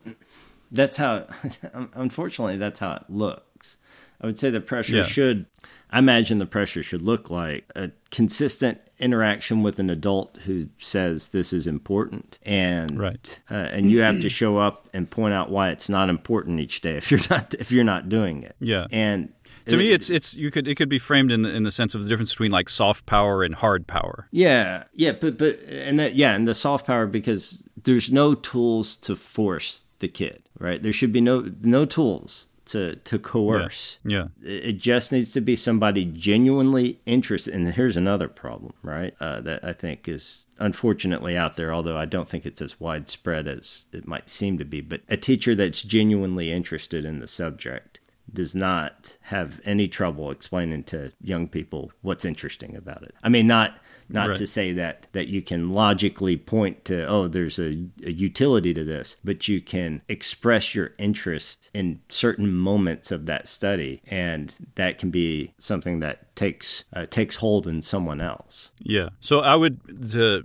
that's 0.72 0.98
how. 0.98 1.26
Unfortunately, 1.94 2.58
that's 2.58 2.80
how 2.80 2.94
it 2.94 3.04
looks. 3.10 3.78
I 4.22 4.28
would 4.28 4.38
say 4.38 4.50
the 4.52 4.62
pressure 4.62 4.98
Yeah. 4.98 5.04
should. 5.04 5.48
I 5.90 6.00
imagine 6.00 6.38
the 6.38 6.46
pressure 6.46 6.84
should 6.84 7.02
look 7.02 7.30
like 7.30 7.66
a 7.76 7.92
consistent 8.12 8.80
interaction 9.00 9.62
with 9.64 9.78
an 9.80 9.90
adult 9.90 10.38
who 10.46 10.70
says 10.78 11.30
this 11.30 11.52
is 11.52 11.66
important, 11.68 12.38
and 12.44 12.98
Right. 13.00 13.40
uh, 13.50 13.56
and 13.56 13.92
you 13.92 14.00
have 14.02 14.22
to 14.22 14.30
show 14.30 14.58
up 14.58 14.88
and 14.94 15.10
point 15.10 15.34
out 15.34 15.50
why 15.50 15.70
it's 15.72 15.90
not 15.90 16.08
important 16.10 16.60
each 16.60 16.80
day 16.82 16.96
if 16.96 17.12
you're 17.12 17.20
not 17.30 17.56
if 17.60 17.72
you're 17.72 17.84
not 17.84 18.08
doing 18.08 18.44
it. 18.44 18.56
Yeah. 18.60 18.86
And 18.92 19.34
To 19.68 19.78
me, 19.78 19.92
it's 19.92 20.10
it's 20.10 20.34
you 20.34 20.52
could 20.52 20.68
it 20.68 20.76
could 20.76 20.90
be 20.90 21.00
framed 21.00 21.32
in 21.32 21.42
the, 21.44 21.50
in 21.50 21.64
the 21.64 21.72
sense 21.72 21.96
of 21.96 22.04
the 22.04 22.10
difference 22.10 22.32
between 22.32 22.52
like 22.52 22.70
soft 22.70 23.06
power 23.06 23.44
and 23.44 23.56
hard 23.56 23.88
power. 23.88 24.28
Yeah, 24.32 24.84
yeah, 24.94 25.14
but 25.14 25.38
but 25.38 25.60
and 25.64 26.00
that 26.00 26.16
yeah, 26.16 26.34
and 26.36 26.48
the 26.48 26.56
soft 26.56 26.88
power 26.88 27.08
because 27.08 27.64
there's 27.84 28.12
no 28.12 28.34
tools 28.36 28.96
to 28.98 29.16
force 29.16 29.86
the 30.00 30.08
kid, 30.08 30.44
right? 30.60 30.82
There 30.82 30.94
should 30.94 31.12
be 31.12 31.22
no 31.22 31.52
no 31.62 31.86
tools 31.86 32.48
to 32.66 32.96
to 32.96 33.20
coerce. 33.20 33.98
Yeah. 34.04 34.28
It 34.42 34.66
it 34.66 34.78
just 34.78 35.12
needs 35.12 35.32
to 35.32 35.42
be 35.42 35.56
somebody 35.56 36.06
genuinely 36.06 37.00
interested. 37.06 37.54
And 37.54 37.68
here's 37.68 37.98
another 37.98 38.28
problem, 38.28 38.74
right? 38.82 39.14
Uh, 39.20 39.42
that 39.42 39.64
I 39.64 39.74
think 39.74 40.08
is 40.08 40.48
unfortunately 40.58 41.36
out 41.36 41.58
there, 41.58 41.74
although 41.74 41.98
I 41.98 42.06
don't 42.06 42.30
think 42.30 42.46
it's 42.46 42.62
as 42.62 42.80
widespread 42.80 43.48
as 43.48 43.88
it 43.92 44.08
might 44.08 44.30
seem 44.30 44.58
to 44.58 44.66
be. 44.66 44.82
But 44.82 45.02
a 45.10 45.18
teacher 45.18 45.56
that's 45.56 45.82
genuinely 45.82 46.52
interested 46.52 47.04
in 47.04 47.20
the 47.20 47.28
subject 47.28 47.91
does 48.34 48.56
not 48.56 49.18
have 49.22 49.60
any 49.64 49.88
trouble 49.88 50.32
explaining 50.32 50.84
to 50.86 51.12
young 51.22 51.48
people 51.48 51.92
what's 52.02 52.26
interesting 52.26 52.76
about 52.76 53.04
it. 53.04 53.14
I 53.24 53.30
mean, 53.30 53.48
not 53.48 53.78
not 54.10 54.28
Right. 54.30 54.38
to 54.38 54.46
say 54.48 54.74
that 54.74 55.08
that 55.14 55.28
you 55.28 55.42
can 55.42 55.72
logically 55.72 56.36
point 56.36 56.84
to 56.84 57.06
oh 57.08 57.28
there's 57.28 57.58
a, 57.58 57.86
a 58.04 58.12
utility 58.12 58.74
to 58.74 58.84
this 58.84 59.16
but 59.24 59.48
you 59.48 59.62
can 59.62 60.02
express 60.10 60.76
your 60.76 60.92
interest 60.98 61.70
in 61.74 62.02
certain 62.10 62.52
moments 62.54 63.10
of 63.14 63.26
that 63.28 63.48
study 63.48 64.02
and 64.08 64.54
that 64.76 64.98
can 64.98 65.12
be 65.12 65.54
something 65.60 66.02
that 66.02 66.36
takes 66.36 66.84
uh, 66.92 67.06
takes 67.10 67.38
hold 67.38 67.66
in 67.68 67.82
someone 67.82 68.20
else 68.20 68.72
Yeah. 68.80 69.10
So 69.22 69.40
I 69.40 69.56
would 69.56 70.12
to 70.12 70.44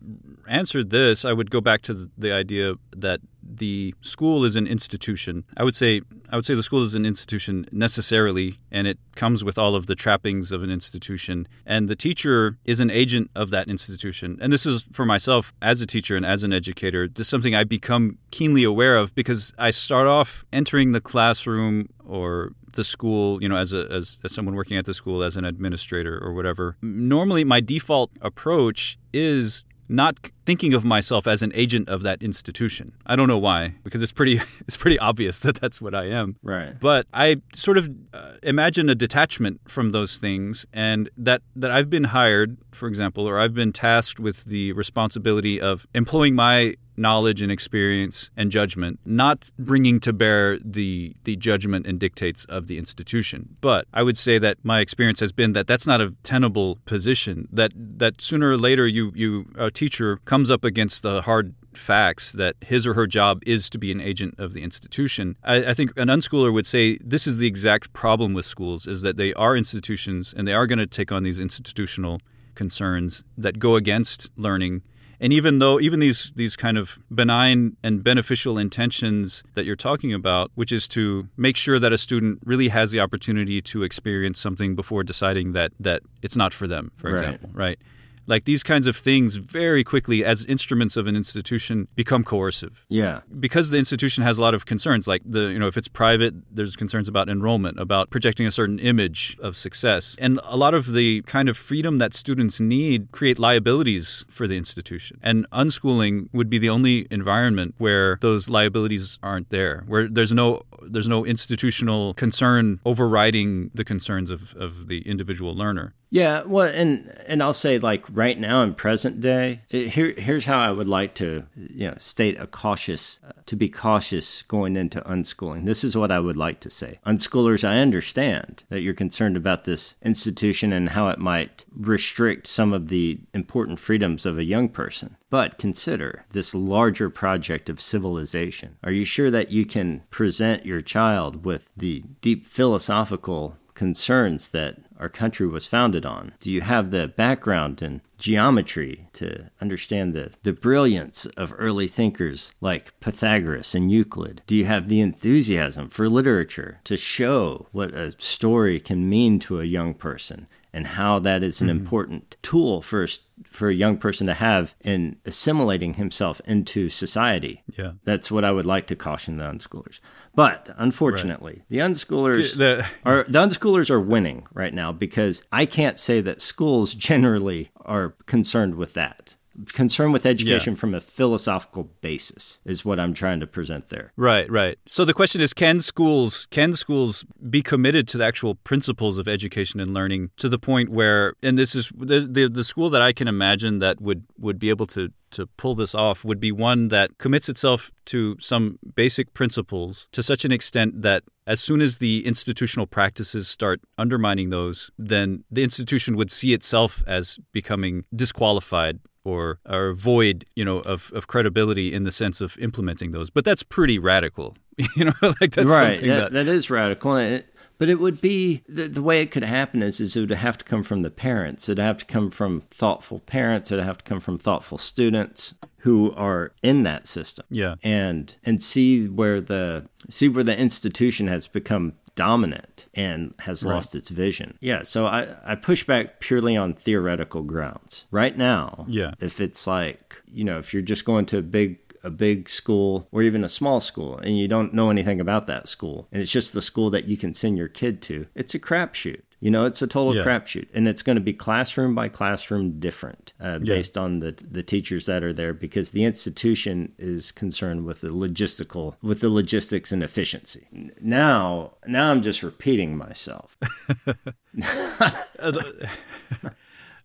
answer 0.49 0.85
this, 0.85 1.25
I 1.25 1.33
would 1.33 1.51
go 1.51 1.61
back 1.61 1.83
to 1.83 1.95
the, 1.95 2.11
the 2.17 2.33
idea 2.33 2.75
that 2.97 3.21
the 3.59 3.95
school 4.01 4.45
is 4.45 4.57
an 4.57 4.67
institution. 4.67 5.45
I 5.57 5.65
would 5.65 5.75
say 5.75 6.03
I 6.31 6.37
would 6.37 6.47
say 6.47 6.55
the 6.55 6.63
school 6.63 6.83
is 6.83 6.95
an 6.95 7.07
institution 7.07 7.67
necessarily, 7.73 8.59
and 8.71 8.87
it 8.87 8.99
comes 9.15 9.45
with 9.45 9.59
all 9.59 9.75
of 9.75 9.87
the 9.87 9.95
trappings 9.95 10.53
of 10.53 10.63
an 10.63 10.71
institution. 10.71 11.47
And 11.65 11.89
the 11.89 11.97
teacher 11.97 12.59
is 12.65 12.81
an 12.81 12.91
agent 12.91 13.31
of 13.35 13.51
that 13.51 13.69
institution. 13.69 14.39
And 14.41 14.53
this 14.53 14.67
is 14.67 14.85
for 14.93 15.07
myself 15.07 15.53
as 15.63 15.81
a 15.81 15.87
teacher 15.87 16.17
and 16.17 16.27
as 16.27 16.43
an 16.43 16.53
educator. 16.53 17.09
This 17.09 17.27
is 17.27 17.29
something 17.29 17.55
I 17.55 17.65
become 17.65 18.19
keenly 18.31 18.65
aware 18.65 18.97
of 18.97 19.15
because 19.15 19.53
I 19.59 19.71
start 19.71 20.07
off 20.07 20.45
entering 20.53 20.93
the 20.93 21.01
classroom 21.01 21.89
or 22.05 22.53
the 22.73 22.85
school, 22.85 23.43
you 23.43 23.49
know, 23.49 23.57
as 23.57 23.73
a 23.73 23.89
as, 23.91 24.19
as 24.23 24.33
someone 24.33 24.55
working 24.55 24.77
at 24.77 24.85
the 24.85 24.95
school 24.95 25.23
as 25.23 25.37
an 25.37 25.45
administrator 25.45 26.19
or 26.23 26.33
whatever. 26.33 26.77
Normally, 26.83 27.45
my 27.45 27.61
default 27.61 28.11
approach 28.21 28.99
is 29.13 29.65
not 29.89 30.31
thinking 30.45 30.75
of 30.75 30.85
myself 30.85 31.27
as 31.27 31.43
an 31.43 31.53
agent 31.55 31.89
of 31.89 32.03
that 32.03 32.23
institution. 32.23 32.93
I 33.07 33.17
don't 33.17 33.29
know 33.29 33.39
why, 33.39 33.75
because 33.85 34.03
it's 34.03 34.13
pretty 34.13 34.41
it's 34.61 34.77
pretty 34.77 34.99
obvious 34.99 35.41
that 35.41 35.57
that's 35.57 35.81
what 35.81 35.95
I 35.95 36.07
am. 36.07 36.37
right 36.43 36.79
But 36.79 37.07
I 37.13 37.43
sort 37.55 37.79
of 37.79 37.89
uh, 38.13 38.33
imagine 38.43 38.89
a 38.89 38.95
detachment 38.95 39.61
from 39.69 39.93
those 39.93 40.19
things, 40.19 40.67
and 40.73 41.11
that 41.17 41.43
that 41.55 41.71
I've 41.71 41.91
been 41.91 42.05
hired, 42.05 42.57
for 42.73 42.89
example, 42.89 43.29
or 43.29 43.39
I've 43.39 43.55
been 43.55 43.73
tasked 43.73 44.21
with 44.21 44.45
the 44.45 44.73
responsibility 44.73 45.61
of 45.61 45.87
employing 45.95 46.35
my 46.35 46.77
knowledge 46.97 47.43
and 47.43 47.53
experience 47.53 48.31
and 48.37 48.51
judgment, 48.51 48.99
not 49.05 49.51
bringing 49.59 50.01
to 50.01 50.13
bear 50.13 50.59
the 50.59 51.15
the 51.25 51.37
judgment 51.37 51.87
and 51.87 51.99
dictates 51.99 52.45
of 52.47 52.67
the 52.67 52.79
institution. 52.79 53.57
But 53.61 53.87
I 53.93 54.03
would 54.03 54.17
say 54.17 54.39
that 54.39 54.59
my 54.63 54.81
experience 54.81 55.21
has 55.21 55.33
been 55.33 55.53
that 55.53 55.67
that's 55.67 55.87
not 55.87 56.01
a 56.01 56.15
tenable 56.23 56.79
position. 56.85 57.49
That 57.53 57.73
that 57.75 58.21
sooner 58.21 58.51
or 58.51 58.59
later 58.59 58.87
you 58.87 59.13
you 59.15 59.51
a 59.57 59.71
teacher 59.71 60.19
comes 60.25 60.51
up 60.51 60.65
against 60.65 61.03
the 61.03 61.23
hard 61.23 61.55
facts 61.77 62.33
that 62.33 62.57
his 62.63 62.87
or 62.87 62.95
her 62.95 63.07
job 63.07 63.43
is 63.47 63.69
to 63.71 63.79
be 63.79 63.93
an 63.93 64.01
agent 64.01 64.35
of 64.39 64.53
the 64.53 64.63
institution. 64.63 65.37
I, 65.45 65.57
I 65.67 65.75
think 65.75 65.93
an 65.97 66.09
unschooler 66.09 66.53
would 66.53 66.67
say 66.67 66.99
this 66.99 67.27
is 67.27 67.39
the 67.39 67.47
exact 67.47 67.93
problem 67.93 68.33
with 68.33 68.47
schools 68.47 68.87
is 68.87 69.03
that 69.03 69.17
they 69.17 69.35
are 69.35 69.57
institutions 69.57 70.35
and 70.37 70.49
they 70.49 70.55
are 70.55 70.67
going 70.67 70.79
to 70.79 70.87
take 70.87 71.13
on 71.13 71.23
these 71.23 71.39
institutional 71.39 72.21
concerns 72.55 73.23
that 73.37 73.59
go 73.59 73.77
against 73.77 74.31
learning. 74.37 74.83
And 75.21 75.33
even 75.33 75.59
though 75.61 75.81
even 75.81 76.01
these 76.01 76.33
these 76.37 76.57
kind 76.57 76.77
of 76.79 76.99
benign 77.15 77.77
and 77.83 78.05
beneficial 78.05 78.59
intentions 78.59 79.43
that 79.55 79.65
you're 79.65 79.77
talking 79.77 80.13
about, 80.13 80.51
which 80.55 80.73
is 80.73 80.87
to 80.89 81.29
make 81.37 81.57
sure 81.57 81.79
that 81.79 81.93
a 81.93 81.99
student 81.99 82.41
really 82.45 82.69
has 82.69 82.91
the 82.91 83.01
opportunity 83.01 83.61
to 83.63 83.83
experience 83.83 84.39
something 84.41 84.75
before 84.75 85.03
deciding 85.03 85.53
that 85.53 85.73
that 85.81 86.03
it's 86.23 86.37
not 86.37 86.53
for 86.53 86.67
them, 86.67 86.91
for 86.97 87.07
Right. 87.11 87.15
example, 87.15 87.51
right? 87.55 87.79
Like 88.27 88.45
these 88.45 88.63
kinds 88.63 88.87
of 88.87 88.97
things 88.97 89.37
very 89.37 89.85
quickly, 89.85 90.25
as 90.25 90.45
instruments 90.45 90.97
of 90.97 91.07
an 91.07 91.17
institution, 91.17 91.89
become 91.95 92.25
coercive. 92.25 92.85
Yeah. 92.89 93.21
Because 93.39 93.71
the 93.71 93.79
institution 93.79 94.25
has 94.25 94.39
a 94.39 94.43
lot 94.43 94.55
of 94.55 94.67
concerns 94.67 95.07
like 95.07 95.23
the 95.25 95.53
you 95.53 95.59
know 95.59 95.67
if 95.67 95.77
it's 95.77 95.89
private 95.89 96.35
there's 96.51 96.77
concerns 96.77 97.09
about 97.09 97.29
enrollment 97.29 97.79
about 97.79 98.11
projecting 98.11 98.47
a 98.47 98.51
certain 98.51 98.79
image 98.79 99.37
of 99.41 99.57
success. 99.57 100.17
And 100.19 100.41
a 100.45 100.57
lot 100.57 100.75
of 100.75 100.93
the 100.93 101.23
kind 101.23 101.49
of 101.49 101.57
freedom 101.57 101.99
that 101.99 102.15
students 102.15 102.61
need 102.61 103.13
create 103.13 103.39
liabilities 103.39 104.25
for 104.29 104.47
the 104.47 104.57
institution. 104.57 105.19
And 105.23 105.49
unschooling 105.51 106.29
would 106.33 106.51
be 106.51 106.59
the 106.59 106.71
only 106.71 107.07
environment 107.11 107.75
where 107.79 108.19
those 108.21 108.49
liabilities 108.49 109.19
aren't 109.23 109.51
there 109.51 109.85
where 109.87 110.09
there's 110.09 110.33
no 110.33 110.63
there's 110.83 111.09
no 111.09 111.25
institutional 111.25 112.15
concern 112.15 112.81
overriding 112.85 113.71
the 113.75 113.85
concerns 113.85 114.31
of, 114.31 114.55
of 114.57 114.89
the 114.89 115.07
individual 115.09 115.55
learner. 115.55 115.95
Yeah, 116.09 116.45
well, 116.45 116.69
and 116.69 117.13
and 117.27 117.43
I'll 117.43 117.53
say 117.53 117.79
like 117.79 118.05
right 118.11 118.39
now 118.39 118.63
in 118.63 118.75
present 118.75 119.21
day, 119.21 119.63
it, 119.71 119.91
here 119.91 120.15
here's 120.17 120.45
how 120.45 120.61
I 120.61 120.71
would 120.71 120.87
like 120.87 121.15
to 121.15 121.47
you 121.57 121.91
know 121.91 121.97
state 121.99 122.39
a 122.39 122.47
cautious 122.47 123.19
to 123.47 123.57
be 123.57 123.69
cautious 123.69 124.43
going 124.43 124.77
into 124.77 125.01
unschooling. 125.01 125.65
This 125.65 125.83
is 125.83 125.97
what 125.97 126.13
I 126.13 126.21
would 126.21 126.37
like 126.37 126.61
to 126.61 126.71
say. 126.71 127.01
Unschoolers, 127.05 127.69
I 127.69 127.79
understand 127.79 128.65
that 128.69 128.83
you're 128.83 128.95
concerned 128.95 129.37
about 129.37 129.65
this 129.65 129.97
institution 130.03 130.73
and 130.73 130.91
how 130.91 131.09
it 131.09 131.19
might 131.19 131.65
restrict 131.75 132.47
some 132.47 132.73
of 132.73 132.89
the 132.89 133.19
important 133.35 133.81
freedoms 133.81 134.25
of 134.25 134.39
a 134.39 134.45
young 134.45 134.69
person. 134.69 135.17
But 135.29 135.59
consider 135.59 136.25
this 136.31 136.55
larger 136.55 137.11
project 137.11 137.69
of 137.69 137.81
civilization. 137.81 138.77
Are 138.85 138.93
you 138.93 139.05
sure 139.05 139.31
that 139.31 139.51
you 139.51 139.67
can 139.67 140.03
present 140.11 140.65
your 140.65 140.81
child 140.81 141.45
with 141.45 141.71
the 141.77 142.05
deep 142.21 142.47
philosophical 142.47 143.57
concerns 143.75 144.49
that 144.49 144.79
our 144.99 145.09
country 145.09 145.47
was 145.47 145.67
founded 145.67 146.05
on? 146.05 146.33
Do 146.41 146.51
you 146.51 146.63
have 146.63 146.91
the 146.91 147.07
background 147.09 147.83
in 147.83 148.01
geometry 148.19 149.09
to 149.13 149.51
understand 149.61 150.15
the, 150.15 150.33
the 150.43 150.53
brilliance 150.53 151.27
of 151.37 151.55
early 151.57 151.87
thinkers 151.87 152.53
like 152.61 152.99
Pythagoras 153.01 153.75
and 153.75 153.91
Euclid? 153.91 154.43
Do 154.47 154.57
you 154.57 154.65
have 154.65 154.89
the 154.89 155.01
enthusiasm 155.01 155.89
for 155.89 156.09
literature 156.09 156.81
to 156.85 156.97
show 156.97 157.67
what 157.73 157.95
a 157.95 158.19
story 158.21 158.81
can 158.81 159.09
mean 159.09 159.39
to 159.41 159.61
a 159.61 159.65
young 159.65 159.95
person? 159.95 160.47
And 160.77 160.87
how 160.89 161.19
that 161.19 161.43
is 161.43 161.63
an 161.63 161.69
mm-hmm. 161.69 161.79
important 161.79 162.37
tool 162.43 162.83
for 162.83 163.07
for 163.49 163.71
a 163.71 163.75
young 163.75 163.97
person 163.97 164.27
to 164.27 164.35
have 164.35 164.75
in 164.83 165.17
assimilating 165.25 165.95
himself 165.95 166.39
into 166.45 166.91
society. 166.91 167.63
Yeah, 167.79 167.93
that's 168.05 168.31
what 168.31 168.45
I 168.45 168.53
would 168.53 168.67
like 168.67 168.87
to 168.89 168.97
caution 168.97 169.39
the 169.39 169.45
unschoolers. 169.45 170.01
But 170.35 170.69
unfortunately, 170.77 171.53
right. 171.53 171.65
the 171.71 171.79
unschoolers 171.79 172.59
the, 172.59 172.87
are 173.07 173.25
the 173.27 173.39
unschoolers 173.39 173.89
are 173.89 174.01
winning 174.01 174.47
right 174.53 174.75
now 174.75 174.93
because 174.93 175.43
I 175.51 175.65
can't 175.65 175.99
say 175.99 176.21
that 176.21 176.43
schools 176.43 176.93
generally 176.93 177.71
are 177.81 178.11
concerned 178.27 178.75
with 178.75 178.93
that 178.93 179.35
concern 179.73 180.13
with 180.13 180.27
education 180.27 180.75
yeah. 180.75 180.79
from 180.79 180.95
a 180.95 181.01
philosophical 181.01 181.85
basis 182.01 182.61
is 182.65 182.85
what 182.85 183.01
I'm 183.01 183.15
trying 183.15 183.41
to 183.41 183.47
present 183.47 183.89
there. 183.89 184.13
Right, 184.17 184.51
right. 184.51 184.79
So 184.87 185.05
the 185.05 185.15
question 185.15 185.41
is 185.41 185.53
can 185.53 185.81
schools 185.81 186.47
can 186.51 186.75
schools 186.75 187.25
be 187.49 187.63
committed 187.63 188.09
to 188.09 188.19
the 188.19 188.25
actual 188.25 188.55
principles 188.55 189.19
of 189.19 189.29
education 189.29 189.81
and 189.81 189.95
learning 189.95 190.31
to 190.37 190.49
the 190.49 190.59
point 190.59 190.91
where 190.91 191.35
and 191.43 191.57
this 191.57 191.75
is 191.75 191.91
the 191.97 192.21
the, 192.21 192.49
the 192.49 192.65
school 192.65 192.91
that 192.91 193.03
I 193.03 193.13
can 193.13 193.29
imagine 193.29 193.79
that 193.81 194.01
would 194.01 194.25
would 194.39 194.59
be 194.59 194.71
able 194.71 194.87
to 194.89 195.11
to 195.33 195.47
pull 195.59 195.75
this 195.75 195.95
off 195.95 196.25
would 196.25 196.41
be 196.41 196.53
one 196.53 196.89
that 196.89 197.19
commits 197.19 197.49
itself 197.49 197.91
to 198.07 198.37
some 198.41 198.79
basic 198.95 199.35
principles 199.35 200.09
to 200.13 200.23
such 200.23 200.45
an 200.45 200.53
extent 200.53 201.03
that 201.03 201.25
as 201.47 201.61
soon 201.61 201.81
as 201.81 201.99
the 201.99 202.27
institutional 202.27 202.87
practices 202.87 203.49
start 203.49 203.81
undermining 203.99 204.51
those, 204.51 204.91
then 204.99 205.45
the 205.51 205.63
institution 205.63 206.17
would 206.17 206.31
see 206.31 206.53
itself 206.53 207.03
as 207.07 207.39
becoming 207.53 208.05
disqualified 208.15 208.99
or 209.27 209.59
or 209.67 209.93
void, 209.93 210.45
you 210.55 210.65
know, 210.65 210.79
of, 210.81 211.11
of 211.15 211.27
credibility 211.27 211.93
in 211.93 212.05
the 212.05 212.13
sense 212.13 212.41
of 212.41 212.57
implementing 212.59 213.11
those. 213.11 213.31
But 213.31 213.45
that's 213.45 213.63
pretty 213.63 213.99
radical, 213.99 214.57
you 214.97 215.07
know, 215.07 215.13
like 215.23 215.53
that's 215.53 215.71
right. 215.71 215.99
something 215.99 216.09
that, 216.09 216.33
that, 216.33 216.45
that 216.45 216.49
is 216.49 216.71
radical. 216.71 217.17
It, 217.17 217.53
but 217.79 217.89
it 217.89 218.01
would 218.01 218.21
be 218.21 218.63
the, 218.69 218.89
the 218.89 219.03
way 219.03 219.21
it 219.21 219.31
could 219.31 219.45
happen 219.45 219.83
is, 219.83 220.01
is 220.01 220.17
it 220.17 220.21
would 220.21 220.31
have 220.31 220.57
to 220.59 220.65
come 220.65 220.83
from 220.83 221.03
the 221.03 221.11
parents. 221.11 221.69
It'd 221.69 221.83
have 221.83 221.99
to 221.99 222.05
come 222.07 222.31
from 222.31 222.63
thoughtful 222.71 223.21
parents. 223.21 223.71
It'd 223.71 223.85
have 223.85 223.99
to 223.99 224.05
come 224.05 224.21
from 224.21 224.39
thoughtful 224.39 224.79
students 224.79 225.55
who 225.79 226.13
are 226.15 226.53
in 226.63 226.85
that 226.85 227.07
system. 227.07 227.45
Yeah. 227.51 227.75
And 227.83 228.35
and 228.45 228.63
see 228.63 229.07
where 229.07 229.41
the 229.41 229.89
see 230.09 230.29
where 230.29 230.45
the 230.45 230.59
institution 230.59 231.27
has 231.29 231.47
become 231.47 231.95
dominant 232.17 232.87
and 232.95 233.35
has 233.41 233.63
right. 233.63 233.75
lost 233.75 233.95
its 233.95 234.11
vision. 234.11 234.59
Yeah, 234.61 234.83
so 234.83 235.07
I, 235.07 235.29
I 235.45 235.55
push 235.55 235.85
back 235.85 236.19
purely 236.19 236.57
on 236.57 236.75
theoretical 236.75 237.43
grounds. 237.43 238.07
Right 238.11 238.37
now, 238.37 238.87
yeah. 238.89 239.13
if 239.21 239.41
it's 239.41 239.67
like, 239.67 240.21
you 240.27 240.43
know, 240.43 240.59
if 240.59 240.73
you're 240.73 240.83
just 240.83 241.05
going 241.05 241.27
to 241.27 241.39
a 241.39 241.43
big 241.43 241.79
a 242.03 242.11
big 242.11 242.49
school 242.49 243.09
or 243.11 243.21
even 243.23 243.43
a 243.43 243.49
small 243.49 243.81
school 243.81 244.17
and 244.19 244.39
you 244.39 244.47
don't 244.47 244.73
know 244.73 244.91
anything 244.91 245.21
about 245.21 245.49
that 245.49 245.67
school 245.67 246.07
and 246.13 246.23
it's 246.23 246.31
just 246.31 246.53
the 246.53 246.63
school 246.63 246.89
that 246.89 247.07
you 247.07 247.17
can 247.17 247.35
send 247.35 247.59
your 247.59 247.67
kid 247.67 248.01
to, 248.01 248.27
it's 248.35 248.55
a 248.55 248.61
crapshoot. 248.61 249.23
You 249.41 249.51
know, 249.51 249.67
it's 249.67 249.83
a 249.83 249.87
total 249.87 250.17
yeah. 250.17 250.23
crapshoot, 250.23 250.69
and 250.73 250.89
it's 250.89 251.03
going 251.03 251.17
to 251.17 251.23
be 251.23 251.35
classroom 251.35 251.95
by 251.95 252.09
classroom 252.09 252.81
different 252.81 253.35
uh, 253.39 253.59
yeah. 253.63 253.75
based 253.75 253.99
on 253.99 254.21
the 254.21 254.33
the 254.33 254.63
teachers 254.63 255.05
that 255.07 255.23
are 255.23 255.33
there 255.33 255.53
because 255.53 255.91
the 255.91 256.05
institution 256.05 256.93
is 256.99 257.33
concerned 257.33 257.85
with 257.85 258.01
the 258.01 258.09
logistical 258.09 258.97
with 259.03 259.21
the 259.21 259.29
logistics 259.29 259.93
and 259.93 260.03
efficiency. 260.03 260.67
Now, 261.01 261.75
now 261.87 262.11
I'm 262.11 262.23
just 262.23 262.43
repeating 262.43 262.97
myself. 262.97 263.59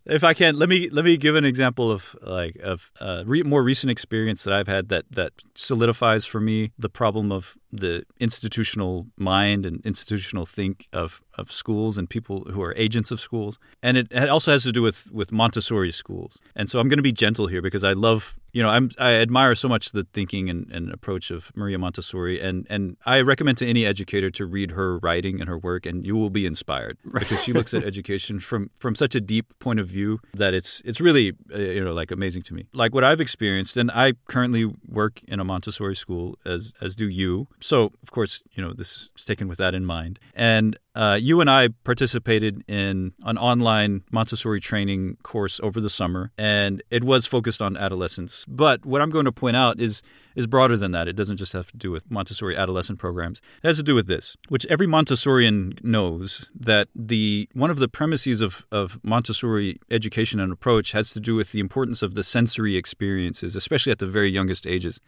if 0.06 0.24
I 0.24 0.34
can, 0.34 0.56
let 0.56 0.68
me 0.68 0.88
let 0.90 1.04
me 1.04 1.16
give 1.16 1.36
an 1.36 1.44
example 1.44 1.90
of 1.90 2.16
like 2.22 2.56
of 2.56 2.90
uh, 3.00 3.24
re- 3.26 3.42
more 3.42 3.62
recent 3.62 3.90
experience 3.90 4.44
that 4.44 4.54
I've 4.54 4.68
had 4.68 4.88
that 4.88 5.04
that 5.10 5.32
solidifies 5.54 6.24
for 6.24 6.40
me 6.40 6.72
the 6.78 6.88
problem 6.88 7.30
of 7.30 7.56
the 7.72 8.04
institutional 8.20 9.06
mind 9.16 9.64
and 9.64 9.84
institutional 9.84 10.44
think 10.44 10.88
of 10.92 11.22
of 11.34 11.50
schools 11.50 11.96
and 11.96 12.10
people 12.10 12.44
who 12.50 12.62
are 12.62 12.74
agents 12.76 13.10
of 13.10 13.20
schools, 13.20 13.58
and 13.82 13.96
it, 13.96 14.08
it 14.10 14.28
also 14.28 14.52
has 14.52 14.62
to 14.64 14.72
do 14.72 14.82
with 14.82 15.10
with 15.10 15.32
Montessori 15.32 15.90
schools. 15.90 16.38
And 16.54 16.70
so 16.70 16.78
I'm 16.78 16.88
going 16.88 16.98
to 16.98 17.02
be 17.02 17.12
gentle 17.12 17.46
here 17.46 17.62
because 17.62 17.84
I 17.84 17.94
love 17.94 18.38
you 18.52 18.62
know 18.62 18.68
I'm 18.68 18.90
I 18.98 19.12
admire 19.12 19.54
so 19.54 19.68
much 19.68 19.92
the 19.92 20.06
thinking 20.12 20.50
and, 20.50 20.70
and 20.70 20.92
approach 20.92 21.30
of 21.30 21.50
Maria 21.56 21.78
Montessori, 21.78 22.40
and 22.40 22.66
and 22.68 22.96
I 23.06 23.20
recommend 23.20 23.58
to 23.58 23.66
any 23.66 23.86
educator 23.86 24.30
to 24.30 24.44
read 24.44 24.72
her 24.72 24.98
writing 24.98 25.40
and 25.40 25.48
her 25.48 25.58
work, 25.58 25.86
and 25.86 26.06
you 26.06 26.16
will 26.16 26.30
be 26.30 26.44
inspired 26.44 26.98
because 27.12 27.42
she 27.42 27.52
looks 27.52 27.72
at 27.72 27.84
education 27.84 28.40
from 28.40 28.70
from 28.78 28.94
such 28.94 29.14
a 29.14 29.20
deep 29.20 29.58
point 29.58 29.80
of 29.80 29.88
view 29.88 30.20
that 30.34 30.52
it's 30.52 30.82
it's 30.84 31.00
really 31.00 31.32
uh, 31.54 31.58
you 31.58 31.82
know 31.82 31.94
like 31.94 32.10
amazing 32.10 32.42
to 32.42 32.54
me. 32.54 32.66
Like 32.74 32.94
what 32.94 33.04
I've 33.04 33.20
experienced, 33.20 33.76
and 33.78 33.90
I 33.90 34.12
currently 34.28 34.70
work 34.86 35.22
in 35.26 35.40
a 35.40 35.44
Montessori 35.44 35.96
school 35.96 36.38
as 36.44 36.74
as 36.80 36.94
do 36.94 37.08
you. 37.08 37.48
So 37.62 37.92
of 38.02 38.10
course 38.10 38.42
you 38.52 38.62
know 38.62 38.72
this 38.72 39.10
is 39.16 39.24
taken 39.24 39.48
with 39.48 39.58
that 39.58 39.74
in 39.74 39.84
mind, 39.84 40.18
and 40.34 40.78
uh, 40.94 41.18
you 41.20 41.40
and 41.40 41.48
I 41.48 41.68
participated 41.84 42.62
in 42.68 43.12
an 43.24 43.38
online 43.38 44.02
Montessori 44.10 44.60
training 44.60 45.16
course 45.22 45.60
over 45.62 45.80
the 45.80 45.88
summer, 45.88 46.32
and 46.36 46.82
it 46.90 47.02
was 47.04 47.26
focused 47.26 47.62
on 47.62 47.76
adolescence. 47.76 48.44
But 48.46 48.84
what 48.84 49.00
I'm 49.00 49.10
going 49.10 49.24
to 49.24 49.32
point 49.32 49.56
out 49.56 49.80
is 49.80 50.02
is 50.34 50.46
broader 50.46 50.76
than 50.76 50.92
that. 50.92 51.08
It 51.08 51.14
doesn't 51.14 51.36
just 51.36 51.52
have 51.52 51.70
to 51.72 51.76
do 51.76 51.90
with 51.90 52.10
Montessori 52.10 52.56
adolescent 52.56 52.98
programs. 52.98 53.40
It 53.62 53.66
has 53.66 53.76
to 53.76 53.82
do 53.82 53.94
with 53.94 54.06
this, 54.06 54.36
which 54.48 54.66
every 54.66 54.86
Montessorian 54.86 55.82
knows 55.84 56.50
that 56.58 56.88
the 56.94 57.48
one 57.54 57.70
of 57.70 57.78
the 57.78 57.88
premises 57.88 58.40
of, 58.40 58.66
of 58.72 58.98
Montessori 59.02 59.80
education 59.90 60.40
and 60.40 60.52
approach 60.52 60.92
has 60.92 61.12
to 61.12 61.20
do 61.20 61.36
with 61.36 61.52
the 61.52 61.60
importance 61.60 62.02
of 62.02 62.14
the 62.14 62.22
sensory 62.22 62.76
experiences, 62.76 63.56
especially 63.56 63.92
at 63.92 63.98
the 63.98 64.06
very 64.06 64.30
youngest 64.30 64.66
ages 64.66 65.00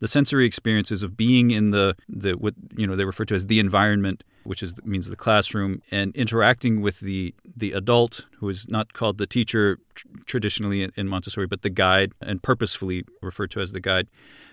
the 0.00 0.08
sensory 0.08 0.46
experiences 0.46 1.02
of 1.02 1.16
being 1.16 1.50
in 1.50 1.70
the, 1.70 1.96
the 2.08 2.32
what 2.34 2.54
you 2.76 2.86
know 2.86 2.96
they 2.96 3.04
refer 3.04 3.24
to 3.24 3.34
as 3.34 3.46
the 3.46 3.58
environment 3.58 4.24
which 4.48 4.62
is 4.62 4.74
means 4.82 5.08
the 5.10 5.16
classroom, 5.16 5.82
and 5.90 6.16
interacting 6.16 6.80
with 6.80 7.00
the 7.00 7.34
the 7.44 7.72
adult 7.72 8.24
who 8.38 8.48
is 8.48 8.68
not 8.68 8.92
called 8.92 9.18
the 9.18 9.26
teacher 9.26 9.78
traditionally 10.26 10.88
in 10.96 11.08
Montessori, 11.08 11.46
but 11.46 11.62
the 11.62 11.70
guide, 11.70 12.12
and 12.20 12.42
purposefully 12.42 13.04
referred 13.22 13.50
to 13.52 13.60
as 13.60 13.72
the 13.72 13.80
guide 13.80 14.08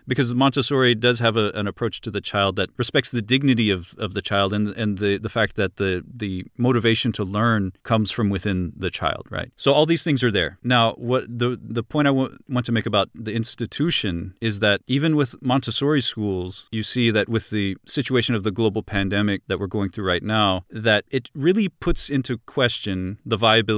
because 0.08 0.34
Montessori 0.34 0.96
does 0.96 1.20
have 1.20 1.38
a, 1.38 1.50
an 1.52 1.68
approach 1.68 2.02
to 2.02 2.12
the 2.12 2.22
child 2.22 2.56
that 2.56 2.70
respects 2.78 3.12
the 3.12 3.22
dignity 3.22 3.70
of, 3.70 3.96
of 3.98 4.14
the 4.14 4.22
child 4.22 4.54
and 4.54 4.70
and 4.70 5.00
the, 5.00 5.18
the 5.18 5.30
fact 5.30 5.56
that 5.56 5.78
the 5.78 6.04
the 6.06 6.46
motivation 6.58 7.12
to 7.14 7.24
learn 7.24 7.74
comes 7.84 8.12
from 8.12 8.30
within 8.30 8.74
the 8.76 8.90
child, 8.90 9.28
right? 9.30 9.52
So 9.58 9.74
all 9.74 9.86
these 9.86 10.04
things 10.04 10.24
are 10.24 10.32
there. 10.32 10.58
Now, 10.64 10.94
what 10.94 11.24
the 11.28 11.60
the 11.62 11.84
point 11.84 12.08
I 12.08 12.12
w- 12.12 12.38
want 12.48 12.66
to 12.68 12.72
make 12.72 12.86
about 12.86 13.10
the 13.14 13.34
institution 13.34 14.36
is 14.42 14.60
that 14.60 14.82
even 14.88 15.16
with 15.16 15.42
Montessori 15.42 16.02
schools, 16.02 16.68
you 16.72 16.84
see 16.84 17.12
that 17.12 17.30
with 17.30 17.50
the 17.50 17.78
situation 17.86 18.36
of 18.36 18.44
the 18.44 18.52
global 18.52 18.84
pandemic 18.84 19.42
that 19.48 19.60
we're 19.60 19.68
going 19.68 19.90
through 19.90 20.08
right 20.08 20.24
now, 20.24 20.66
that 20.70 21.06
it 21.10 21.30
really 21.34 21.70
puts 21.70 22.10
into 22.10 22.38
question 22.38 23.20
the 23.26 23.38
viability 23.38 23.75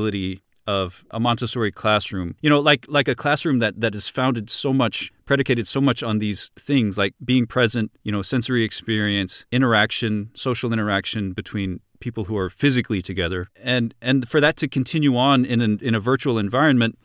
of 0.68 1.06
a 1.12 1.20
Montessori 1.20 1.72
classroom. 1.72 2.36
You 2.42 2.50
know, 2.50 2.60
like 2.60 2.86
like 2.90 3.08
a 3.08 3.16
classroom 3.16 3.60
that 3.60 3.80
that 3.80 3.96
is 3.96 4.08
founded 4.08 4.50
so 4.50 4.74
much 4.74 5.12
predicated 5.26 5.68
so 5.68 5.82
much 5.82 6.04
on 6.04 6.20
these 6.20 6.52
things 6.58 6.98
like 6.98 7.14
being 7.24 7.48
present, 7.48 7.92
you 8.04 8.12
know, 8.12 8.22
sensory 8.22 8.64
experience, 8.64 9.46
interaction, 9.52 10.30
social 10.34 10.74
interaction 10.74 11.34
between 11.34 11.80
people 12.00 12.26
who 12.26 12.38
are 12.38 12.50
physically 12.50 13.02
together. 13.02 13.48
And 13.62 13.96
and 14.02 14.28
for 14.28 14.42
that 14.42 14.58
to 14.58 14.68
continue 14.68 15.18
on 15.18 15.46
in 15.46 15.62
an, 15.62 15.80
in 15.82 15.96
a 15.96 16.00
virtual 16.00 16.38
environment 16.38 16.98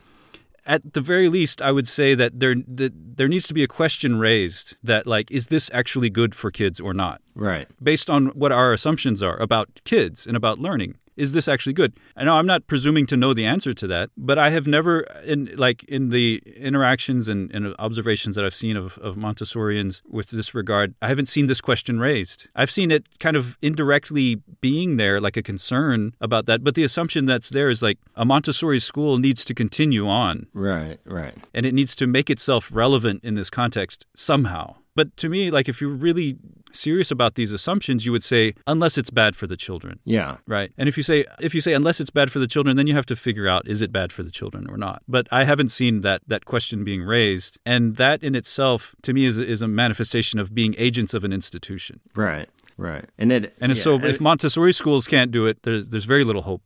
at 0.64 0.92
the 0.92 1.00
very 1.00 1.28
least, 1.28 1.60
I 1.60 1.72
would 1.72 1.88
say 1.88 2.14
that 2.14 2.38
there 2.38 2.54
that 2.66 2.92
there 3.16 3.28
needs 3.28 3.46
to 3.48 3.54
be 3.54 3.62
a 3.62 3.68
question 3.68 4.18
raised 4.18 4.76
that 4.82 5.06
like, 5.06 5.30
is 5.30 5.48
this 5.48 5.70
actually 5.72 6.10
good 6.10 6.34
for 6.34 6.50
kids 6.50 6.80
or 6.80 6.94
not? 6.94 7.20
Right. 7.34 7.68
Based 7.82 8.08
on 8.08 8.26
what 8.28 8.52
our 8.52 8.72
assumptions 8.72 9.22
are 9.22 9.36
about 9.38 9.80
kids 9.84 10.26
and 10.26 10.36
about 10.36 10.58
learning. 10.58 10.96
Is 11.16 11.32
this 11.32 11.48
actually 11.48 11.72
good? 11.72 11.92
I 12.16 12.24
know 12.24 12.36
I'm 12.36 12.46
not 12.46 12.66
presuming 12.66 13.06
to 13.06 13.16
know 13.16 13.34
the 13.34 13.44
answer 13.44 13.72
to 13.74 13.86
that, 13.88 14.10
but 14.16 14.38
I 14.38 14.50
have 14.50 14.66
never, 14.66 15.00
in 15.24 15.50
like 15.56 15.84
in 15.84 16.08
the 16.10 16.42
interactions 16.56 17.28
and, 17.28 17.50
and 17.54 17.74
observations 17.78 18.36
that 18.36 18.44
I've 18.44 18.54
seen 18.54 18.76
of, 18.76 18.98
of 18.98 19.16
Montessorians 19.16 20.02
with 20.08 20.30
this 20.30 20.54
regard, 20.54 20.94
I 21.02 21.08
haven't 21.08 21.28
seen 21.28 21.46
this 21.46 21.60
question 21.60 21.98
raised. 21.98 22.48
I've 22.54 22.70
seen 22.70 22.90
it 22.90 23.18
kind 23.18 23.36
of 23.36 23.58
indirectly 23.62 24.36
being 24.60 24.96
there, 24.96 25.20
like 25.20 25.36
a 25.36 25.42
concern 25.42 26.14
about 26.20 26.46
that. 26.46 26.64
But 26.64 26.74
the 26.74 26.84
assumption 26.84 27.26
that's 27.26 27.50
there 27.50 27.68
is 27.68 27.82
like 27.82 27.98
a 28.14 28.24
Montessori 28.24 28.80
school 28.80 29.18
needs 29.18 29.44
to 29.44 29.54
continue 29.54 30.08
on. 30.08 30.46
Right, 30.52 30.98
right. 31.04 31.34
And 31.54 31.66
it 31.66 31.74
needs 31.74 31.94
to 31.96 32.06
make 32.06 32.30
itself 32.30 32.70
relevant 32.72 33.24
in 33.24 33.34
this 33.34 33.50
context 33.50 34.06
somehow. 34.14 34.76
But 34.94 35.16
to 35.18 35.28
me, 35.28 35.50
like 35.50 35.68
if 35.68 35.80
you're 35.80 35.90
really 35.90 36.36
serious 36.72 37.10
about 37.10 37.34
these 37.34 37.52
assumptions, 37.52 38.04
you 38.04 38.12
would 38.12 38.24
say 38.24 38.54
unless 38.66 38.98
it's 38.98 39.10
bad 39.10 39.36
for 39.36 39.46
the 39.46 39.56
children. 39.56 39.98
Yeah. 40.04 40.38
Right. 40.46 40.72
And 40.76 40.88
if 40.88 40.96
you 40.96 41.02
say 41.02 41.24
if 41.40 41.54
you 41.54 41.60
say 41.60 41.72
unless 41.72 42.00
it's 42.00 42.10
bad 42.10 42.30
for 42.30 42.38
the 42.38 42.46
children, 42.46 42.76
then 42.76 42.86
you 42.86 42.94
have 42.94 43.06
to 43.06 43.16
figure 43.16 43.48
out 43.48 43.66
is 43.66 43.80
it 43.80 43.92
bad 43.92 44.12
for 44.12 44.22
the 44.22 44.30
children 44.30 44.68
or 44.68 44.76
not. 44.76 45.02
But 45.08 45.28
I 45.30 45.44
haven't 45.44 45.70
seen 45.70 46.02
that 46.02 46.22
that 46.26 46.44
question 46.44 46.84
being 46.84 47.02
raised, 47.02 47.58
and 47.64 47.96
that 47.96 48.22
in 48.22 48.34
itself 48.34 48.94
to 49.02 49.12
me 49.12 49.24
is 49.24 49.38
is 49.38 49.62
a 49.62 49.68
manifestation 49.68 50.38
of 50.38 50.54
being 50.54 50.74
agents 50.78 51.14
of 51.14 51.24
an 51.24 51.32
institution. 51.32 52.00
Right. 52.14 52.48
Right. 52.76 53.04
And 53.18 53.32
it 53.32 53.54
And 53.60 53.76
yeah, 53.76 53.82
so 53.82 54.02
if 54.02 54.20
Montessori 54.20 54.72
schools 54.72 55.06
can't 55.06 55.30
do 55.30 55.46
it, 55.46 55.62
there's 55.62 55.90
there's 55.90 56.04
very 56.04 56.24
little 56.24 56.42
hope 56.42 56.62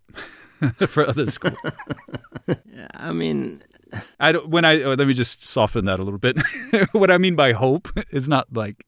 for 0.89 1.07
other 1.07 1.31
schools. 1.31 1.59
I 2.95 3.12
mean, 3.12 3.62
I 4.20 4.32
don't, 4.32 4.49
when 4.49 4.64
I 4.64 4.82
oh, 4.82 4.95
let 4.95 5.07
me 5.07 5.14
just 5.14 5.47
soften 5.47 5.84
that 5.84 6.01
a 6.01 6.03
little 6.03 6.18
bit. 6.18 6.39
what 6.93 7.11
I 7.11 7.18
mean 7.18 7.37
by 7.37 7.53
hope 7.53 7.89
is 8.11 8.28
not 8.28 8.47
like 8.53 8.84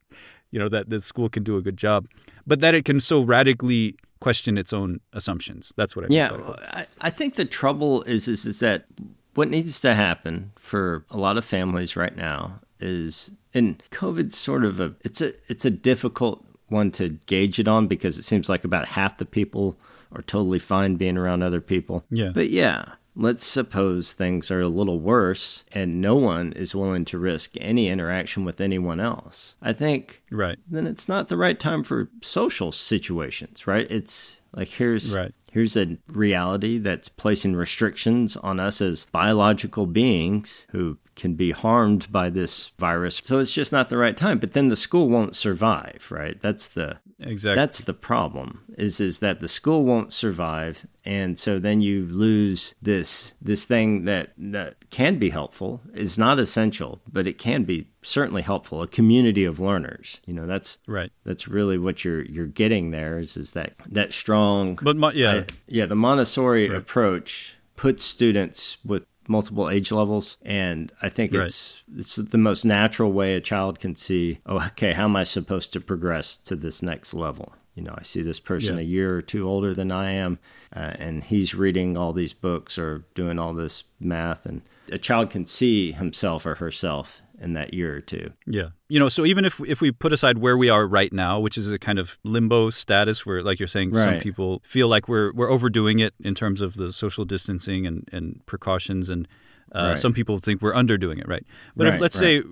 you 0.50 0.58
know 0.58 0.68
that 0.68 0.90
the 0.90 1.00
school 1.00 1.28
can 1.28 1.42
do 1.42 1.56
a 1.56 1.62
good 1.62 1.76
job, 1.76 2.06
but 2.46 2.60
that 2.60 2.74
it 2.74 2.84
can 2.84 3.00
so 3.00 3.22
radically 3.22 3.96
question 4.20 4.58
its 4.58 4.72
own 4.72 5.00
assumptions. 5.12 5.72
That's 5.76 5.94
what 5.94 6.06
I 6.06 6.08
yeah, 6.10 6.30
mean. 6.30 6.54
I, 6.72 6.86
I 7.00 7.10
think 7.10 7.34
the 7.34 7.44
trouble 7.44 8.02
is, 8.02 8.28
is 8.28 8.44
is 8.44 8.60
that 8.60 8.86
what 9.34 9.48
needs 9.48 9.80
to 9.82 9.94
happen 9.94 10.52
for 10.58 11.04
a 11.10 11.16
lot 11.16 11.36
of 11.36 11.44
families 11.44 11.96
right 11.96 12.16
now 12.16 12.60
is, 12.80 13.30
and 13.54 13.82
COVID's 13.90 14.36
sort 14.36 14.64
of 14.64 14.80
a 14.80 14.94
it's 15.02 15.20
a 15.20 15.32
it's 15.50 15.64
a 15.64 15.70
difficult 15.70 16.44
one 16.68 16.90
to 16.92 17.10
gauge 17.26 17.58
it 17.58 17.68
on 17.68 17.86
because 17.86 18.18
it 18.18 18.24
seems 18.24 18.48
like 18.48 18.64
about 18.64 18.88
half 18.88 19.18
the 19.18 19.24
people 19.24 19.76
are 20.12 20.22
totally 20.22 20.58
fine 20.58 20.96
being 20.96 21.16
around 21.16 21.42
other 21.42 21.60
people. 21.60 22.04
Yeah. 22.10 22.30
But 22.32 22.50
yeah, 22.50 22.92
let's 23.18 23.44
suppose 23.44 24.12
things 24.12 24.48
are 24.50 24.60
a 24.60 24.68
little 24.68 25.00
worse 25.00 25.64
and 25.72 26.00
no 26.00 26.14
one 26.14 26.52
is 26.52 26.74
willing 26.74 27.04
to 27.04 27.18
risk 27.18 27.50
any 27.60 27.88
interaction 27.88 28.44
with 28.44 28.60
anyone 28.60 29.00
else. 29.00 29.56
I 29.60 29.72
think 29.72 30.22
Right. 30.30 30.58
then 30.70 30.86
it's 30.86 31.08
not 31.08 31.28
the 31.28 31.36
right 31.36 31.58
time 31.58 31.82
for 31.82 32.08
social 32.22 32.70
situations, 32.70 33.66
right? 33.66 33.86
It's 33.90 34.36
like 34.54 34.68
here's 34.68 35.14
Right. 35.14 35.32
here's 35.50 35.76
a 35.76 35.98
reality 36.12 36.78
that's 36.78 37.08
placing 37.08 37.56
restrictions 37.56 38.36
on 38.36 38.60
us 38.60 38.80
as 38.80 39.06
biological 39.12 39.86
beings 39.86 40.66
who 40.70 40.98
can 41.16 41.34
be 41.34 41.50
harmed 41.50 42.06
by 42.12 42.30
this 42.30 42.70
virus. 42.78 43.16
So 43.22 43.40
it's 43.40 43.52
just 43.52 43.72
not 43.72 43.90
the 43.90 43.98
right 43.98 44.16
time. 44.16 44.38
But 44.38 44.52
then 44.52 44.68
the 44.68 44.76
school 44.76 45.08
won't 45.08 45.34
survive, 45.34 46.06
right? 46.10 46.40
That's 46.40 46.68
the 46.68 46.98
Exactly. 47.20 47.56
that's 47.56 47.80
the 47.80 47.94
problem 47.94 48.62
is 48.76 49.00
is 49.00 49.18
that 49.18 49.40
the 49.40 49.48
school 49.48 49.84
won't 49.84 50.12
survive 50.12 50.86
and 51.04 51.36
so 51.36 51.58
then 51.58 51.80
you 51.80 52.06
lose 52.06 52.76
this 52.80 53.34
this 53.42 53.64
thing 53.64 54.04
that 54.04 54.32
that 54.38 54.88
can 54.90 55.18
be 55.18 55.30
helpful 55.30 55.80
is 55.94 56.16
not 56.16 56.38
essential 56.38 57.00
but 57.12 57.26
it 57.26 57.36
can 57.36 57.64
be 57.64 57.88
certainly 58.02 58.42
helpful 58.42 58.82
a 58.82 58.86
community 58.86 59.44
of 59.44 59.58
learners 59.58 60.20
you 60.26 60.32
know 60.34 60.46
that's 60.46 60.78
right. 60.86 61.10
that's 61.24 61.48
really 61.48 61.76
what 61.76 62.04
you're 62.04 62.22
you're 62.22 62.46
getting 62.46 62.92
there 62.92 63.18
is 63.18 63.36
is 63.36 63.50
that 63.50 63.72
that 63.88 64.12
strong 64.12 64.76
But 64.80 64.96
mo- 64.96 65.10
yeah, 65.10 65.32
I- 65.32 65.46
yeah 65.66 65.86
the 65.86 65.96
montessori 65.96 66.68
approach 66.72 67.56
puts 67.76 68.04
students 68.04 68.78
with 68.84 69.06
multiple 69.28 69.68
age 69.70 69.92
levels 69.92 70.36
and 70.42 70.90
i 71.02 71.08
think 71.08 71.32
Right. 71.32 71.44
it's 71.44 71.82
it's 71.96 72.16
the 72.16 72.38
most 72.38 72.64
natural 72.64 73.12
way 73.12 73.34
a 73.34 73.40
child 73.40 73.78
can 73.78 73.94
see 73.94 74.38
oh 74.46 74.64
okay 74.68 74.92
how 74.94 75.04
am 75.04 75.16
i 75.16 75.22
supposed 75.24 75.72
to 75.74 75.80
progress 75.80 76.36
to 76.38 76.56
this 76.56 76.82
next 76.82 77.12
level 77.14 77.52
you 77.74 77.82
know 77.82 77.94
i 77.96 78.02
see 78.02 78.22
this 78.22 78.40
person 78.40 78.74
Yeah. 78.76 78.80
a 78.80 78.84
year 78.84 79.16
or 79.16 79.22
two 79.22 79.48
older 79.48 79.74
than 79.74 79.92
i 79.92 80.10
am 80.10 80.38
uh, 80.74 80.94
and 80.98 81.24
he's 81.24 81.54
reading 81.54 81.96
all 81.98 82.12
these 82.12 82.32
books 82.32 82.78
or 82.78 83.04
doing 83.14 83.38
all 83.38 83.52
this 83.54 83.84
math 84.00 84.46
and 84.46 84.62
a 84.90 84.98
child 84.98 85.28
can 85.30 85.44
see 85.44 85.92
himself 85.92 86.46
or 86.46 86.54
herself 86.56 87.20
in 87.40 87.52
that 87.54 87.72
year 87.74 87.94
or 87.96 88.00
two 88.00 88.32
Yeah. 88.46 88.68
You 88.88 88.98
know, 88.98 89.08
so 89.08 89.24
even 89.26 89.44
if 89.44 89.60
if 89.66 89.80
we 89.80 89.92
put 89.92 90.12
aside 90.12 90.38
where 90.38 90.56
we 90.56 90.68
are 90.70 90.86
right 90.86 91.12
now, 91.12 91.38
which 91.38 91.56
is 91.58 91.70
a 91.70 91.78
kind 91.78 91.98
of 91.98 92.18
limbo 92.24 92.70
status 92.70 93.24
where 93.26 93.42
like 93.42 93.60
you're 93.60 93.66
saying 93.68 93.94
some 93.94 94.18
people 94.20 94.60
feel 94.64 94.88
like 94.88 95.08
we're 95.08 95.32
we're 95.32 95.50
overdoing 95.50 95.98
it 95.98 96.14
in 96.20 96.34
terms 96.34 96.60
of 96.62 96.74
the 96.74 96.92
social 96.92 97.24
distancing 97.24 97.86
and 97.86 98.08
and 98.12 98.40
precautions 98.46 99.08
and 99.08 99.28
uh, 99.74 99.88
Right. 99.88 99.98
some 99.98 100.14
people 100.14 100.38
think 100.38 100.62
we're 100.62 100.72
underdoing 100.74 101.18
it, 101.18 101.28
right? 101.28 101.44
But 101.76 101.86
if 101.88 102.00
let's 102.00 102.16
say 102.18 102.42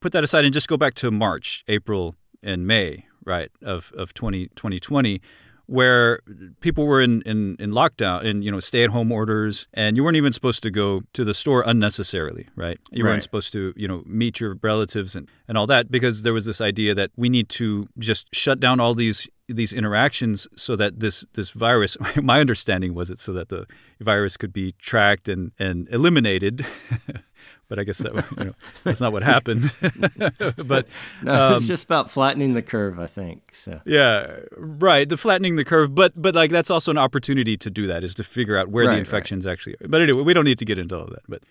put 0.00 0.12
that 0.12 0.24
aside 0.24 0.44
and 0.46 0.54
just 0.54 0.68
go 0.68 0.76
back 0.78 0.94
to 0.94 1.10
March, 1.10 1.62
April 1.68 2.14
and 2.42 2.66
May, 2.66 3.04
right, 3.24 3.50
of 3.62 3.92
of 3.94 4.14
20, 4.14 4.46
2020 4.56 5.20
where 5.66 6.20
people 6.60 6.86
were 6.86 7.00
in, 7.00 7.22
in, 7.22 7.56
in 7.58 7.70
lockdown 7.70 8.24
and 8.24 8.44
you 8.44 8.50
know 8.50 8.60
stay 8.60 8.84
at 8.84 8.90
home 8.90 9.10
orders 9.12 9.66
and 9.74 9.96
you 9.96 10.04
weren't 10.04 10.16
even 10.16 10.32
supposed 10.32 10.62
to 10.62 10.70
go 10.70 11.02
to 11.12 11.24
the 11.24 11.34
store 11.34 11.62
unnecessarily 11.66 12.46
right? 12.56 12.78
You 12.90 13.04
weren't 13.04 13.22
supposed 13.22 13.52
to 13.52 13.72
you 13.76 13.88
know 13.88 14.02
meet 14.06 14.40
your 14.40 14.56
relatives 14.62 15.14
and, 15.14 15.28
and 15.48 15.56
all 15.58 15.66
that 15.66 15.90
because 15.90 16.22
there 16.22 16.32
was 16.32 16.44
this 16.44 16.60
idea 16.60 16.94
that 16.94 17.10
we 17.16 17.28
need 17.28 17.48
to 17.50 17.88
just 17.98 18.34
shut 18.34 18.60
down 18.60 18.80
all 18.80 18.94
these 18.94 19.28
these 19.48 19.72
interactions 19.72 20.46
so 20.56 20.76
that 20.76 21.00
this 21.00 21.24
this 21.34 21.50
virus 21.50 21.96
my 22.22 22.40
understanding 22.40 22.94
was 22.94 23.10
it 23.10 23.18
so 23.18 23.32
that 23.32 23.48
the 23.48 23.66
virus 24.00 24.36
could 24.36 24.52
be 24.52 24.72
tracked 24.72 25.28
and 25.28 25.52
and 25.58 25.88
eliminated 25.90 26.64
but 27.72 27.78
I 27.78 27.84
guess 27.84 27.98
that 28.04 28.12
you 28.38 28.44
know 28.44 28.54
that's 28.84 29.00
not 29.00 29.12
what 29.12 29.22
happened 29.22 29.72
but 29.80 30.86
no 31.22 31.54
it's 31.56 31.62
um, 31.62 31.62
just 31.62 31.84
about 31.84 32.10
flattening 32.10 32.52
the 32.52 32.60
curve 32.60 32.98
i 33.00 33.06
think 33.06 33.54
so 33.54 33.80
yeah, 33.84 34.40
right. 34.56 35.08
The 35.08 35.16
flattening 35.16 35.56
the 35.56 35.64
curve, 35.64 35.94
but 35.94 36.12
but 36.20 36.34
like 36.34 36.50
that's 36.50 36.70
also 36.70 36.90
an 36.90 36.98
opportunity 36.98 37.56
to 37.56 37.70
do 37.70 37.86
that 37.86 38.04
is 38.04 38.14
to 38.16 38.24
figure 38.24 38.56
out 38.56 38.68
where 38.68 38.84
Right, 38.84 38.92
the 38.92 38.96
right. 38.96 39.06
infections 39.06 39.46
actually 39.46 39.74
are. 39.74 39.88
But 39.88 40.00
anyway, 40.00 40.22
we 40.22 40.34
don't 40.34 40.44
need 40.44 40.58
to 40.58 40.64
get 40.64 40.78
into 40.78 40.96
all 40.96 41.04
of 41.04 41.10
that. 41.10 41.22
But 41.28 41.42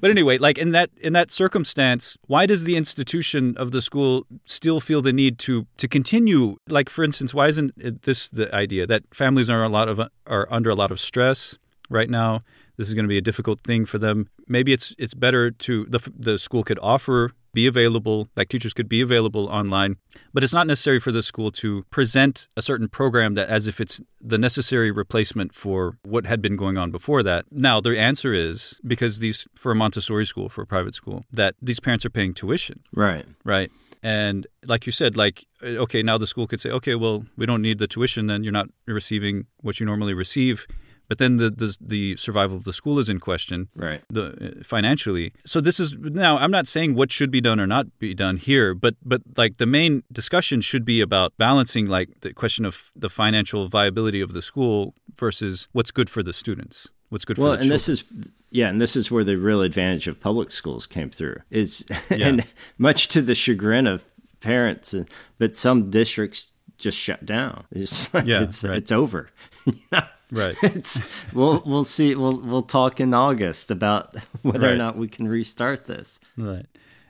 but 0.00 0.10
anyway, 0.10 0.38
like 0.38 0.58
in 0.58 0.72
that 0.72 0.90
in 1.00 1.12
that 1.14 1.30
circumstance, 1.30 2.16
why 2.26 2.46
does 2.46 2.64
the 2.64 2.76
institution 2.76 3.56
of 3.56 3.70
the 3.70 3.80
school 3.80 4.26
still 4.44 4.80
feel 4.80 5.02
the 5.02 5.12
need 5.12 5.38
to 5.40 5.66
to 5.76 5.88
continue? 5.88 6.56
Like 6.68 6.90
for 6.90 7.04
instance, 7.04 7.32
why 7.34 7.48
isn't 7.48 8.02
this 8.02 8.28
the 8.28 8.54
idea 8.54 8.86
that 8.86 9.02
families 9.14 9.48
are 9.50 9.62
a 9.62 9.68
lot 9.68 9.88
of 9.88 10.00
are 10.26 10.46
under 10.50 10.70
a 10.70 10.74
lot 10.74 10.90
of 10.90 10.98
stress 11.00 11.58
right 11.88 12.10
now? 12.10 12.42
This 12.76 12.88
is 12.88 12.94
going 12.94 13.04
to 13.04 13.08
be 13.08 13.18
a 13.18 13.22
difficult 13.22 13.60
thing 13.62 13.84
for 13.84 13.98
them. 13.98 14.28
Maybe 14.48 14.72
it's 14.72 14.94
it's 14.98 15.14
better 15.14 15.50
to 15.50 15.86
the 15.86 16.00
the 16.16 16.38
school 16.38 16.62
could 16.62 16.78
offer 16.82 17.32
be 17.54 17.66
available, 17.66 18.28
like 18.36 18.48
teachers 18.48 18.74
could 18.74 18.88
be 18.88 19.00
available 19.00 19.46
online, 19.46 19.96
but 20.34 20.44
it's 20.44 20.52
not 20.52 20.66
necessary 20.66 21.00
for 21.00 21.12
the 21.12 21.22
school 21.22 21.50
to 21.52 21.84
present 21.84 22.48
a 22.56 22.62
certain 22.62 22.88
program 22.88 23.34
that 23.34 23.48
as 23.48 23.66
if 23.66 23.80
it's 23.80 24.00
the 24.20 24.36
necessary 24.36 24.90
replacement 24.90 25.54
for 25.54 25.96
what 26.02 26.26
had 26.26 26.42
been 26.42 26.56
going 26.56 26.76
on 26.76 26.90
before 26.90 27.22
that. 27.22 27.46
Now, 27.50 27.80
the 27.80 27.98
answer 27.98 28.34
is 28.34 28.74
because 28.86 29.20
these, 29.20 29.48
for 29.54 29.72
a 29.72 29.74
Montessori 29.74 30.26
school, 30.26 30.48
for 30.48 30.62
a 30.62 30.66
private 30.66 30.94
school, 30.94 31.24
that 31.32 31.54
these 31.62 31.80
parents 31.80 32.04
are 32.04 32.10
paying 32.10 32.34
tuition, 32.34 32.80
right 32.92 33.24
right? 33.44 33.70
And 34.02 34.46
like 34.66 34.84
you 34.84 34.92
said, 34.92 35.16
like, 35.16 35.46
okay, 35.62 36.02
now 36.02 36.18
the 36.18 36.26
school 36.26 36.46
could 36.46 36.60
say, 36.60 36.68
okay, 36.68 36.94
well, 36.94 37.24
we 37.38 37.46
don't 37.46 37.62
need 37.62 37.78
the 37.78 37.86
tuition, 37.86 38.26
then 38.26 38.44
you're 38.44 38.52
not 38.52 38.68
receiving 38.86 39.46
what 39.62 39.80
you 39.80 39.86
normally 39.86 40.12
receive. 40.12 40.66
But 41.14 41.18
then 41.18 41.36
the, 41.36 41.48
the 41.50 41.76
the 41.80 42.16
survival 42.16 42.56
of 42.56 42.64
the 42.64 42.72
school 42.72 42.98
is 42.98 43.08
in 43.08 43.20
question 43.20 43.68
right 43.76 44.02
the 44.10 44.24
uh, 44.58 44.64
financially. 44.64 45.32
So 45.46 45.60
this 45.60 45.78
is 45.78 45.94
now 45.96 46.38
I'm 46.38 46.50
not 46.50 46.66
saying 46.66 46.96
what 46.96 47.12
should 47.12 47.30
be 47.30 47.40
done 47.40 47.60
or 47.60 47.68
not 47.68 47.86
be 48.00 48.14
done 48.14 48.36
here, 48.48 48.74
but 48.74 48.94
but 49.04 49.20
like 49.36 49.58
the 49.58 49.66
main 49.66 50.02
discussion 50.10 50.60
should 50.60 50.84
be 50.84 51.00
about 51.00 51.32
balancing 51.38 51.86
like 51.86 52.08
the 52.22 52.32
question 52.32 52.64
of 52.64 52.90
the 52.96 53.08
financial 53.08 53.68
viability 53.68 54.20
of 54.20 54.32
the 54.32 54.42
school 54.42 54.92
versus 55.14 55.68
what's 55.70 55.92
good 55.92 56.10
for 56.10 56.20
the 56.24 56.32
students. 56.32 56.88
What's 57.10 57.24
good 57.24 57.38
well 57.38 57.52
for 57.52 57.58
the 57.58 57.62
and 57.62 57.70
children. 57.70 57.74
this 57.74 57.88
is 57.88 58.32
yeah 58.50 58.68
and 58.70 58.80
this 58.80 58.96
is 58.96 59.08
where 59.12 59.22
the 59.24 59.36
real 59.36 59.62
advantage 59.62 60.08
of 60.08 60.18
public 60.18 60.50
schools 60.50 60.84
came 60.88 61.10
through 61.10 61.36
is 61.50 61.86
Yeah. 62.10 62.26
and 62.28 62.44
much 62.76 63.06
to 63.14 63.22
the 63.22 63.36
chagrin 63.36 63.86
of 63.86 64.02
parents 64.40 64.94
uh, 64.94 65.04
but 65.38 65.54
some 65.54 65.90
districts 65.90 66.52
just 66.76 66.98
shut 66.98 67.24
down 67.24 67.66
it's 67.70 68.12
like 68.14 68.26
Yeah, 68.26 68.42
it's 68.42 68.64
right. 68.64 68.78
it's 68.78 68.90
over 68.90 69.30
You 69.66 69.74
know? 69.92 70.02
Right. 70.34 70.56
it's 70.62 71.00
we'll 71.32 71.62
we'll 71.64 71.84
see 71.84 72.14
we'll 72.14 72.40
we'll 72.40 72.60
talk 72.62 73.00
in 73.00 73.14
august 73.14 73.70
about 73.70 74.16
whether 74.42 74.72
or 74.72 74.76
not 74.76 74.96
we 74.96 75.08
can 75.08 75.28
restart 75.28 75.86
this 75.86 76.20
right. 76.36 76.66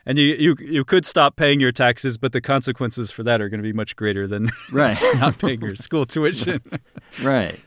And 0.07 0.19
you, 0.19 0.35
you 0.35 0.55
you 0.59 0.85
could 0.85 1.03
stop 1.03 1.35
paying 1.35 1.59
your 1.59 1.71
taxes, 1.71 2.19
but 2.19 2.31
the 2.31 2.39
consequences 2.39 3.09
for 3.09 3.23
that 3.23 3.41
are 3.41 3.49
going 3.49 3.57
to 3.57 3.63
be 3.63 3.73
much 3.73 3.95
greater 3.95 4.27
than 4.27 4.51
right 4.71 4.97
not 5.15 5.39
paying 5.39 5.61
your 5.61 5.75
school 5.75 6.05
tuition. 6.15 6.61
right 7.23 7.59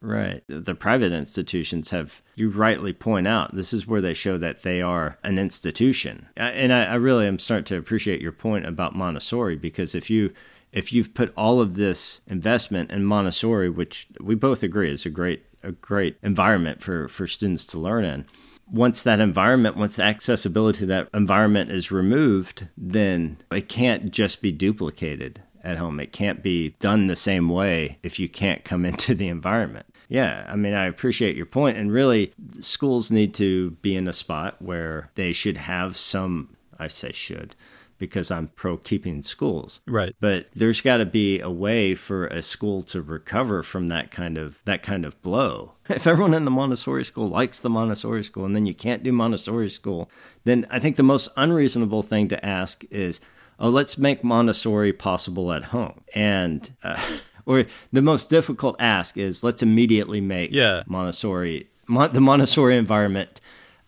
right 0.00 0.42
the 0.48 0.74
private 0.74 1.12
institutions 1.12 1.90
have 1.90 2.22
you 2.34 2.50
rightly 2.50 2.92
point 2.92 3.26
out 3.26 3.54
this 3.54 3.72
is 3.72 3.86
where 3.86 4.00
they 4.00 4.14
show 4.14 4.38
that 4.38 4.62
they 4.62 4.80
are 4.80 5.18
an 5.24 5.38
institution 5.38 6.28
and 6.36 6.72
i, 6.72 6.84
I 6.84 6.94
really 6.94 7.26
am 7.26 7.40
starting 7.40 7.64
to 7.64 7.76
appreciate 7.76 8.20
your 8.20 8.30
point 8.30 8.64
about 8.64 8.94
montessori 8.94 9.56
because 9.56 9.96
if 9.96 10.08
you 10.08 10.32
if 10.72 10.92
you've 10.92 11.14
put 11.14 11.32
all 11.36 11.60
of 11.60 11.76
this 11.76 12.20
investment 12.26 12.90
in 12.90 13.04
Montessori, 13.04 13.70
which 13.70 14.08
we 14.20 14.34
both 14.34 14.62
agree 14.62 14.90
is 14.90 15.06
a 15.06 15.10
great 15.10 15.44
a 15.62 15.72
great 15.72 16.16
environment 16.22 16.82
for, 16.82 17.08
for 17.08 17.26
students 17.26 17.66
to 17.66 17.78
learn 17.78 18.04
in. 18.04 18.24
Once 18.70 19.02
that 19.02 19.20
environment, 19.20 19.76
once 19.76 19.96
the 19.96 20.02
accessibility 20.02 20.80
to 20.80 20.86
that 20.86 21.08
environment 21.14 21.70
is 21.70 21.90
removed, 21.90 22.68
then 22.76 23.38
it 23.50 23.68
can't 23.68 24.10
just 24.10 24.42
be 24.42 24.52
duplicated 24.52 25.42
at 25.64 25.78
home. 25.78 25.98
It 25.98 26.12
can't 26.12 26.42
be 26.42 26.70
done 26.78 27.06
the 27.06 27.16
same 27.16 27.48
way 27.48 27.98
if 28.02 28.18
you 28.18 28.28
can't 28.28 28.64
come 28.64 28.84
into 28.84 29.14
the 29.14 29.28
environment. 29.28 29.86
Yeah, 30.08 30.46
I 30.48 30.56
mean, 30.56 30.74
I 30.74 30.86
appreciate 30.86 31.36
your 31.36 31.46
point, 31.46 31.76
and 31.76 31.92
really, 31.92 32.32
schools 32.60 33.10
need 33.10 33.34
to 33.34 33.72
be 33.82 33.94
in 33.94 34.08
a 34.08 34.12
spot 34.12 34.60
where 34.62 35.10
they 35.16 35.32
should 35.32 35.58
have 35.58 35.96
some. 35.96 36.56
I 36.78 36.88
say 36.88 37.12
should 37.12 37.54
because 37.98 38.30
I'm 38.30 38.48
pro 38.48 38.76
keeping 38.76 39.22
schools. 39.22 39.80
Right. 39.86 40.14
But 40.20 40.48
there's 40.52 40.80
got 40.80 40.98
to 40.98 41.06
be 41.06 41.40
a 41.40 41.50
way 41.50 41.94
for 41.94 42.26
a 42.26 42.42
school 42.42 42.82
to 42.82 43.02
recover 43.02 43.62
from 43.62 43.88
that 43.88 44.10
kind 44.10 44.38
of 44.38 44.62
that 44.64 44.82
kind 44.82 45.04
of 45.04 45.20
blow. 45.22 45.72
If 45.88 46.06
everyone 46.06 46.34
in 46.34 46.44
the 46.44 46.50
Montessori 46.50 47.02
school 47.04 47.28
likes 47.28 47.60
the 47.60 47.70
Montessori 47.70 48.22
school 48.22 48.44
and 48.44 48.54
then 48.54 48.66
you 48.66 48.74
can't 48.74 49.02
do 49.02 49.10
Montessori 49.10 49.70
school, 49.70 50.10
then 50.44 50.66
I 50.70 50.78
think 50.78 50.96
the 50.96 51.02
most 51.02 51.30
unreasonable 51.34 52.02
thing 52.02 52.28
to 52.28 52.44
ask 52.44 52.84
is, 52.90 53.20
"Oh, 53.58 53.70
let's 53.70 53.96
make 53.96 54.22
Montessori 54.22 54.92
possible 54.92 55.50
at 55.50 55.64
home." 55.64 56.02
And 56.14 56.70
uh, 56.82 57.02
or 57.46 57.64
the 57.90 58.02
most 58.02 58.28
difficult 58.28 58.76
ask 58.78 59.16
is, 59.16 59.42
"Let's 59.42 59.62
immediately 59.62 60.20
make 60.20 60.52
yeah. 60.52 60.82
Montessori 60.86 61.68
the 61.88 62.20
Montessori 62.20 62.76
environment 62.76 63.40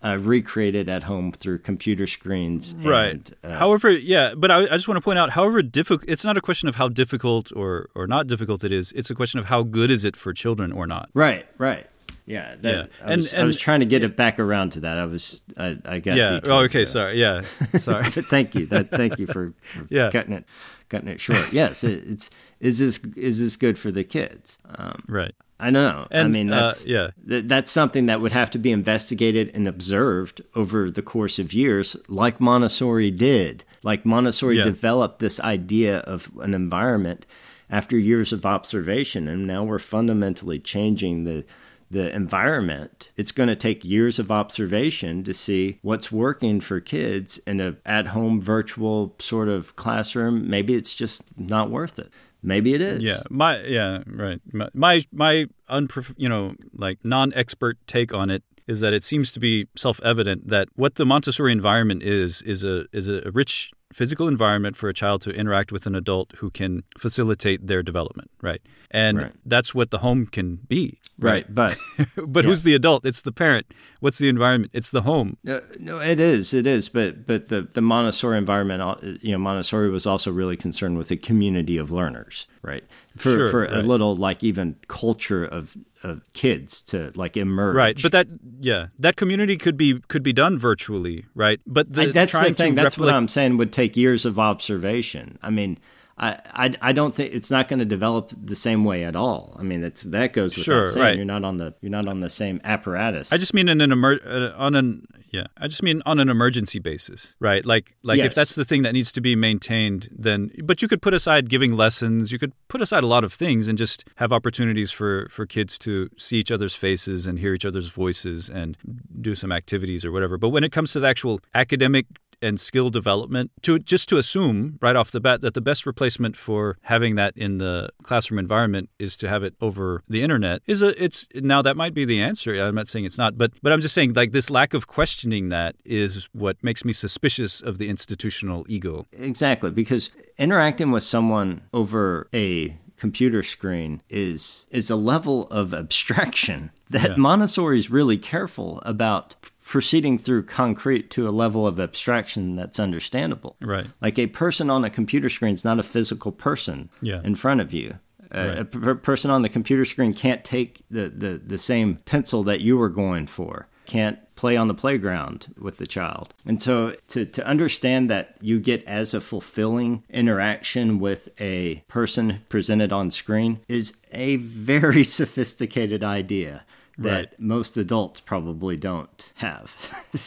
uh, 0.02 0.18
recreated 0.18 0.88
at 0.88 1.04
home 1.04 1.32
through 1.32 1.58
computer 1.58 2.06
screens. 2.06 2.72
And, 2.72 2.84
right. 2.86 3.32
Uh, 3.44 3.50
however, 3.56 3.90
yeah, 3.90 4.34
but 4.34 4.50
I, 4.50 4.62
I, 4.62 4.68
just 4.68 4.88
want 4.88 4.96
to 4.96 5.02
point 5.02 5.18
out, 5.18 5.30
however 5.30 5.62
difficult, 5.62 6.08
it's 6.08 6.24
not 6.24 6.36
a 6.36 6.40
question 6.40 6.68
of 6.68 6.76
how 6.76 6.88
difficult 6.88 7.52
or, 7.54 7.90
or 7.94 8.06
not 8.06 8.26
difficult 8.26 8.64
it 8.64 8.72
is. 8.72 8.92
It's 8.92 9.10
a 9.10 9.14
question 9.14 9.38
of 9.38 9.46
how 9.46 9.62
good 9.62 9.90
is 9.90 10.04
it 10.04 10.16
for 10.16 10.32
children 10.32 10.72
or 10.72 10.86
not. 10.86 11.10
Right, 11.12 11.46
right. 11.58 11.86
Yeah, 12.26 12.54
that, 12.60 12.72
yeah. 12.72 13.06
I, 13.06 13.16
was, 13.16 13.32
and, 13.32 13.42
I 13.42 13.44
was 13.44 13.56
trying 13.56 13.80
to 13.80 13.86
get 13.86 14.04
it 14.04 14.16
back 14.16 14.38
around 14.38 14.70
to 14.70 14.80
that. 14.80 14.98
I 14.98 15.04
was, 15.04 15.42
I, 15.56 15.76
I 15.84 15.98
got. 15.98 16.16
Yeah. 16.16 16.38
Oh, 16.44 16.58
okay. 16.60 16.84
Sorry. 16.84 17.20
Yeah. 17.20 17.42
Sorry. 17.78 18.04
thank 18.04 18.54
you. 18.54 18.66
That. 18.66 18.90
Thank 18.90 19.18
you 19.18 19.26
for, 19.26 19.52
for 19.62 19.86
yeah. 19.90 20.10
cutting 20.10 20.34
it, 20.34 20.44
cutting 20.88 21.08
it 21.08 21.20
short. 21.20 21.52
Yes. 21.52 21.82
It, 21.82 22.04
it's 22.06 22.30
is 22.60 22.78
this 22.78 22.98
is 23.16 23.40
this 23.40 23.56
good 23.56 23.78
for 23.80 23.90
the 23.90 24.04
kids? 24.04 24.58
Um, 24.76 25.02
right. 25.08 25.34
I 25.60 25.70
know. 25.70 26.06
And, 26.10 26.26
I 26.26 26.30
mean, 26.30 26.52
uh, 26.52 26.60
that's 26.60 26.86
uh, 26.86 26.90
yeah. 26.90 27.10
Th- 27.28 27.44
that's 27.44 27.70
something 27.70 28.06
that 28.06 28.20
would 28.20 28.32
have 28.32 28.50
to 28.50 28.58
be 28.58 28.72
investigated 28.72 29.50
and 29.54 29.68
observed 29.68 30.42
over 30.54 30.90
the 30.90 31.02
course 31.02 31.38
of 31.38 31.52
years, 31.52 31.96
like 32.08 32.40
Montessori 32.40 33.10
did. 33.10 33.64
Like 33.82 34.04
Montessori 34.04 34.58
yeah. 34.58 34.64
developed 34.64 35.18
this 35.20 35.40
idea 35.40 35.98
of 36.00 36.30
an 36.40 36.54
environment 36.54 37.26
after 37.68 37.96
years 37.96 38.32
of 38.32 38.44
observation, 38.44 39.28
and 39.28 39.46
now 39.46 39.62
we're 39.64 39.78
fundamentally 39.78 40.58
changing 40.58 41.24
the 41.24 41.44
the 41.90 42.14
environment. 42.14 43.10
It's 43.16 43.32
going 43.32 43.48
to 43.48 43.56
take 43.56 43.84
years 43.84 44.20
of 44.20 44.30
observation 44.30 45.24
to 45.24 45.34
see 45.34 45.80
what's 45.82 46.12
working 46.12 46.60
for 46.60 46.80
kids 46.80 47.38
in 47.48 47.60
a 47.60 47.76
at-home 47.84 48.40
virtual 48.40 49.16
sort 49.18 49.48
of 49.48 49.74
classroom. 49.74 50.48
Maybe 50.48 50.74
it's 50.74 50.94
just 50.94 51.22
not 51.36 51.68
worth 51.68 51.98
it. 51.98 52.12
Maybe 52.42 52.74
it 52.74 52.80
is. 52.80 53.02
Yeah, 53.02 53.20
my 53.30 53.60
yeah, 53.62 54.02
right. 54.06 54.40
My 54.52 54.68
my, 54.74 55.04
my 55.12 55.46
unprof- 55.68 56.14
you 56.16 56.28
know, 56.28 56.54
like 56.72 56.98
non-expert 57.04 57.78
take 57.86 58.14
on 58.14 58.30
it 58.30 58.42
is 58.66 58.80
that 58.80 58.92
it 58.92 59.02
seems 59.02 59.32
to 59.32 59.40
be 59.40 59.66
self-evident 59.76 60.48
that 60.48 60.68
what 60.74 60.94
the 60.94 61.04
Montessori 61.04 61.52
environment 61.52 62.02
is 62.02 62.40
is 62.42 62.64
a 62.64 62.86
is 62.92 63.08
a 63.08 63.30
rich 63.32 63.72
physical 63.92 64.28
environment 64.28 64.76
for 64.76 64.88
a 64.88 64.94
child 64.94 65.22
to 65.22 65.30
interact 65.30 65.72
with 65.72 65.86
an 65.86 65.94
adult 65.94 66.32
who 66.36 66.50
can 66.50 66.82
facilitate 66.98 67.66
their 67.66 67.82
development, 67.82 68.30
right? 68.40 68.62
And 68.90 69.18
right. 69.18 69.32
that's 69.44 69.74
what 69.74 69.90
the 69.90 69.98
home 69.98 70.26
can 70.26 70.56
be. 70.68 70.98
Right, 71.18 71.44
right. 71.48 71.54
but 71.54 71.78
but 72.26 72.44
yeah. 72.44 72.50
who's 72.50 72.62
the 72.62 72.74
adult? 72.74 73.04
It's 73.04 73.22
the 73.22 73.32
parent. 73.32 73.66
What's 74.00 74.18
the 74.18 74.28
environment? 74.28 74.72
It's 74.74 74.90
the 74.90 75.02
home. 75.02 75.36
Uh, 75.46 75.60
no, 75.78 76.00
it 76.00 76.18
is. 76.18 76.54
It 76.54 76.66
is. 76.66 76.88
But 76.88 77.26
but 77.26 77.48
the 77.48 77.62
the 77.62 77.82
Montessori 77.82 78.38
environment, 78.38 78.82
uh, 78.82 78.96
you 79.20 79.32
know, 79.32 79.38
Montessori 79.38 79.90
was 79.90 80.06
also 80.06 80.32
really 80.32 80.56
concerned 80.56 80.96
with 80.96 81.10
a 81.10 81.16
community 81.16 81.76
of 81.76 81.92
learners, 81.92 82.46
right? 82.62 82.84
For 83.16 83.34
sure, 83.34 83.50
for 83.50 83.60
right. 83.62 83.72
a 83.72 83.82
little 83.82 84.14
like 84.14 84.44
even 84.44 84.76
culture 84.86 85.44
of 85.44 85.76
of 86.04 86.22
kids 86.32 86.80
to 86.82 87.12
like 87.16 87.36
emerge. 87.36 87.74
Right, 87.74 87.98
but 88.00 88.12
that 88.12 88.28
yeah, 88.60 88.88
that 88.98 89.16
community 89.16 89.56
could 89.56 89.76
be 89.76 90.00
could 90.08 90.22
be 90.22 90.32
done 90.32 90.58
virtually, 90.58 91.26
right? 91.34 91.60
But 91.66 91.92
the, 91.92 92.02
I, 92.02 92.06
that's 92.12 92.32
the 92.32 92.54
thing. 92.54 92.76
That's 92.76 92.96
what 92.96 93.12
I'm 93.12 93.28
saying 93.28 93.56
would 93.56 93.72
take 93.72 93.96
years 93.96 94.24
of 94.24 94.38
observation. 94.38 95.38
I 95.42 95.50
mean 95.50 95.78
I, 96.20 96.38
I, 96.52 96.70
I 96.82 96.92
don't 96.92 97.14
think 97.14 97.32
it's 97.32 97.50
not 97.50 97.66
going 97.68 97.78
to 97.78 97.86
develop 97.86 98.30
the 98.36 98.54
same 98.54 98.84
way 98.84 99.04
at 99.04 99.16
all. 99.16 99.56
I 99.58 99.62
mean, 99.62 99.82
it's 99.82 100.02
that 100.02 100.34
goes 100.34 100.50
without 100.50 100.64
sure, 100.64 100.86
saying. 100.86 101.04
Right. 101.04 101.16
You're 101.16 101.24
not 101.24 101.44
on 101.44 101.56
the 101.56 101.74
you're 101.80 101.90
not 101.90 102.06
on 102.08 102.20
the 102.20 102.28
same 102.28 102.60
apparatus. 102.62 103.32
I 103.32 103.38
just 103.38 103.54
mean 103.54 103.70
in 103.70 103.80
an 103.80 103.90
emer- 103.90 104.20
uh, 104.24 104.52
on 104.54 104.74
an 104.74 105.06
yeah. 105.30 105.46
I 105.56 105.66
just 105.66 105.82
mean 105.82 106.02
on 106.04 106.20
an 106.20 106.28
emergency 106.28 106.78
basis, 106.78 107.36
right? 107.40 107.64
Like 107.64 107.96
like 108.02 108.18
yes. 108.18 108.26
if 108.26 108.34
that's 108.34 108.54
the 108.54 108.66
thing 108.66 108.82
that 108.82 108.92
needs 108.92 109.12
to 109.12 109.22
be 109.22 109.34
maintained, 109.34 110.10
then 110.12 110.50
but 110.62 110.82
you 110.82 110.88
could 110.88 111.00
put 111.00 111.14
aside 111.14 111.48
giving 111.48 111.74
lessons. 111.74 112.30
You 112.30 112.38
could 112.38 112.52
put 112.68 112.82
aside 112.82 113.02
a 113.02 113.06
lot 113.06 113.24
of 113.24 113.32
things 113.32 113.66
and 113.66 113.78
just 113.78 114.04
have 114.16 114.30
opportunities 114.30 114.92
for 114.92 115.26
for 115.30 115.46
kids 115.46 115.78
to 115.80 116.10
see 116.18 116.36
each 116.36 116.52
other's 116.52 116.74
faces 116.74 117.26
and 117.26 117.38
hear 117.38 117.54
each 117.54 117.64
other's 117.64 117.88
voices 117.88 118.50
and 118.50 118.76
do 119.22 119.34
some 119.34 119.52
activities 119.52 120.04
or 120.04 120.12
whatever. 120.12 120.36
But 120.36 120.50
when 120.50 120.64
it 120.64 120.72
comes 120.72 120.92
to 120.92 121.00
the 121.00 121.08
actual 121.08 121.40
academic 121.54 122.04
and 122.42 122.58
skill 122.60 122.90
development 122.90 123.50
to 123.62 123.78
just 123.78 124.08
to 124.08 124.18
assume 124.18 124.78
right 124.80 124.96
off 124.96 125.10
the 125.10 125.20
bat 125.20 125.40
that 125.40 125.54
the 125.54 125.60
best 125.60 125.86
replacement 125.86 126.36
for 126.36 126.76
having 126.82 127.14
that 127.16 127.32
in 127.36 127.58
the 127.58 127.90
classroom 128.02 128.38
environment 128.38 128.88
is 128.98 129.16
to 129.16 129.28
have 129.28 129.42
it 129.42 129.54
over 129.60 130.02
the 130.08 130.22
internet 130.22 130.62
is 130.66 130.82
a 130.82 131.02
it's 131.02 131.26
now 131.34 131.62
that 131.62 131.76
might 131.76 131.94
be 131.94 132.04
the 132.04 132.20
answer. 132.20 132.54
I'm 132.54 132.74
not 132.74 132.88
saying 132.88 133.04
it's 133.04 133.18
not 133.18 133.36
but 133.36 133.52
but 133.62 133.72
i'm 133.72 133.80
just 133.80 133.94
saying 133.94 134.14
like 134.14 134.32
this 134.32 134.50
lack 134.50 134.74
of 134.74 134.86
questioning 134.86 135.48
that 135.50 135.76
is 135.84 136.28
what 136.32 136.56
makes 136.62 136.84
me 136.84 136.92
suspicious 136.92 137.60
of 137.60 137.78
the 137.78 137.88
institutional 137.88 138.64
ego. 138.68 139.06
Exactly 139.12 139.70
because 139.70 140.10
interacting 140.38 140.90
with 140.90 141.02
someone 141.02 141.62
over 141.72 142.28
a 142.34 142.76
computer 143.00 143.42
screen 143.42 144.02
is 144.10 144.66
is 144.70 144.90
a 144.90 144.94
level 144.94 145.46
of 145.48 145.72
abstraction 145.72 146.70
that 146.90 147.10
yeah. 147.12 147.16
Montessori 147.16 147.78
is 147.78 147.90
really 147.90 148.18
careful 148.18 148.80
about 148.84 149.36
proceeding 149.64 150.18
through 150.18 150.42
concrete 150.42 151.10
to 151.10 151.26
a 151.26 151.30
level 151.30 151.66
of 151.66 151.80
abstraction 151.80 152.56
that's 152.56 152.78
understandable. 152.78 153.56
Right. 153.62 153.86
Like 154.02 154.18
a 154.18 154.26
person 154.26 154.68
on 154.68 154.84
a 154.84 154.90
computer 154.90 155.30
screen 155.30 155.54
is 155.54 155.64
not 155.64 155.78
a 155.78 155.82
physical 155.82 156.30
person 156.30 156.90
yeah. 157.00 157.22
in 157.24 157.36
front 157.36 157.60
of 157.60 157.72
you. 157.72 157.98
Right. 158.34 158.58
A, 158.58 158.90
a 158.90 158.94
person 158.96 159.30
on 159.30 159.42
the 159.42 159.48
computer 159.48 159.84
screen 159.84 160.12
can't 160.12 160.44
take 160.44 160.82
the, 160.90 161.08
the, 161.08 161.40
the 161.44 161.58
same 161.58 161.96
pencil 162.04 162.42
that 162.44 162.60
you 162.60 162.76
were 162.76 162.88
going 162.88 163.26
for, 163.26 163.66
can't 163.90 164.20
play 164.36 164.56
on 164.56 164.68
the 164.68 164.74
playground 164.74 165.52
with 165.58 165.78
the 165.78 165.86
child. 165.86 166.32
And 166.46 166.62
so 166.62 166.94
to, 167.08 167.26
to 167.26 167.44
understand 167.44 168.08
that 168.08 168.36
you 168.40 168.60
get 168.60 168.84
as 168.84 169.12
a 169.12 169.20
fulfilling 169.20 170.04
interaction 170.08 171.00
with 171.00 171.28
a 171.40 171.82
person 171.88 172.44
presented 172.48 172.92
on 172.92 173.10
screen 173.10 173.58
is 173.66 173.96
a 174.12 174.36
very 174.36 175.02
sophisticated 175.18 176.04
idea 176.04 176.62
that 177.00 177.10
right. 177.10 177.40
most 177.40 177.78
adults 177.78 178.20
probably 178.20 178.76
don't 178.76 179.32
have. 179.36 179.74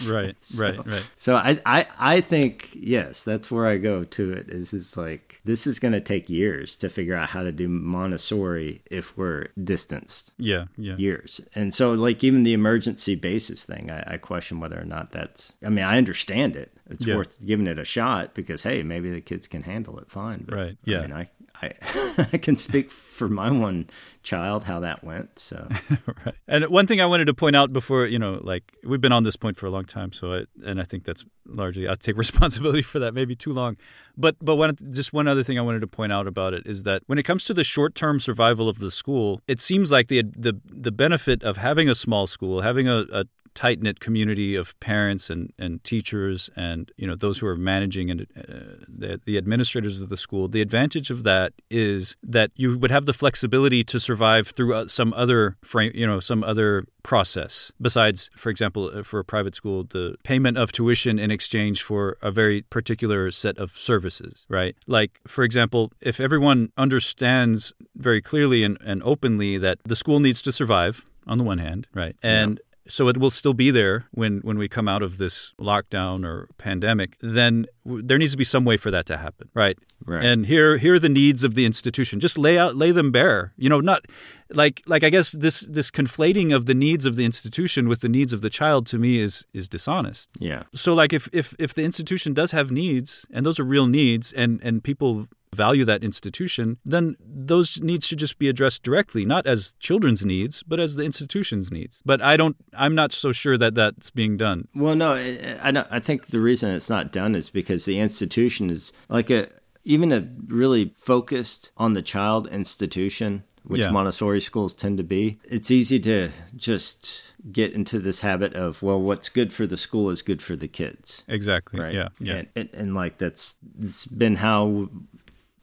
right, 0.12 0.36
so, 0.44 0.64
right, 0.64 0.86
right. 0.88 1.10
So 1.16 1.36
I, 1.36 1.60
I, 1.66 1.86
I 2.00 2.22
think 2.22 2.70
yes, 2.74 3.22
that's 3.22 3.52
where 3.52 3.68
I 3.68 3.78
go 3.78 4.04
to 4.04 4.34
it. 4.34 4.50
Is 4.50 4.74
is 4.74 4.98
like 4.98 5.40
this 5.46 5.68
is 5.68 5.80
going 5.80 5.92
to 5.92 6.02
take 6.02 6.30
years 6.30 6.76
to 6.78 6.90
figure 6.90 7.16
out 7.16 7.30
how 7.30 7.44
to 7.44 7.52
do 7.52 7.70
Montessori 7.70 8.82
if 8.90 9.16
we're 9.16 9.50
distanced. 9.64 10.34
Yeah, 10.38 10.66
yeah. 10.76 10.96
Years, 10.98 11.42
and 11.54 11.74
so 11.74 11.94
like 11.94 12.24
even 12.24 12.42
the 12.42 12.54
emergency 12.54 13.16
basis 13.16 13.66
thing, 13.66 13.92
I, 13.92 14.16
I 14.16 14.18
question 14.18 14.60
whether 14.60 14.80
or 14.80 14.86
not 14.86 15.12
that's. 15.12 15.54
I 15.64 15.70
mean, 15.70 15.86
I 15.86 15.98
understand 15.98 16.56
it. 16.56 16.76
It's 16.90 17.06
yeah. 17.06 17.16
worth 17.16 17.38
giving 17.46 17.68
it 17.68 17.78
a 17.78 17.86
shot 17.86 18.34
because 18.34 18.64
hey, 18.64 18.82
maybe 18.82 19.12
the 19.12 19.22
kids 19.22 19.48
can 19.48 19.62
handle 19.64 20.00
it 20.00 20.12
fine. 20.12 20.46
But, 20.48 20.56
right. 20.56 20.78
Yeah. 20.86 21.00
I 21.00 21.02
mean, 21.02 21.14
I, 21.14 21.30
I, 21.64 22.28
I 22.34 22.38
can 22.38 22.58
speak 22.58 22.92
for 22.92 23.30
my 23.30 23.52
one 23.52 23.90
child 24.24 24.64
how 24.64 24.80
that 24.80 25.04
went. 25.04 25.38
So, 25.38 25.68
right. 26.26 26.36
And 26.48 26.66
one 26.68 26.88
thing 26.88 27.00
I 27.02 27.06
wanted 27.06 27.26
to 27.26 27.34
point 27.34 27.56
out 27.56 27.72
before, 27.72 28.06
you 28.06 28.18
know, 28.18 28.40
like 28.42 28.64
we've 28.84 29.02
been 29.02 29.12
on 29.12 29.24
this 29.24 29.36
point 29.36 29.58
for 29.58 29.68
a 29.68 29.70
long 29.70 29.86
time, 29.86 30.12
so 30.14 30.34
I, 30.34 30.44
and 30.66 30.80
I 30.80 30.84
think 30.84 31.04
that's 31.04 31.24
largely 31.46 31.88
I 31.88 31.96
take 31.96 32.18
responsibility 32.26 32.82
for 32.82 33.00
that. 33.00 33.14
Maybe 33.14 33.36
too 33.36 33.54
long, 33.54 33.78
but 34.18 34.36
but 34.42 34.56
one 34.56 34.76
just 34.92 35.14
one 35.14 35.28
other 35.28 35.44
thing 35.44 35.60
I 35.60 35.62
wanted 35.62 35.82
to 35.82 35.88
point 35.88 36.12
out 36.12 36.28
about 36.28 36.54
it 36.54 36.66
is 36.66 36.84
that 36.84 37.04
when 37.08 37.18
it 37.18 37.24
comes 37.24 37.46
to 37.46 37.54
the 37.54 37.64
short 37.64 37.96
term 37.96 38.20
survival 38.20 38.68
of 38.68 38.80
the 38.80 38.92
school, 38.92 39.42
it 39.48 39.62
seems 39.62 39.92
like 39.92 40.08
the 40.08 40.24
the 40.36 40.60
the 40.66 40.92
benefit 40.92 41.44
of 41.44 41.58
having 41.58 41.90
a 41.90 41.96
small 41.96 42.28
school, 42.28 42.62
having 42.62 42.88
a, 42.88 43.06
a 43.12 43.26
tight 43.54 43.82
knit 43.82 44.00
community 44.00 44.56
of 44.56 44.78
parents 44.80 45.30
and, 45.30 45.54
and 45.58 45.84
teachers 45.84 46.50
and 46.56 46.92
you 46.98 47.08
know 47.08 47.16
those 47.16 47.40
who 47.40 47.48
are 47.48 47.56
managing 47.56 48.10
and 48.10 48.22
uh, 48.38 48.86
the, 48.88 49.22
the 49.26 49.38
administrators 49.38 50.02
of 50.02 50.10
the 50.10 50.18
school. 50.18 50.48
The 50.48 50.62
advantage 50.62 51.10
of 51.10 51.24
that 51.24 51.54
is 51.70 52.16
that 52.24 52.52
you 52.56 52.78
would 52.78 52.92
have 52.92 53.06
the 53.06 53.14
flexibility 53.14 53.84
to 53.86 54.00
survive 54.00 54.48
through 54.48 54.74
uh, 54.74 54.88
some 54.88 55.14
other 55.14 55.58
frame, 55.64 55.92
you 55.94 56.08
know, 56.08 56.20
some 56.20 56.44
other 56.44 56.86
process 57.04 57.72
besides, 57.82 58.30
for 58.36 58.50
example, 58.50 58.92
uh, 58.94 59.04
for 59.04 59.20
a 59.20 59.26
private 59.26 59.56
school, 59.56 59.84
the 59.84 60.16
payment 60.24 60.58
of 60.58 60.72
tuition 60.72 61.20
in 61.20 61.32
exchange 61.32 61.84
for 61.84 62.18
a 62.22 62.32
very 62.32 62.62
particular 62.64 63.30
set 63.32 63.58
of 63.58 63.72
services, 63.72 64.46
right? 64.50 64.76
Like, 64.88 65.20
for 65.28 65.44
example, 65.44 65.92
if 66.02 66.20
everyone 66.20 66.72
understands 66.78 67.74
very 67.96 68.22
clearly 68.22 68.64
and, 68.64 68.78
and 68.84 69.04
openly 69.04 69.58
that 69.58 69.80
the 69.84 69.96
school 69.96 70.20
needs 70.20 70.42
to 70.44 70.52
survive 70.52 71.06
on 71.28 71.38
the 71.38 71.44
one 71.44 71.58
hand, 71.58 71.88
right? 71.94 72.16
And 72.24 72.60
yeah 72.60 72.70
so 72.88 73.08
it 73.08 73.18
will 73.18 73.32
still 73.32 73.54
be 73.54 73.72
there 73.72 74.06
when, 74.12 74.40
when 74.40 74.58
we 74.58 74.68
come 74.68 74.88
out 74.88 75.02
of 75.02 75.18
this 75.18 75.54
lockdown 75.60 76.26
or 76.26 76.50
pandemic, 76.58 77.18
then 77.22 77.66
w- 77.86 78.04
there 78.06 78.18
needs 78.18 78.34
to 78.34 78.38
be 78.38 78.44
some 78.44 78.66
way 78.66 78.78
for 78.78 78.92
that 78.92 79.06
to 79.06 79.18
happen, 79.18 79.50
right? 79.54 79.78
Right. 80.06 80.26
And 80.26 80.46
here 80.46 80.78
here 80.78 80.96
are 80.96 81.00
the 81.00 81.08
needs 81.08 81.44
of 81.46 81.56
the 81.56 81.66
institution. 81.66 82.20
Just 82.20 82.38
lay 82.38 82.58
out 82.58 82.76
lay 82.76 82.92
them 82.92 83.12
bare. 83.12 83.54
You 83.56 83.70
know, 83.70 83.80
not 83.80 84.06
like 84.50 84.82
like 84.86 85.04
I 85.04 85.10
guess 85.10 85.32
this 85.32 85.62
this 85.62 85.90
conflating 85.90 86.54
of 86.54 86.66
the 86.66 86.74
needs 86.74 87.06
of 87.06 87.16
the 87.16 87.24
institution 87.24 87.88
with 87.88 88.02
the 88.02 88.10
needs 88.10 88.34
of 88.34 88.42
the 88.42 88.50
child 88.50 88.86
to 88.88 88.98
me 88.98 89.20
is 89.20 89.46
is 89.54 89.70
dishonest. 89.70 90.28
Yeah. 90.40 90.64
So 90.74 90.94
like 90.94 91.14
if 91.14 91.30
if 91.32 91.56
if 91.58 91.74
the 91.74 91.84
institution 91.84 92.34
does 92.34 92.52
have 92.52 92.70
needs 92.70 93.26
and 93.32 93.46
those 93.46 93.60
are 93.60 93.64
real 93.64 93.88
needs 93.88 94.34
and 94.34 94.60
and 94.62 94.84
people 94.84 95.28
value 95.54 95.86
that 95.86 96.04
institution, 96.04 96.78
then 96.86 97.16
those 97.20 97.82
needs 97.82 98.06
should 98.06 98.20
just 98.20 98.40
be 98.40 98.50
addressed 98.50 98.84
directly, 98.84 99.26
not 99.26 99.48
as 99.48 99.74
children's 99.80 100.26
needs, 100.26 100.64
but 100.64 100.80
as 100.80 100.96
the 100.96 101.04
institution's 101.04 101.72
needs. 101.72 102.02
But 102.06 102.22
I 102.22 102.38
don't, 102.38 102.56
I'm 102.74 102.96
not 102.96 103.12
so 103.12 103.32
sure 103.32 103.58
that 103.58 103.76
that's 103.76 104.10
being 104.10 104.38
done. 104.38 104.68
Well, 104.76 104.96
no, 104.96 105.14
I, 105.14 105.86
I 105.92 106.00
think 106.00 106.28
the 106.28 106.40
reason 106.40 106.72
it's 106.72 106.90
not 106.90 107.12
done 107.12 107.36
is 107.36 107.50
because 107.50 107.86
the 107.86 108.00
institution 108.00 108.70
is 108.70 108.92
like 109.10 109.30
a, 109.30 109.48
even 109.84 110.12
a 110.12 110.28
really 110.48 110.94
focused 110.98 111.72
on 111.78 111.94
the 111.94 112.02
child 112.02 112.48
institution, 112.48 113.44
which 113.64 113.82
yeah. 113.82 113.92
Montessori 113.92 114.42
schools 114.42 114.74
tend 114.74 114.98
to 114.98 115.04
be, 115.04 115.40
it's 115.46 115.72
easy 115.72 116.00
to 116.02 116.30
just 116.56 117.24
get 117.52 117.74
into 117.74 118.00
this 118.00 118.22
habit 118.22 118.54
of 118.54 118.82
well 118.82 119.00
what's 119.00 119.28
good 119.28 119.52
for 119.52 119.68
the 119.68 119.76
school 119.76 120.10
is 120.10 120.22
good 120.22 120.42
for 120.42 120.56
the 120.56 120.68
kids 120.68 121.26
exactly 121.28 121.80
right 121.80 121.94
yeah 121.94 122.08
yeah 122.20 122.36
and, 122.36 122.48
and, 122.56 122.70
and 122.74 122.96
like 122.96 123.18
that's 123.18 123.58
it's 123.82 124.06
been 124.06 124.36
how 124.38 124.88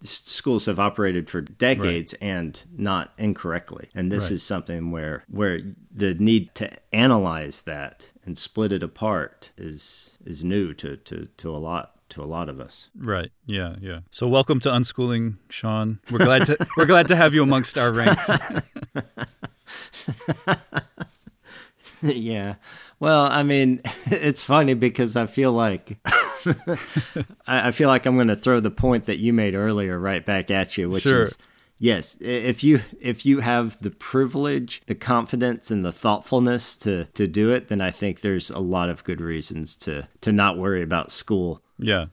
schools 0.03 0.67
have 0.67 0.79
operated 0.79 1.29
for 1.29 1.41
decades 1.41 2.15
right. 2.21 2.29
and 2.29 2.65
not 2.77 3.13
incorrectly 3.19 3.89
and 3.95 4.11
this 4.11 4.25
right. 4.25 4.33
is 4.33 4.43
something 4.43 4.91
where 4.91 5.25
where 5.29 5.61
the 5.95 6.15
need 6.15 6.55
to 6.55 6.71
analyze 6.93 7.63
that 7.63 8.11
and 8.25 8.39
split 8.39 8.73
it 8.73 8.83
apart 8.83 9.51
is 9.57 10.19
is 10.25 10.43
new 10.43 10.73
to 10.73 10.97
to 10.97 11.27
to 11.37 11.55
a 11.55 11.59
lot 11.59 11.97
to 12.11 12.23
a 12.23 12.27
lot 12.27 12.49
of 12.49 12.61
us. 12.61 12.91
Right. 12.95 13.31
Yeah. 13.47 13.77
Yeah. 13.81 14.01
So 14.11 14.29
welcome 14.29 14.61
to 14.61 14.69
unschooling, 14.69 15.37
Shaun. 15.49 16.01
We're 16.11 16.19
glad 16.19 16.45
to 16.47 16.59
we're 16.77 16.87
glad 16.87 17.09
to 17.09 17.17
have 17.17 17.35
you 17.35 17.43
amongst 17.43 17.79
our 17.79 17.93
ranks. 17.93 18.29
yeah. 22.03 22.57
Well, 23.01 23.25
I 23.25 23.43
mean, 23.43 23.81
it's 24.07 24.45
funny 24.45 24.75
because 24.75 25.17
I 25.17 25.27
feel 25.27 25.53
like 25.53 25.99
I 27.47 27.71
feel 27.73 27.89
like 27.89 28.07
I'm 28.07 28.15
going 28.15 28.29
to 28.29 28.37
throw 28.37 28.61
the 28.61 28.71
point 28.71 29.07
that 29.07 29.19
you 29.19 29.33
made 29.33 29.55
earlier 29.55 29.99
right 29.99 30.25
back 30.25 30.51
at 30.51 30.79
you, 30.79 30.89
which 30.89 31.03
sure. 31.03 31.23
is 31.23 31.39
yes, 31.79 32.19
if 32.21 32.63
you 32.63 32.83
if 33.01 33.27
you 33.27 33.41
have 33.41 33.81
the 33.83 33.91
privilege, 33.91 34.83
the 34.87 34.95
confidence, 34.95 35.71
and 35.71 35.85
the 35.85 35.93
thoughtfulness 35.93 36.77
to 36.77 37.07
to 37.07 37.27
do 37.27 37.51
it, 37.51 37.69
then 37.69 37.81
I 37.81 37.91
think 37.91 38.21
there's 38.21 38.51
a 38.51 38.61
lot 38.61 38.91
of 38.91 39.03
good 39.03 39.21
reasons 39.21 39.77
to 39.79 40.07
to 40.21 40.31
not 40.31 40.59
worry 40.59 40.83
about 40.83 41.11
school 41.11 41.63
yeah. 41.83 42.07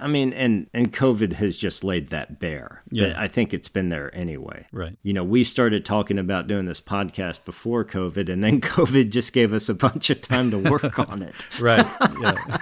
I 0.00 0.06
mean, 0.06 0.32
and 0.32 0.68
and 0.72 0.92
COVID 0.92 1.34
has 1.34 1.56
just 1.56 1.82
laid 1.82 2.08
that 2.08 2.38
bare. 2.38 2.82
Yeah. 2.90 3.08
But 3.08 3.16
I 3.16 3.28
think 3.28 3.54
it's 3.54 3.68
been 3.68 3.88
there 3.88 4.14
anyway. 4.14 4.66
Right. 4.72 4.96
You 5.02 5.12
know, 5.12 5.24
we 5.24 5.44
started 5.44 5.84
talking 5.84 6.18
about 6.18 6.46
doing 6.46 6.66
this 6.66 6.80
podcast 6.80 7.44
before 7.44 7.84
COVID, 7.84 8.28
and 8.28 8.42
then 8.42 8.60
COVID 8.62 9.10
just 9.10 9.32
gave 9.32 9.52
us 9.52 9.68
a 9.68 9.74
bunch 9.74 10.10
of 10.10 10.20
time 10.20 10.50
to 10.50 10.58
work 10.58 10.98
on 11.10 11.22
it. 11.22 11.34
right. 11.60 11.86
Yeah. 12.20 12.58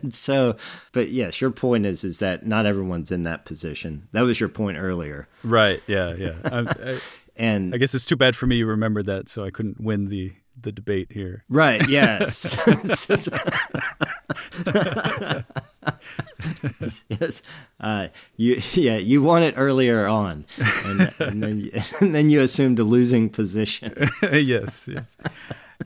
so, 0.10 0.56
but 0.92 1.10
yes, 1.10 1.40
your 1.40 1.50
point 1.50 1.86
is 1.86 2.04
is 2.04 2.18
that 2.18 2.46
not 2.46 2.66
everyone's 2.66 3.10
in 3.10 3.22
that 3.24 3.44
position. 3.44 4.08
That 4.12 4.22
was 4.22 4.40
your 4.40 4.48
point 4.48 4.78
earlier. 4.78 5.28
Right. 5.42 5.80
Yeah. 5.86 6.14
Yeah. 6.14 6.40
I, 6.44 6.58
I, 6.60 7.00
and 7.36 7.74
I 7.74 7.78
guess 7.78 7.94
it's 7.94 8.04
too 8.04 8.16
bad 8.16 8.36
for 8.36 8.46
me 8.46 8.56
you 8.56 8.66
remembered 8.66 9.06
that, 9.06 9.28
so 9.28 9.44
I 9.44 9.50
couldn't 9.50 9.80
win 9.80 10.08
the 10.08 10.32
the 10.62 10.72
debate 10.72 11.12
here. 11.12 11.44
Right. 11.48 11.88
Yes. 11.88 12.56
yes. 17.08 17.42
Uh, 17.80 18.08
you 18.36 18.60
yeah 18.74 18.96
you 18.96 19.22
won 19.22 19.42
it 19.42 19.54
earlier 19.56 20.06
on, 20.06 20.44
and, 20.84 21.12
and 21.18 21.42
then 21.42 21.60
you, 21.60 21.72
and 22.00 22.14
then 22.14 22.30
you 22.30 22.40
assumed 22.40 22.78
a 22.78 22.84
losing 22.84 23.28
position. 23.30 24.08
yes. 24.22 24.88
Yes. 24.88 25.16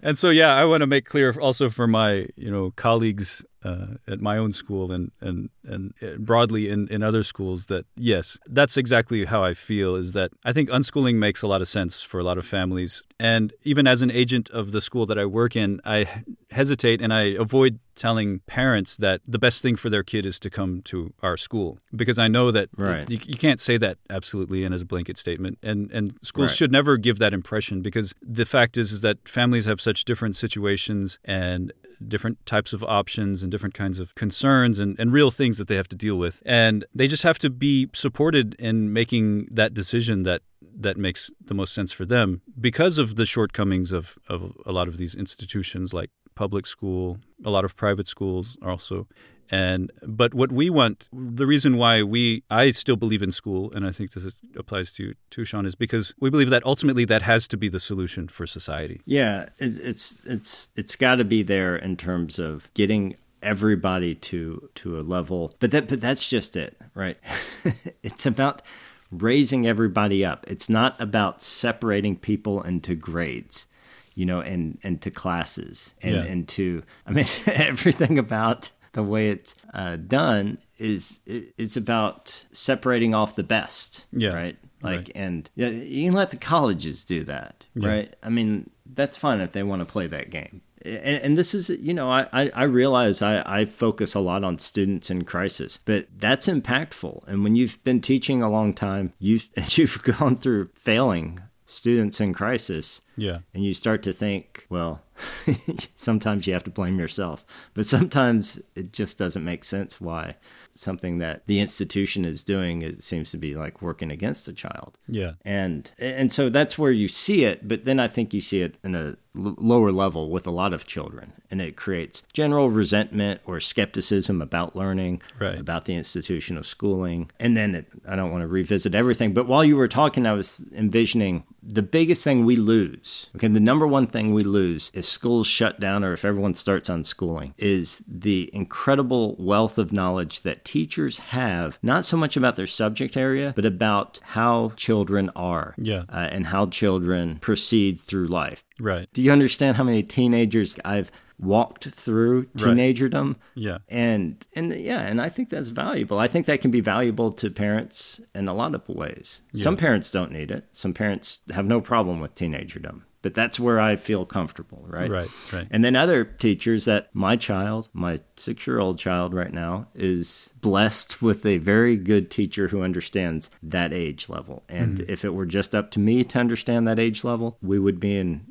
And 0.03 0.19
so 0.19 0.31
yeah, 0.31 0.55
I 0.55 0.65
want 0.65 0.81
to 0.81 0.87
make 0.87 1.07
clear 1.07 1.33
also 1.41 1.71
for 1.71 1.87
my 1.87 2.27
you 2.37 2.51
know 2.51 2.73
colleagues 2.77 3.45
uh, 3.65 3.87
at 4.07 4.21
my 4.21 4.37
own 4.37 4.53
school 4.53 4.93
and 4.93 5.11
and 5.21 5.49
and 5.65 5.95
uh, 6.03 6.17
broadly 6.19 6.69
in, 6.69 6.87
in 6.89 7.03
other 7.03 7.23
schools 7.23 7.67
that 7.67 7.87
yes, 7.97 8.39
that's 8.47 8.77
exactly 8.77 9.25
how 9.25 9.43
I 9.43 9.55
feel. 9.55 9.97
Is 9.97 10.13
that 10.13 10.31
I 10.45 10.53
think 10.53 10.69
unschooling 10.71 11.17
makes 11.17 11.43
a 11.43 11.47
lot 11.47 11.63
of 11.63 11.69
sense 11.69 12.03
for 12.03 12.21
a 12.21 12.25
lot 12.25 12.39
of 12.39 12.47
families, 12.47 13.03
and 13.19 13.53
even 13.63 13.87
as 13.87 14.03
an 14.03 14.11
agent 14.11 14.51
of 14.51 14.73
the 14.73 14.81
school 14.81 15.07
that 15.07 15.19
I 15.19 15.25
work 15.25 15.57
in, 15.57 15.81
I 15.85 16.25
hesitate 16.51 17.01
and 17.01 17.13
I 17.13 17.23
avoid 17.39 17.81
telling 17.95 18.41
parents 18.41 18.97
that 18.97 19.21
the 19.27 19.39
best 19.39 19.63
thing 19.63 19.77
for 19.77 19.89
their 19.89 20.03
kid 20.03 20.27
is 20.27 20.39
to 20.41 20.51
come 20.51 20.83
to 20.83 21.13
our 21.23 21.37
school 21.37 21.79
because 21.95 22.19
I 22.19 22.29
know 22.29 22.51
that 22.51 22.69
right. 22.77 23.09
you, 23.09 23.19
you 23.25 23.39
can't 23.39 23.61
say 23.61 23.77
that 23.79 23.99
absolutely 24.11 24.65
and 24.65 24.75
as 24.75 24.83
a 24.83 24.85
blanket 24.85 25.17
statement 25.17 25.59
and 25.63 25.91
and 25.93 26.15
schools 26.23 26.51
right. 26.51 26.57
should 26.57 26.73
never 26.73 26.97
give 26.97 27.19
that 27.19 27.33
impression 27.33 27.83
because 27.83 28.15
the 28.21 28.45
fact 28.45 28.77
is 28.77 28.93
is 28.93 29.01
that 29.03 29.29
families 29.29 29.67
have 29.67 29.81
such 29.81 30.05
different 30.05 30.37
situations 30.37 31.19
and 31.25 31.73
different 32.09 32.45
types 32.47 32.73
of 32.73 32.83
options 32.85 33.43
and 33.43 33.51
different 33.51 33.75
kinds 33.75 33.99
of 33.99 34.15
concerns 34.15 34.79
and, 34.79 34.99
and 34.99 35.13
real 35.13 35.31
things 35.31 35.59
that 35.59 35.69
they 35.69 35.77
have 35.77 35.89
to 35.89 35.97
deal 35.97 36.17
with. 36.17 36.43
And 36.45 36.85
they 36.95 37.07
just 37.07 37.23
have 37.23 37.39
to 37.41 37.51
be 37.51 37.89
supported 37.93 38.55
in 38.59 38.93
making 38.93 39.49
that 39.51 39.75
decision 39.75 40.23
that 40.25 40.43
that 40.77 40.97
makes 40.97 41.31
the 41.45 41.55
most 41.55 41.73
sense 41.73 41.93
for 41.93 42.05
them 42.05 42.43
because 42.61 42.99
of 42.99 43.15
the 43.17 43.27
shortcomings 43.27 43.93
of, 43.93 44.19
of 44.29 44.57
a 44.67 44.73
lot 44.73 44.89
of 44.89 44.97
these 44.97 45.15
institutions 45.15 45.95
like 45.95 46.11
public 46.35 46.67
school, 46.67 47.19
a 47.45 47.51
lot 47.51 47.65
of 47.65 47.77
private 47.77 48.09
schools 48.09 48.57
are 48.63 48.71
also 48.71 49.07
and 49.51 49.91
but 50.03 50.35
what 50.35 50.53
we 50.53 50.71
want, 50.71 51.09
the 51.13 51.47
reason 51.47 51.77
why 51.77 52.03
we 52.03 52.43
I 52.51 52.71
still 52.71 52.97
believe 52.97 53.23
in 53.23 53.33
school, 53.33 53.73
and 53.73 53.87
I 53.87 53.93
think 53.93 54.13
this 54.13 54.25
is, 54.25 54.37
applies 54.57 54.93
to 54.95 55.15
to 55.31 55.45
Shaun, 55.45 55.67
is 55.67 55.75
because 55.75 56.15
we 56.21 56.31
believe 56.31 56.51
that 56.51 56.65
ultimately 56.65 57.05
that 57.07 57.23
has 57.23 57.47
to 57.49 57.57
be 57.57 57.69
the 57.69 57.81
solution 57.81 58.29
for 58.29 58.47
society. 58.47 59.01
Yeah, 59.05 59.49
it, 59.59 59.79
it's 59.79 60.25
it's 60.27 60.71
it's 60.77 60.97
got 60.97 61.17
to 61.17 61.25
be 61.25 61.43
there 61.43 61.77
in 61.77 61.97
terms 61.97 62.39
of 62.39 62.73
getting 62.75 63.17
everybody 63.43 64.15
to 64.15 64.69
to 64.77 64.99
a 64.99 65.03
level, 65.03 65.55
but 65.61 65.71
that 65.73 65.89
but 65.89 66.01
that's 66.01 66.29
just 66.29 66.57
it, 66.57 66.77
right? 66.95 67.19
it's 68.03 68.27
about 68.27 68.63
raising 69.11 69.67
everybody 69.67 70.25
up. 70.25 70.45
It's 70.49 70.69
not 70.69 71.01
about 71.01 71.43
separating 71.43 72.17
people 72.17 72.63
into 72.63 72.95
grades 72.95 73.67
you 74.15 74.25
know, 74.25 74.41
and 74.41 74.79
and 74.83 75.03
to 75.03 75.11
classes 75.11 75.95
and 76.03 76.15
yeah. 76.15 76.23
and 76.23 76.49
to 76.49 76.83
I 77.07 77.11
mean 77.11 77.27
everything 77.47 78.19
about 78.19 78.71
the 78.95 79.03
way 79.03 79.29
it's 79.29 79.55
uh, 79.73 79.97
done 79.97 80.59
is 80.79 81.21
it's 81.27 81.77
about 81.77 82.47
separating 82.53 83.15
off 83.15 83.37
the 83.37 83.43
best. 83.43 84.07
Yeah. 84.13 84.31
Right. 84.31 84.57
Like, 84.83 84.97
right. 84.97 85.11
and 85.15 85.51
yeah, 85.55 85.69
you 85.69 86.09
can 86.09 86.15
let 86.15 86.31
the 86.31 86.37
colleges 86.37 87.05
do 87.05 87.25
that. 87.25 87.67
Yeah. 87.75 87.89
Right. 87.89 88.15
I 88.23 88.29
mean, 88.29 88.71
that's 88.87 89.17
fine 89.17 89.41
if 89.41 89.53
they 89.53 89.63
want 89.63 89.81
to 89.81 89.87
play 89.87 90.07
that 90.09 90.31
game. 90.31 90.63
And, 90.85 90.97
and 90.97 91.39
this 91.39 91.55
is, 91.55 91.71
you 91.71 91.95
know, 91.95 92.11
I, 92.11 92.27
I, 92.33 92.51
I 92.55 92.63
realize 92.65 93.23
I, 93.23 93.43
I 93.47 93.65
focus 93.65 94.15
a 94.15 94.21
lot 94.21 94.45
on 94.45 94.59
students 94.59 95.11
in 95.11 95.25
crisis, 95.25 95.79
but 95.79 96.07
that's 96.17 96.47
impactful. 96.47 97.27
And 97.27 97.43
when 97.43 97.57
you've 97.57 97.83
been 97.85 98.01
teaching 98.01 98.43
a 98.43 98.51
long 98.51 98.75
time, 98.75 99.13
you 99.19 99.41
you've 99.71 100.03
gone 100.03 100.37
through 100.37 100.67
failing 100.75 101.41
students 101.67 102.21
in 102.21 102.35
crisis. 102.35 103.01
Yeah. 103.17 103.39
And 103.55 103.65
you 103.65 103.75
start 103.75 104.03
to 104.03 104.13
think, 104.13 104.67
well, 104.69 105.03
sometimes 105.95 106.47
you 106.47 106.53
have 106.53 106.65
to 106.65 106.71
blame 106.71 106.99
yourself, 106.99 107.45
but 107.75 107.87
sometimes 107.87 108.61
it 108.75 108.93
just 108.93 109.19
doesn't 109.19 109.45
make 109.45 109.65
sense 109.65 110.01
why 110.01 110.37
something 110.75 111.19
that 111.19 111.47
the 111.47 111.61
institution 111.61 112.25
is 112.25 112.43
doing, 112.43 112.83
it 112.83 113.03
seems 113.03 113.31
to 113.31 113.37
be 113.39 113.55
like 113.55 113.81
working 113.83 114.11
against 114.11 114.47
the 114.47 114.53
child. 114.53 114.99
Yeah. 115.09 115.33
And 115.45 115.91
and 115.99 116.33
so 116.33 116.49
that's 116.49 116.79
where 116.79 116.93
you 116.93 117.09
see 117.09 117.45
it, 117.45 117.67
but 117.69 117.85
then 117.85 118.01
I 118.01 118.09
think 118.09 118.35
you 118.35 118.41
see 118.41 118.63
it 118.63 118.75
in 118.85 118.95
a 118.95 119.17
l- 119.37 119.57
lower 119.59 119.93
level 119.93 120.31
with 120.31 120.47
a 120.47 120.51
lot 120.51 120.73
of 120.73 120.87
children 120.87 121.33
and 121.51 121.61
it 121.61 121.77
creates 121.77 122.23
general 122.33 122.71
resentment 122.71 123.41
or 123.45 123.61
skepticism 123.61 124.41
about 124.43 124.75
learning 124.77 125.23
Right. 125.41 125.59
about 125.59 125.85
the 125.87 125.95
institution 125.95 126.57
of 126.57 126.67
schooling 126.67 127.31
and 127.41 127.57
then 127.57 127.75
it, 127.75 127.87
i 128.09 128.15
don't 128.17 128.31
want 128.31 128.43
to 128.43 128.47
revisit 128.49 128.95
everything 128.95 129.35
but 129.35 129.47
while 129.47 129.65
you 129.65 129.77
were 129.77 129.89
talking 129.89 130.27
i 130.27 130.33
was 130.33 130.65
envisioning 130.75 131.43
the 131.63 131.83
biggest 131.83 132.23
thing 132.25 132.45
we 132.45 132.55
lose 132.57 133.29
okay 133.37 133.49
the 133.49 133.61
number 133.61 133.87
one 133.87 134.07
thing 134.07 134.33
we 134.35 134.43
lose 134.43 134.91
if 134.95 135.05
schools 135.05 135.47
shut 135.47 135.81
down 135.81 136.05
or 136.05 136.13
if 136.13 136.25
everyone 136.25 136.55
starts 136.55 136.89
unschooling 136.89 137.53
is 137.59 138.03
the 138.09 138.49
incredible 138.53 139.37
wealth 139.39 139.79
of 139.79 139.93
knowledge 139.93 140.43
that 140.43 140.64
teachers 140.65 141.19
have 141.19 141.79
not 141.83 142.05
so 142.05 142.17
much 142.17 142.37
about 142.37 142.57
their 142.57 142.67
subject 142.67 143.17
area 143.17 143.53
but 143.55 143.65
about 143.65 144.19
how 144.23 144.73
children 144.77 145.31
are 145.37 145.75
Yeah. 145.79 146.05
uh, 146.09 146.29
and 146.33 146.47
how 146.49 146.67
children 146.67 147.39
proceed 147.41 148.01
through 148.01 148.27
life 148.27 148.65
Right. 148.81 149.09
do 149.13 149.23
you 149.23 149.31
understand 149.31 149.77
how 149.77 149.85
many 149.85 150.03
teenagers 150.03 150.77
I've 150.85 151.11
walked 151.39 151.87
through 151.89 152.47
teenagerdom? 152.57 153.37
Yeah. 153.55 153.79
And 153.89 154.47
and 154.55 154.73
yeah, 154.75 155.01
and 155.01 155.21
I 155.21 155.29
think 155.29 155.51
that's 155.51 155.69
valuable. 155.69 156.19
I 156.19 156.29
think 156.29 156.47
that 156.47 156.61
can 156.61 156.71
be 156.71 156.81
valuable 156.81 157.33
to 157.33 157.51
parents 157.51 158.21
in 158.35 158.47
a 158.49 158.55
lot 158.55 158.75
of 158.75 158.89
ways. 158.89 159.43
Some 159.55 159.77
parents 159.77 160.11
don't 160.13 160.31
need 160.33 160.51
it. 160.51 160.65
Some 160.73 160.93
parents 160.95 161.41
have 161.53 161.67
no 161.67 161.81
problem 161.81 162.21
with 162.21 162.35
teenagerdom. 162.37 163.03
But 163.25 163.35
that's 163.35 163.59
where 163.59 163.81
I 163.81 163.97
feel 163.97 164.25
comfortable, 164.27 164.85
right? 164.87 165.11
Right, 165.11 165.31
right. 165.53 165.67
And 165.71 165.83
then 165.85 165.97
other 165.97 166.25
teachers 166.25 166.85
that 166.85 167.09
my 167.15 167.37
child, 167.37 167.89
my 167.93 168.21
six 168.37 168.67
year 168.67 168.79
old 168.79 168.99
child 168.99 169.33
right 169.35 169.53
now, 169.53 169.89
is 169.95 170.51
blessed 170.61 171.23
with 171.23 171.45
a 171.47 171.57
very 171.59 171.97
good 171.97 172.31
teacher 172.31 172.69
who 172.69 172.83
understands 172.83 173.51
that 173.63 173.93
age 173.93 174.29
level. 174.29 174.63
And 174.69 174.99
Mm-hmm. 174.99 175.11
if 175.13 175.25
it 175.25 175.35
were 175.35 175.47
just 175.47 175.75
up 175.75 175.91
to 175.93 176.01
me 176.01 176.23
to 176.25 176.39
understand 176.39 176.87
that 176.87 176.99
age 176.99 177.25
level, 177.25 177.57
we 177.63 177.79
would 177.79 177.99
be 177.99 178.17
in 178.19 178.47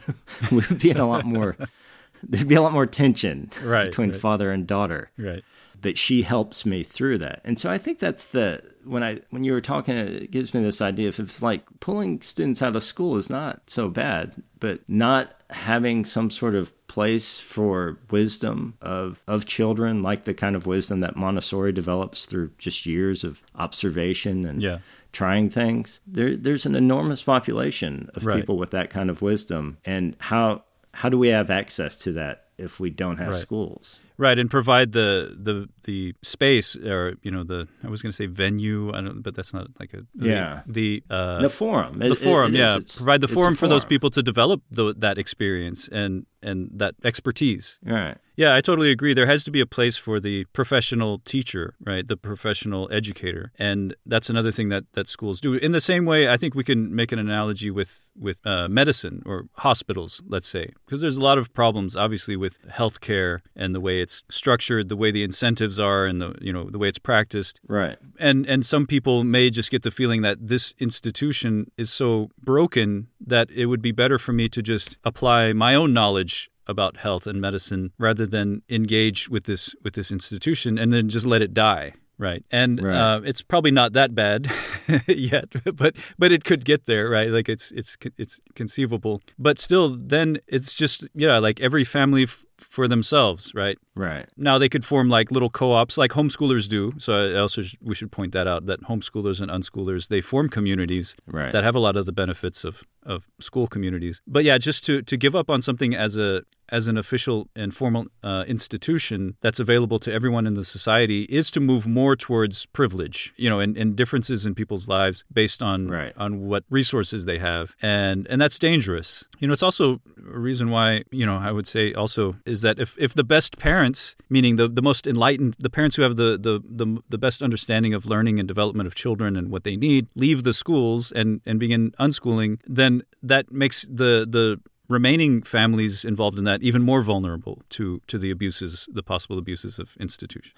we 0.52 0.58
would 0.68 0.78
be 0.78 0.90
in 0.90 0.98
a 0.98 1.06
lot 1.08 1.24
more 1.24 1.56
there'd 2.22 2.46
be 2.46 2.54
a 2.54 2.62
lot 2.62 2.72
more 2.72 2.86
tension 2.86 3.50
Right, 3.64 3.86
between 3.86 4.10
right. 4.12 4.20
father 4.20 4.52
and 4.52 4.66
daughter 4.66 5.10
Right. 5.18 5.42
But 5.82 5.98
she 5.98 6.22
helps 6.22 6.64
me 6.64 6.82
through 6.82 7.18
that 7.18 7.40
and 7.44 7.58
so 7.58 7.70
i 7.70 7.76
think 7.76 7.98
that's 7.98 8.26
the 8.26 8.62
when 8.84 9.02
i 9.02 9.18
when 9.30 9.44
you 9.44 9.52
were 9.52 9.60
talking 9.60 9.96
it 9.96 10.30
gives 10.30 10.54
me 10.54 10.62
this 10.62 10.80
idea 10.80 11.08
if 11.08 11.18
it's 11.20 11.42
like 11.42 11.62
pulling 11.80 12.20
students 12.22 12.62
out 12.62 12.74
of 12.76 12.82
school 12.82 13.16
is 13.16 13.28
not 13.28 13.60
so 13.68 13.88
bad 13.90 14.42
but 14.60 14.80
not 14.88 15.34
having 15.50 16.04
some 16.04 16.30
sort 16.30 16.54
of 16.54 16.72
place 16.86 17.38
for 17.38 17.98
wisdom 18.10 18.74
of 18.80 19.22
of 19.26 19.44
children 19.46 20.02
like 20.02 20.24
the 20.24 20.34
kind 20.34 20.54
of 20.56 20.66
wisdom 20.66 21.00
that 21.00 21.16
montessori 21.16 21.72
develops 21.72 22.26
through 22.26 22.50
just 22.58 22.86
years 22.86 23.24
of 23.24 23.42
observation 23.54 24.44
and 24.46 24.62
Yeah. 24.62 24.78
trying 25.12 25.50
things 25.50 26.00
there 26.06 26.36
there's 26.36 26.66
an 26.66 26.74
enormous 26.74 27.22
population 27.22 28.10
of 28.14 28.24
Right. 28.26 28.36
people 28.40 28.56
with 28.58 28.70
that 28.70 28.90
kind 28.90 29.10
of 29.10 29.20
wisdom 29.22 29.78
and 29.84 30.14
how 30.18 30.64
how 30.94 31.08
do 31.08 31.18
we 31.18 31.28
have 31.28 31.50
access 31.50 31.96
to 31.96 32.12
that 32.12 32.48
if 32.62 32.78
we 32.80 32.90
don't 32.90 33.18
have 33.18 33.32
Right. 33.34 33.40
schools 33.46 34.00
Right, 34.18 34.38
and 34.38 34.48
provide 34.50 34.88
the 34.92 35.10
the 35.46 35.68
the 35.84 36.14
space, 36.22 36.76
or 36.76 37.02
you 37.26 37.30
know, 37.34 37.42
the 37.52 37.66
I 37.82 37.88
was 37.88 38.02
going 38.02 38.12
to 38.12 38.16
say 38.22 38.26
venue, 38.26 38.92
I 38.96 39.00
don't, 39.00 39.20
but 39.26 39.34
that's 39.34 39.52
not 39.52 39.66
like 39.80 39.92
a 39.94 40.02
Yeah. 40.14 40.62
the 40.78 41.02
uh, 41.10 41.40
the 41.42 41.48
forum 41.48 41.98
the 41.98 42.14
forum, 42.14 42.54
yeah, 42.54 42.76
It's- 42.76 42.96
provide 42.98 43.20
the 43.26 43.30
a 43.32 43.34
forum 43.38 43.54
for 43.56 43.66
those 43.68 43.84
people 43.92 44.10
to 44.10 44.22
develop 44.22 44.60
tho- 44.70 44.92
that 45.04 45.16
experience 45.18 45.88
and 46.00 46.26
and 46.42 46.58
that 46.82 46.94
expertise. 47.10 47.78
right 47.84 48.16
Yeah, 48.42 48.56
I 48.58 48.60
totally 48.62 48.90
agree. 48.96 49.12
There 49.14 49.26
has 49.34 49.42
to 49.44 49.50
be 49.50 49.60
a 49.60 49.66
place 49.78 49.96
for 50.06 50.16
the 50.28 50.36
professional 50.58 51.12
teacher, 51.32 51.74
right? 51.90 52.04
The 52.12 52.16
professional 52.16 52.88
educator, 52.90 53.44
and 53.58 53.94
that's 54.12 54.30
another 54.30 54.50
thing 54.56 54.68
that, 54.70 54.84
that 54.96 55.06
schools 55.08 55.36
do. 55.46 55.50
In 55.66 55.72
the 55.72 55.80
same 55.92 56.04
way, 56.12 56.20
I 56.34 56.36
think 56.40 56.54
we 56.54 56.64
can 56.70 56.80
make 57.00 57.10
an 57.12 57.18
analogy 57.28 57.70
with 57.70 57.92
with 58.26 58.38
uh, 58.46 58.68
medicine 58.80 59.16
or 59.30 59.36
hospitals, 59.66 60.12
let's 60.34 60.48
say, 60.56 60.64
because 60.84 61.00
there's 61.02 61.18
a 61.18 61.26
lot 61.30 61.38
of 61.38 61.46
problems, 61.62 61.90
obviously, 62.04 62.36
with 62.44 62.51
healthcare 62.68 63.40
and 63.56 63.74
the 63.74 63.80
way 63.80 64.00
it's 64.00 64.22
structured, 64.30 64.88
the 64.88 64.96
way 64.96 65.10
the 65.10 65.22
incentives 65.22 65.78
are, 65.78 66.06
and 66.06 66.20
the 66.20 66.34
you 66.40 66.52
know 66.52 66.70
the 66.70 66.78
way 66.78 66.88
it's 66.88 66.98
practiced. 66.98 67.60
Right. 67.66 67.98
And 68.18 68.46
and 68.46 68.64
some 68.64 68.86
people 68.86 69.24
may 69.24 69.50
just 69.50 69.70
get 69.70 69.82
the 69.82 69.90
feeling 69.90 70.22
that 70.22 70.48
this 70.48 70.74
institution 70.78 71.70
is 71.76 71.90
so 71.90 72.30
broken 72.42 73.08
that 73.20 73.50
it 73.50 73.66
would 73.66 73.82
be 73.82 73.92
better 73.92 74.18
for 74.18 74.32
me 74.32 74.48
to 74.48 74.62
just 74.62 74.96
apply 75.04 75.52
my 75.52 75.74
own 75.74 75.92
knowledge 75.92 76.50
about 76.66 76.98
health 76.98 77.26
and 77.26 77.40
medicine 77.40 77.92
rather 77.98 78.24
than 78.24 78.62
engage 78.68 79.28
with 79.28 79.44
this 79.44 79.74
with 79.82 79.94
this 79.94 80.12
institution 80.12 80.78
and 80.78 80.92
then 80.92 81.08
just 81.08 81.26
let 81.26 81.42
it 81.42 81.52
die 81.52 81.92
right 82.22 82.44
and 82.50 82.80
Right. 82.82 82.94
Uh, 83.02 83.20
it's 83.30 83.42
probably 83.42 83.70
not 83.80 83.92
that 83.98 84.10
bad 84.14 84.40
yet 85.08 85.48
but 85.76 85.92
but 86.18 86.30
it 86.32 86.42
could 86.44 86.64
get 86.64 86.86
there 86.86 87.06
right 87.16 87.30
like 87.30 87.48
it's 87.54 87.70
it's 87.72 87.96
it's 88.22 88.40
conceivable 88.54 89.20
but 89.38 89.58
still 89.58 89.86
then 90.14 90.38
it's 90.46 90.72
just 90.82 91.06
yeah 91.14 91.38
like 91.38 91.60
every 91.60 91.84
family 91.84 92.24
f- 92.24 92.44
for 92.58 92.86
themselves 92.88 93.52
right 93.54 93.78
right 93.96 94.26
now 94.36 94.56
they 94.58 94.68
could 94.68 94.84
form 94.84 95.08
like 95.18 95.30
little 95.32 95.50
co-ops 95.50 95.98
like 95.98 96.12
homeschoolers 96.12 96.68
do. 96.68 96.92
So 96.98 97.10
I 97.34 97.38
also 97.44 97.62
sh- 97.62 97.74
we 97.82 97.94
should 97.94 98.12
point 98.12 98.32
that 98.32 98.46
out 98.46 98.66
that 98.66 98.80
homeschoolers 98.90 99.40
and 99.42 99.50
unschoolers 99.50 100.08
they 100.08 100.20
form 100.20 100.48
communities 100.48 101.16
Right. 101.26 101.52
that 101.52 101.64
have 101.64 101.74
a 101.74 101.80
lot 101.80 101.96
of 101.96 102.06
the 102.06 102.12
benefits 102.12 102.64
of 102.64 102.82
of 103.04 103.26
school 103.40 103.66
communities. 103.66 104.20
But 104.26 104.44
yeah, 104.44 104.58
just 104.58 104.84
to 104.86 105.02
to 105.02 105.16
give 105.16 105.34
up 105.34 105.50
on 105.50 105.62
something 105.62 105.94
as 105.94 106.16
a 106.18 106.42
as 106.68 106.86
an 106.88 106.96
official 106.96 107.48
and 107.54 107.74
formal 107.74 108.06
uh, 108.22 108.44
institution 108.48 109.36
that's 109.42 109.60
available 109.60 109.98
to 109.98 110.10
everyone 110.10 110.46
in 110.46 110.54
the 110.54 110.64
society 110.64 111.24
is 111.24 111.50
to 111.50 111.60
move 111.60 111.86
more 111.86 112.16
towards 112.16 112.64
privilege, 112.66 113.30
you 113.36 113.50
know, 113.50 113.60
and, 113.60 113.76
and 113.76 113.94
differences 113.94 114.46
in 114.46 114.54
people's 114.54 114.88
lives 114.88 115.22
based 115.30 115.62
on 115.62 115.88
Right. 115.88 116.14
on 116.16 116.40
what 116.48 116.64
resources 116.70 117.26
they 117.26 117.38
have, 117.38 117.74
and 117.82 118.26
and 118.30 118.40
that's 118.40 118.58
dangerous. 118.58 119.24
You 119.38 119.48
know, 119.48 119.52
it's 119.52 119.62
also 119.62 120.00
a 120.34 120.38
reason 120.38 120.70
why 120.70 121.02
you 121.10 121.26
know 121.26 121.36
I 121.36 121.50
would 121.52 121.66
say 121.66 121.92
also 121.92 122.36
is 122.46 122.62
that 122.62 122.78
if 122.78 122.96
if 122.98 123.12
the 123.14 123.24
best 123.24 123.58
parents, 123.58 124.16
meaning 124.30 124.56
the 124.56 124.68
the 124.68 124.82
most 124.82 125.06
enlightened, 125.06 125.56
the 125.58 125.70
parents 125.70 125.96
who 125.96 126.02
have 126.02 126.16
the 126.16 126.38
the 126.46 126.54
the, 126.64 127.02
the 127.10 127.18
best 127.18 127.42
understanding 127.42 127.92
of 127.94 128.06
learning 128.06 128.38
and 128.38 128.48
development 128.48 128.86
of 128.86 128.94
children 128.94 129.36
and 129.36 129.50
what 129.50 129.64
they 129.64 129.76
need, 129.76 130.06
leave 130.14 130.42
the 130.42 130.54
schools 130.54 131.12
and 131.12 131.40
and 131.44 131.58
begin 131.60 131.90
unschooling, 131.98 132.60
then 132.66 132.91
that 133.22 133.44
makes 133.52 133.82
the 133.82 134.26
the 134.28 134.60
remaining 134.88 135.42
families 135.42 136.04
involved 136.04 136.38
in 136.38 136.44
that 136.44 136.62
even 136.62 136.82
more 136.82 137.02
vulnerable 137.02 137.62
to 137.70 138.00
to 138.08 138.18
the 138.18 138.30
abuses, 138.30 138.86
the 138.92 139.02
possible 139.02 139.38
abuses 139.38 139.78
of 139.78 139.96
institutions. 140.00 140.54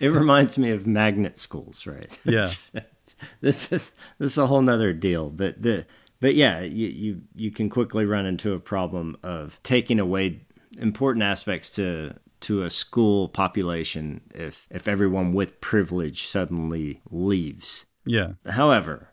it 0.00 0.08
reminds 0.08 0.56
me 0.58 0.70
of 0.70 0.86
magnet 0.86 1.38
schools 1.38 1.86
right 1.86 2.16
Yeah. 2.24 2.46
this 3.40 3.72
is 3.72 3.92
this 4.18 4.32
is 4.32 4.38
a 4.38 4.46
whole 4.46 4.62
nother 4.62 4.92
deal 4.92 5.30
but 5.30 5.60
the 5.60 5.84
but 6.20 6.34
yeah 6.36 6.60
you, 6.60 6.86
you 6.88 7.20
you 7.34 7.50
can 7.50 7.68
quickly 7.68 8.04
run 8.04 8.24
into 8.24 8.52
a 8.52 8.60
problem 8.60 9.16
of 9.22 9.58
taking 9.64 9.98
away 9.98 10.40
important 10.78 11.22
aspects 11.24 11.70
to 11.72 12.14
to 12.40 12.62
a 12.62 12.70
school 12.70 13.28
population 13.28 14.20
if 14.34 14.66
if 14.70 14.86
everyone 14.86 15.32
with 15.32 15.60
privilege 15.60 16.22
suddenly 16.26 17.00
leaves 17.10 17.86
Yeah. 18.04 18.34
however 18.48 19.08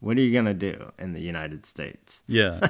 what 0.00 0.16
are 0.16 0.20
you 0.20 0.32
going 0.32 0.44
to 0.44 0.54
do 0.54 0.92
in 0.98 1.12
the 1.12 1.22
united 1.22 1.66
states 1.66 2.22
Yeah. 2.26 2.58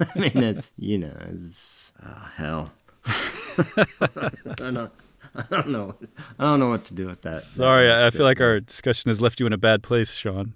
i 0.00 0.18
mean 0.18 0.36
it's 0.36 0.72
you 0.76 0.98
know 0.98 1.16
it's 1.32 1.92
oh, 2.04 2.28
hell 2.36 2.72
i 3.06 4.70
don't 4.70 4.92
I 5.34 5.44
don't 5.50 5.68
know. 5.68 5.94
I 6.38 6.44
don't 6.44 6.58
know 6.58 6.70
what 6.70 6.86
to 6.86 6.94
do 6.94 7.06
with 7.06 7.20
that. 7.22 7.36
Sorry, 7.36 7.86
That 7.86 7.98
I, 7.98 8.06
I 8.06 8.10
feel 8.10 8.24
like 8.24 8.40
our 8.40 8.60
discussion 8.60 9.10
has 9.10 9.20
left 9.20 9.38
you 9.38 9.46
in 9.46 9.52
a 9.52 9.58
bad 9.58 9.82
place, 9.82 10.14
Shaun. 10.14 10.54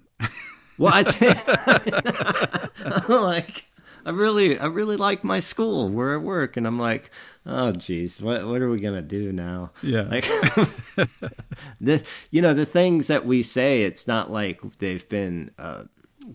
Well, 0.77 0.91
I 0.93 1.03
think 1.03 3.07
like 3.09 3.65
I 4.05 4.11
really, 4.11 4.59
I 4.59 4.65
really 4.65 4.97
like 4.97 5.23
my 5.23 5.39
school 5.39 5.89
where 5.89 6.13
I 6.13 6.17
work, 6.17 6.57
and 6.57 6.67
I'm 6.67 6.79
like, 6.79 7.09
oh, 7.45 7.71
geez, 7.71 8.21
what, 8.21 8.45
what 8.47 8.61
are 8.61 8.69
we 8.69 8.79
gonna 8.79 9.01
do 9.01 9.31
now? 9.31 9.71
Yeah. 9.81 10.03
like 10.03 10.25
the, 11.81 12.03
you 12.31 12.41
know, 12.41 12.53
the 12.53 12.65
things 12.65 13.07
that 13.07 13.25
we 13.25 13.43
say, 13.43 13.83
it's 13.83 14.07
not 14.07 14.31
like 14.31 14.61
they've 14.79 15.07
been 15.07 15.51
uh, 15.57 15.83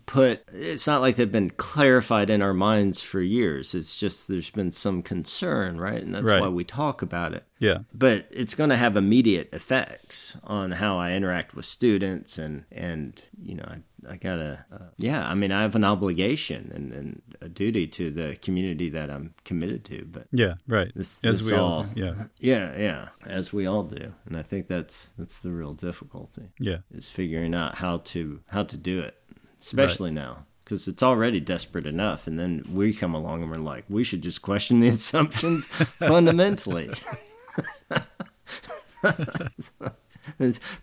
put. 0.06 0.42
It's 0.52 0.86
not 0.86 1.00
like 1.00 1.16
they've 1.16 1.30
been 1.30 1.50
clarified 1.50 2.30
in 2.30 2.42
our 2.42 2.54
minds 2.54 3.00
for 3.02 3.20
years. 3.20 3.74
It's 3.74 3.96
just 3.96 4.28
there's 4.28 4.50
been 4.50 4.72
some 4.72 5.02
concern, 5.02 5.78
right? 5.78 6.02
And 6.02 6.14
that's 6.14 6.24
Right. 6.24 6.40
why 6.40 6.48
we 6.48 6.64
talk 6.64 7.02
about 7.02 7.32
it 7.34 7.44
Yeah. 7.58 7.78
but 7.94 8.26
it's 8.30 8.54
going 8.54 8.70
to 8.70 8.76
have 8.76 8.96
immediate 8.96 9.48
effects 9.52 10.36
on 10.44 10.72
how 10.72 10.98
I 10.98 11.12
interact 11.12 11.54
with 11.54 11.64
students 11.64 12.38
and 12.38 12.64
and 12.70 13.24
you 13.42 13.54
know 13.54 13.64
I, 13.66 14.12
I 14.12 14.16
gotta 14.16 14.64
uh, 14.72 14.84
yeah 14.96 15.26
I 15.28 15.34
mean 15.34 15.50
I 15.52 15.62
have 15.62 15.74
an 15.74 15.84
obligation 15.84 16.70
and, 16.74 16.92
and 16.92 17.22
a 17.40 17.48
duty 17.48 17.86
to 17.88 18.10
the 18.10 18.36
community 18.42 18.88
that 18.90 19.10
I'm 19.10 19.34
committed 19.44 19.84
to 19.86 20.04
but 20.10 20.26
Yeah. 20.32 20.54
Right. 20.66 20.92
This- 20.94 21.18
As 21.24 21.40
this 21.40 21.52
we 21.52 21.58
all- 21.58 21.72
all. 21.72 21.86
Yeah. 21.94 22.14
yeah 22.38 22.76
yeah 22.78 23.08
as 23.26 23.52
we 23.52 23.66
all 23.66 23.82
do 23.84 24.12
and 24.26 24.36
I 24.36 24.42
think 24.42 24.68
that's 24.68 25.10
that's 25.18 25.40
the 25.40 25.50
real 25.50 25.74
difficulty 25.74 26.50
Yeah. 26.58 26.78
is 26.92 27.08
figuring 27.08 27.54
out 27.54 27.76
how 27.76 27.98
to 28.12 28.40
how 28.48 28.62
to 28.64 28.76
do 28.76 29.00
it 29.00 29.14
especially 29.60 30.10
now 30.10 30.44
because 30.64 30.86
it's 30.86 31.02
already 31.02 31.40
desperate 31.40 31.86
enough 31.86 32.26
and 32.26 32.38
then 32.38 32.64
we 32.72 32.92
come 32.92 33.14
along 33.14 33.42
and 33.42 33.50
we're 33.50 33.56
like 33.56 33.84
we 33.88 34.04
should 34.04 34.22
just 34.22 34.42
question 34.42 34.80
the 34.80 34.88
assumptions 34.88 35.66
fundamentally 35.66 36.90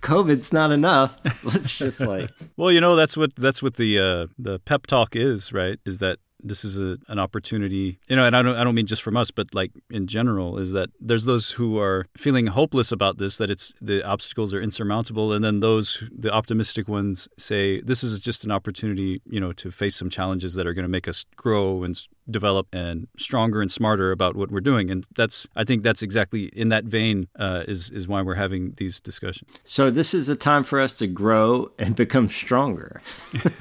COVID's 0.02 0.54
not 0.54 0.72
enough. 0.72 1.20
Let's 1.44 1.78
just 1.78 2.02
like. 2.02 2.32
well, 2.58 2.72
you 2.72 2.82
know 2.82 2.96
that's 2.96 3.16
what 3.16 3.36
that's 3.36 3.62
what 3.62 3.76
the 3.76 4.00
uh, 4.00 4.28
the 4.38 4.60
pep 4.60 4.88
talk 4.88 5.16
is, 5.16 5.54
right? 5.54 5.80
Is 5.86 6.00
that 6.00 6.20
this 6.46 6.64
is 6.64 6.78
a, 6.78 6.98
an 7.08 7.20
opportunity, 7.20 8.00
you 8.08 8.16
know, 8.16 8.26
and 8.26 8.36
I 8.36 8.42
don't, 8.42 8.56
I 8.56 8.64
don't 8.64 8.76
mean 8.76 8.86
just 8.86 9.02
from 9.02 9.18
us, 9.18 9.32
but 9.32 9.54
like 9.54 9.72
in 9.90 10.08
general, 10.08 10.58
is 10.58 10.72
that 10.72 10.90
there's 11.00 11.26
those 11.26 11.52
who 11.52 11.80
are 11.80 12.06
feeling 12.16 12.48
hopeless 12.48 12.92
about 12.92 13.18
this, 13.18 13.38
that 13.38 13.50
it's 13.50 13.74
the 13.82 14.04
obstacles 14.04 14.54
are 14.54 14.62
insurmountable, 14.62 15.34
and 15.34 15.44
then 15.44 15.60
those, 15.60 16.04
the 16.16 16.32
optimistic 16.32 16.88
ones, 16.88 17.28
say 17.38 17.82
this 17.82 18.04
is 18.04 18.20
just 18.20 18.44
an 18.44 18.52
opportunity, 18.52 19.22
you 19.26 19.40
know, 19.40 19.52
to 19.54 19.72
face 19.72 19.96
some 19.96 20.10
challenges 20.10 20.54
that 20.56 20.68
are 20.68 20.74
going 20.74 20.84
to 20.84 20.90
make 20.90 21.08
us 21.08 21.26
grow 21.36 21.84
and 21.84 22.08
develop 22.30 22.68
and 22.74 23.08
stronger 23.18 23.62
and 23.62 23.72
smarter 23.72 24.12
about 24.12 24.36
what 24.36 24.52
we're 24.52 24.60
doing. 24.60 24.90
And 24.90 25.06
that's, 25.16 25.48
I 25.56 25.64
think, 25.64 25.84
that's 25.84 26.02
exactly 26.02 26.46
in 26.54 26.70
that 26.70 26.86
vein 26.86 27.28
uh, 27.38 27.64
is 27.68 27.90
is 27.90 28.08
why 28.08 28.22
we're 28.22 28.36
having 28.36 28.74
these 28.78 29.00
discussions. 29.00 29.50
So 29.64 29.90
this 29.90 30.14
is 30.14 30.30
a 30.30 30.36
time 30.36 30.64
for 30.64 30.80
us 30.80 30.96
to 30.96 31.08
grow 31.08 31.72
and 31.78 31.96
become 31.96 32.28
stronger. 32.28 33.02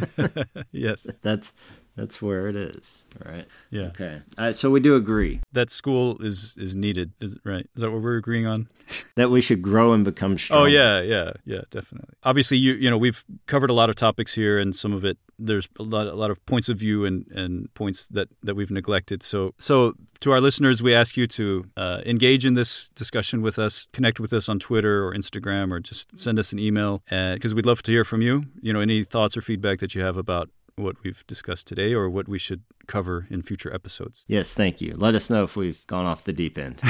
yes, 0.73 1.07
that's 1.23 1.53
that's 1.97 2.21
where 2.21 2.49
it 2.49 2.57
is, 2.57 3.05
right? 3.25 3.45
Yeah. 3.71 3.83
Okay. 3.83 4.21
Uh, 4.37 4.53
so 4.53 4.71
we 4.71 4.81
do 4.81 4.97
agree 4.97 5.41
that 5.53 5.71
school 5.71 6.21
is 6.21 6.57
is 6.59 6.75
needed. 6.75 7.13
Is 7.21 7.37
right? 7.45 7.69
Is 7.77 7.83
that 7.83 7.91
what 7.91 8.03
we're 8.03 8.17
agreeing 8.17 8.47
on? 8.47 8.69
that 9.15 9.31
we 9.31 9.41
should 9.41 9.63
grow 9.63 9.93
and 9.93 10.05
become 10.05 10.37
strong. 10.37 10.63
Oh 10.63 10.65
yeah, 10.65 11.01
yeah, 11.01 11.33
yeah, 11.45 11.61
definitely. 11.71 12.15
Obviously, 12.25 12.57
you 12.57 12.75
you 12.75 12.91
know 12.91 12.99
we've 12.99 13.25
covered 13.47 13.71
a 13.71 13.73
lot 13.75 13.91
of 13.91 13.97
topics 13.97 14.35
here, 14.35 14.59
and 14.59 14.75
some 14.75 14.93
of 14.93 15.05
it 15.05 15.19
there's 15.39 15.69
a 15.79 15.83
lot 15.83 16.07
a 16.07 16.15
lot 16.15 16.31
of 16.31 16.45
points 16.47 16.69
of 16.69 16.79
view 16.79 17.05
and 17.05 17.27
and 17.29 17.73
points 17.75 18.07
that 18.09 18.29
that 18.43 18.57
we've 18.57 18.73
neglected. 18.73 19.23
So 19.23 19.55
so 19.59 19.95
to 20.21 20.33
our 20.33 20.41
listeners, 20.41 20.83
we 20.83 20.95
ask 20.95 21.17
you 21.17 21.27
to 21.29 21.67
uh, 21.77 22.01
engage 22.05 22.45
in 22.45 22.55
this 22.55 22.89
discussion 22.91 23.41
with 23.43 23.59
us, 23.59 23.87
connect 23.93 24.19
with 24.19 24.33
us 24.33 24.49
on 24.49 24.59
Twitter 24.59 25.07
or 25.07 25.13
Instagram, 25.13 25.71
or 25.71 25.81
just 25.81 26.19
send 26.19 26.39
us 26.39 26.53
an 26.53 26.59
email 26.59 27.03
because 27.09 27.53
uh, 27.53 27.55
we'd 27.55 27.67
love 27.67 27.83
to 27.85 27.93
hear 27.93 28.05
from 28.05 28.21
you. 28.21 28.47
You 28.61 28.73
know, 28.73 28.81
any 28.81 29.05
thoughts 29.05 29.37
or 29.37 29.43
feedback 29.43 29.79
that 29.79 29.95
you 29.95 30.03
have 30.03 30.17
about 30.17 30.51
what 30.77 30.97
we've 31.03 31.25
discussed 31.27 31.67
today 31.67 31.93
or 31.93 32.09
what 32.11 32.29
we 32.29 32.39
should 32.39 32.63
cover 32.87 33.27
in 33.31 33.43
future 33.43 33.73
episodes. 33.73 34.25
Yes, 34.27 34.55
thank 34.55 34.81
you. 34.81 34.95
Let 34.97 35.15
us 35.15 35.31
know 35.31 35.45
if 35.45 35.57
we've 35.57 35.87
gone 35.87 36.07
off 36.07 36.25
the 36.25 36.33
deep 36.33 36.59
end. 36.59 36.83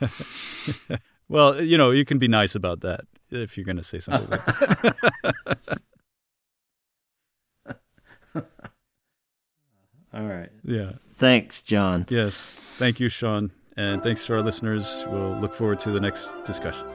well, 1.28 1.60
you 1.60 1.78
know, 1.78 1.90
you 1.90 2.04
can 2.04 2.18
be 2.18 2.28
nice 2.28 2.54
about 2.54 2.80
that 2.80 3.02
if 3.30 3.56
you're 3.56 3.64
going 3.64 3.76
to 3.76 3.82
say 3.82 3.98
something 3.98 4.28
like 4.30 4.44
that. 4.44 5.80
All 10.12 10.24
right. 10.26 10.50
Yeah. 10.64 10.92
Thanks, 11.12 11.62
Jon. 11.62 12.04
Yes. 12.08 12.36
Thank 12.36 12.98
you, 12.98 13.08
Shaun. 13.08 13.52
And 13.76 14.02
thanks 14.02 14.26
to 14.26 14.34
our 14.34 14.42
listeners. 14.42 15.04
We'll 15.08 15.38
look 15.38 15.54
forward 15.54 15.78
to 15.80 15.90
the 15.90 16.00
next 16.00 16.32
discussion. 16.44 16.86